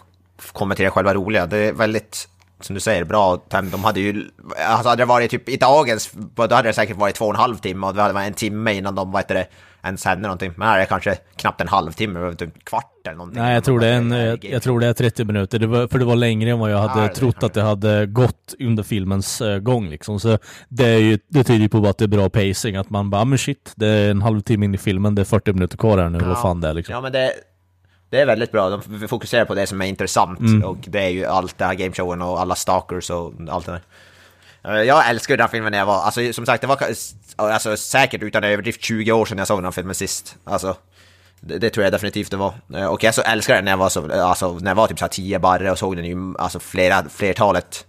[0.53, 1.47] kommer till det själva roliga.
[1.47, 2.29] Det är väldigt,
[2.61, 3.43] som du säger, bra.
[3.49, 4.31] De hade ju,
[4.67, 7.41] alltså hade det varit typ i dagens, då hade det säkert varit två och en
[7.41, 9.47] halv timme och det hade varit en timme innan de, vad heter det,
[9.87, 10.53] ens hände någonting.
[10.57, 13.43] Men här är det kanske knappt en halvtimme, typ en kvart eller någonting.
[13.43, 15.89] Nej, jag tror det är, en, jag, jag tror det är 30 minuter, det var,
[15.89, 18.83] för det var längre än vad jag hade Ja, trott att det hade gått under
[18.83, 20.21] filmens eh, gång liksom.
[20.21, 20.39] Så
[20.69, 23.21] det, är ju, det tyder ju på att det är bra pacing, att man bara,
[23.23, 25.99] "Ah, men shit, det är en halvtimme in i filmen, det är 40 minuter kvar
[25.99, 26.93] här nu, vad fan det är liksom.
[26.95, 27.33] Ja, men det,
[28.11, 28.69] det är väldigt bra.
[28.71, 30.41] De fokuserar på det som är intressant.
[30.41, 30.63] Mm.
[30.65, 33.81] Och det är ju allt det här gameshowen och alla stalkers och allt det där.
[34.67, 36.79] Eh, jag älskar den här filmen när jag var, alltså som sagt det var
[37.37, 40.37] alltså, säkert utan överdrift 20 år sedan jag såg den här filmen sist.
[40.45, 40.77] Alltså,
[41.41, 42.55] det, det tror jag definitivt det var.
[42.75, 45.11] Eh, och jag så älskar den när jag var så, alltså när jag var typ
[45.11, 47.87] 10 barre och såg den ju alltså flera, flertalet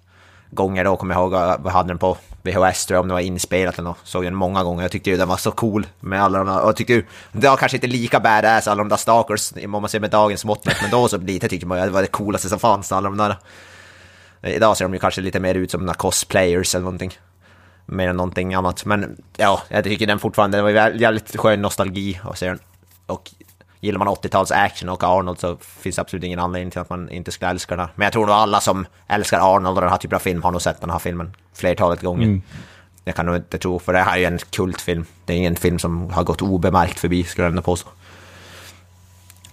[0.52, 3.14] gånger då kommer jag ihåg, eh, jag hade den på VHS tror jag om det
[3.14, 4.00] var inspelat eller något.
[4.04, 6.62] Såg den många gånger, jag tyckte ju den var så cool med alla de där,
[6.62, 9.72] och jag tyckte ju, det var kanske inte lika badass alla de där stalkers, om
[9.72, 12.08] man ser med dagens mått men då så lite tyckte man att det var det
[12.08, 13.36] coolaste som fanns, alla de där.
[14.42, 17.12] Idag ser de ju kanske lite mer ut som några cosplayers eller någonting.
[17.86, 18.86] Mer än någonting annat.
[18.86, 22.60] Men ja, jag tycker den fortfarande, det var jä- jävligt skön nostalgi att se den.
[23.06, 23.32] Och
[23.80, 27.10] gillar man 80-tals action och Arnold så finns det absolut ingen anledning till att man
[27.10, 27.94] inte skulle älska den här.
[27.96, 30.52] Men jag tror nog alla som älskar Arnold och den här typen av film har
[30.52, 32.28] nog sett den här filmen flertalet gånger.
[33.04, 35.06] Jag kan nog inte tro, för det här är ju en kultfilm.
[35.26, 37.90] Det är ingen film som har gått obemärkt förbi, skulle jag ändå påstå.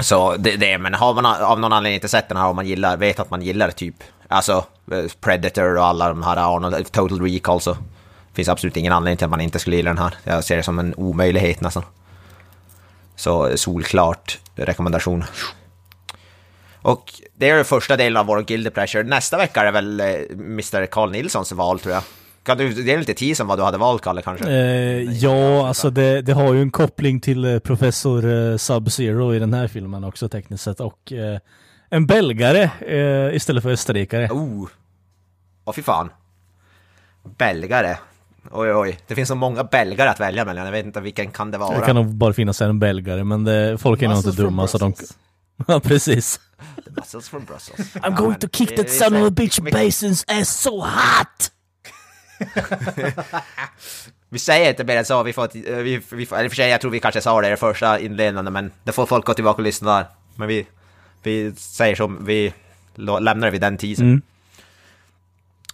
[0.01, 2.67] Så det, det, men har man av någon anledning inte sett den här och man
[2.67, 3.95] gillar, vet att man gillar typ,
[4.29, 7.77] alltså eh, Eh, Predator och alla de här Arnold, eh, Total Recall så
[8.33, 10.15] finns absolut ingen anledning till att man inte skulle gilla den här.
[10.25, 11.83] Jag ser det som en omöjlighet nästan.
[13.17, 15.25] Så eh, solklart rekommendation.
[16.83, 19.03] Och det är den första delen av vår Guild Pressure.
[19.03, 20.01] Nästa vecka är det väl
[20.31, 20.87] Mr.
[20.87, 22.03] Carl Nilssons val tror jag.
[22.43, 24.51] Kan du ge lite tease om vad du hade valt Kalle kanske?
[24.51, 28.23] Eh, ja, alltså det, det har ju en koppling till professor
[28.59, 31.39] Sub-Zero i den här filmen också tekniskt sett och eh,
[31.95, 34.29] en belgare eh, istället för österrikare.
[34.31, 34.69] Oh!
[35.65, 36.11] Åh fy fan.
[37.39, 37.99] Belgare.
[38.51, 40.65] Oj oj, det finns så många belgare att välja mellan.
[40.65, 41.79] Jag vet inte vilken kan det vara.
[41.79, 44.79] Det kan nog bara finnas en belgare, men det, folk är nog inte dumma så
[44.79, 44.95] de...
[45.67, 46.41] Ja, precis.
[46.85, 47.95] The muscles from Brussels.
[47.95, 51.51] I'm going to kick that son of a bitch Basins ass so hot!
[54.29, 56.69] Vi säger inte mer än så, vi får, eh, vi, vi får, eller för sig
[56.69, 59.35] jag tror vi kanske sa det i det första inledande men det får folk gå
[59.35, 60.07] tillbaka och lyssna där.
[60.37, 60.67] Men vi,
[61.27, 62.53] vi säger som, vi
[62.95, 64.07] lämnar det vid den tiden.
[64.07, 64.23] Mm.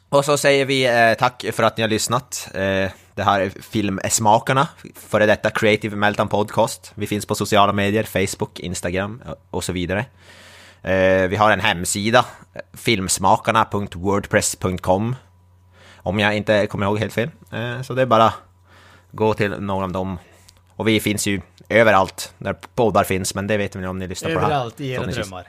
[0.09, 2.49] Och så säger vi eh, tack för att ni har lyssnat.
[2.55, 6.93] Eh, det här är Filmsmakarna, före detta Creative Meltdown Podcast.
[6.95, 10.05] Vi finns på sociala medier, Facebook, Instagram eh, och så vidare.
[10.83, 12.25] Eh, vi har en hemsida,
[12.73, 15.15] filmsmakarna.wordpress.com
[16.03, 17.31] om jag inte kommer ihåg helt fel.
[17.53, 18.33] Eh, så det är bara
[19.13, 20.19] gå till någon av dem.
[20.77, 21.41] Och vi finns ju
[21.71, 24.47] överallt där poddar finns, men det vet ni om ni lyssnar på det här.
[24.47, 25.47] Överallt i era drömmar.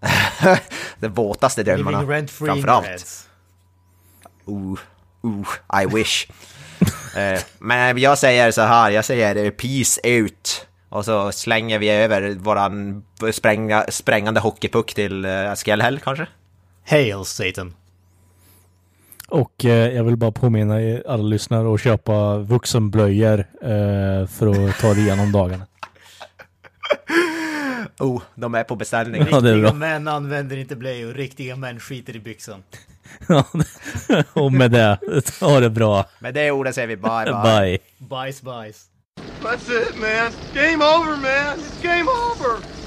[0.98, 3.28] De våtaste drömmarna, Living rent free framförallt.
[4.44, 4.78] Ooh,
[5.22, 5.48] ooh,
[5.82, 6.26] I wish.
[7.16, 10.66] Eh, men jag säger så här, jag säger peace out.
[10.88, 16.26] Och så slänger vi över våran spränga, sprängande hockeypuck till uh, Skellhäll kanske?
[16.86, 17.74] Hail Satan.
[19.32, 20.74] Och eh, jag vill bara påminna
[21.06, 25.66] alla lyssnare att köpa vuxenblöjor eh, för att ta det igenom dagarna.
[27.98, 29.22] Oh, de är på beställning.
[29.24, 32.62] Riktiga män använder inte blöjor, riktiga män skiter i byxan.
[34.32, 34.98] Och med det,
[35.40, 36.04] ha det bra.
[36.18, 37.60] Med det ordet säger vi bye bye.
[37.60, 37.78] Bye.
[37.98, 38.86] Bajs, bajs.
[39.42, 40.32] That's it, man.
[40.54, 41.58] Game over, man.
[41.58, 42.81] It's game over.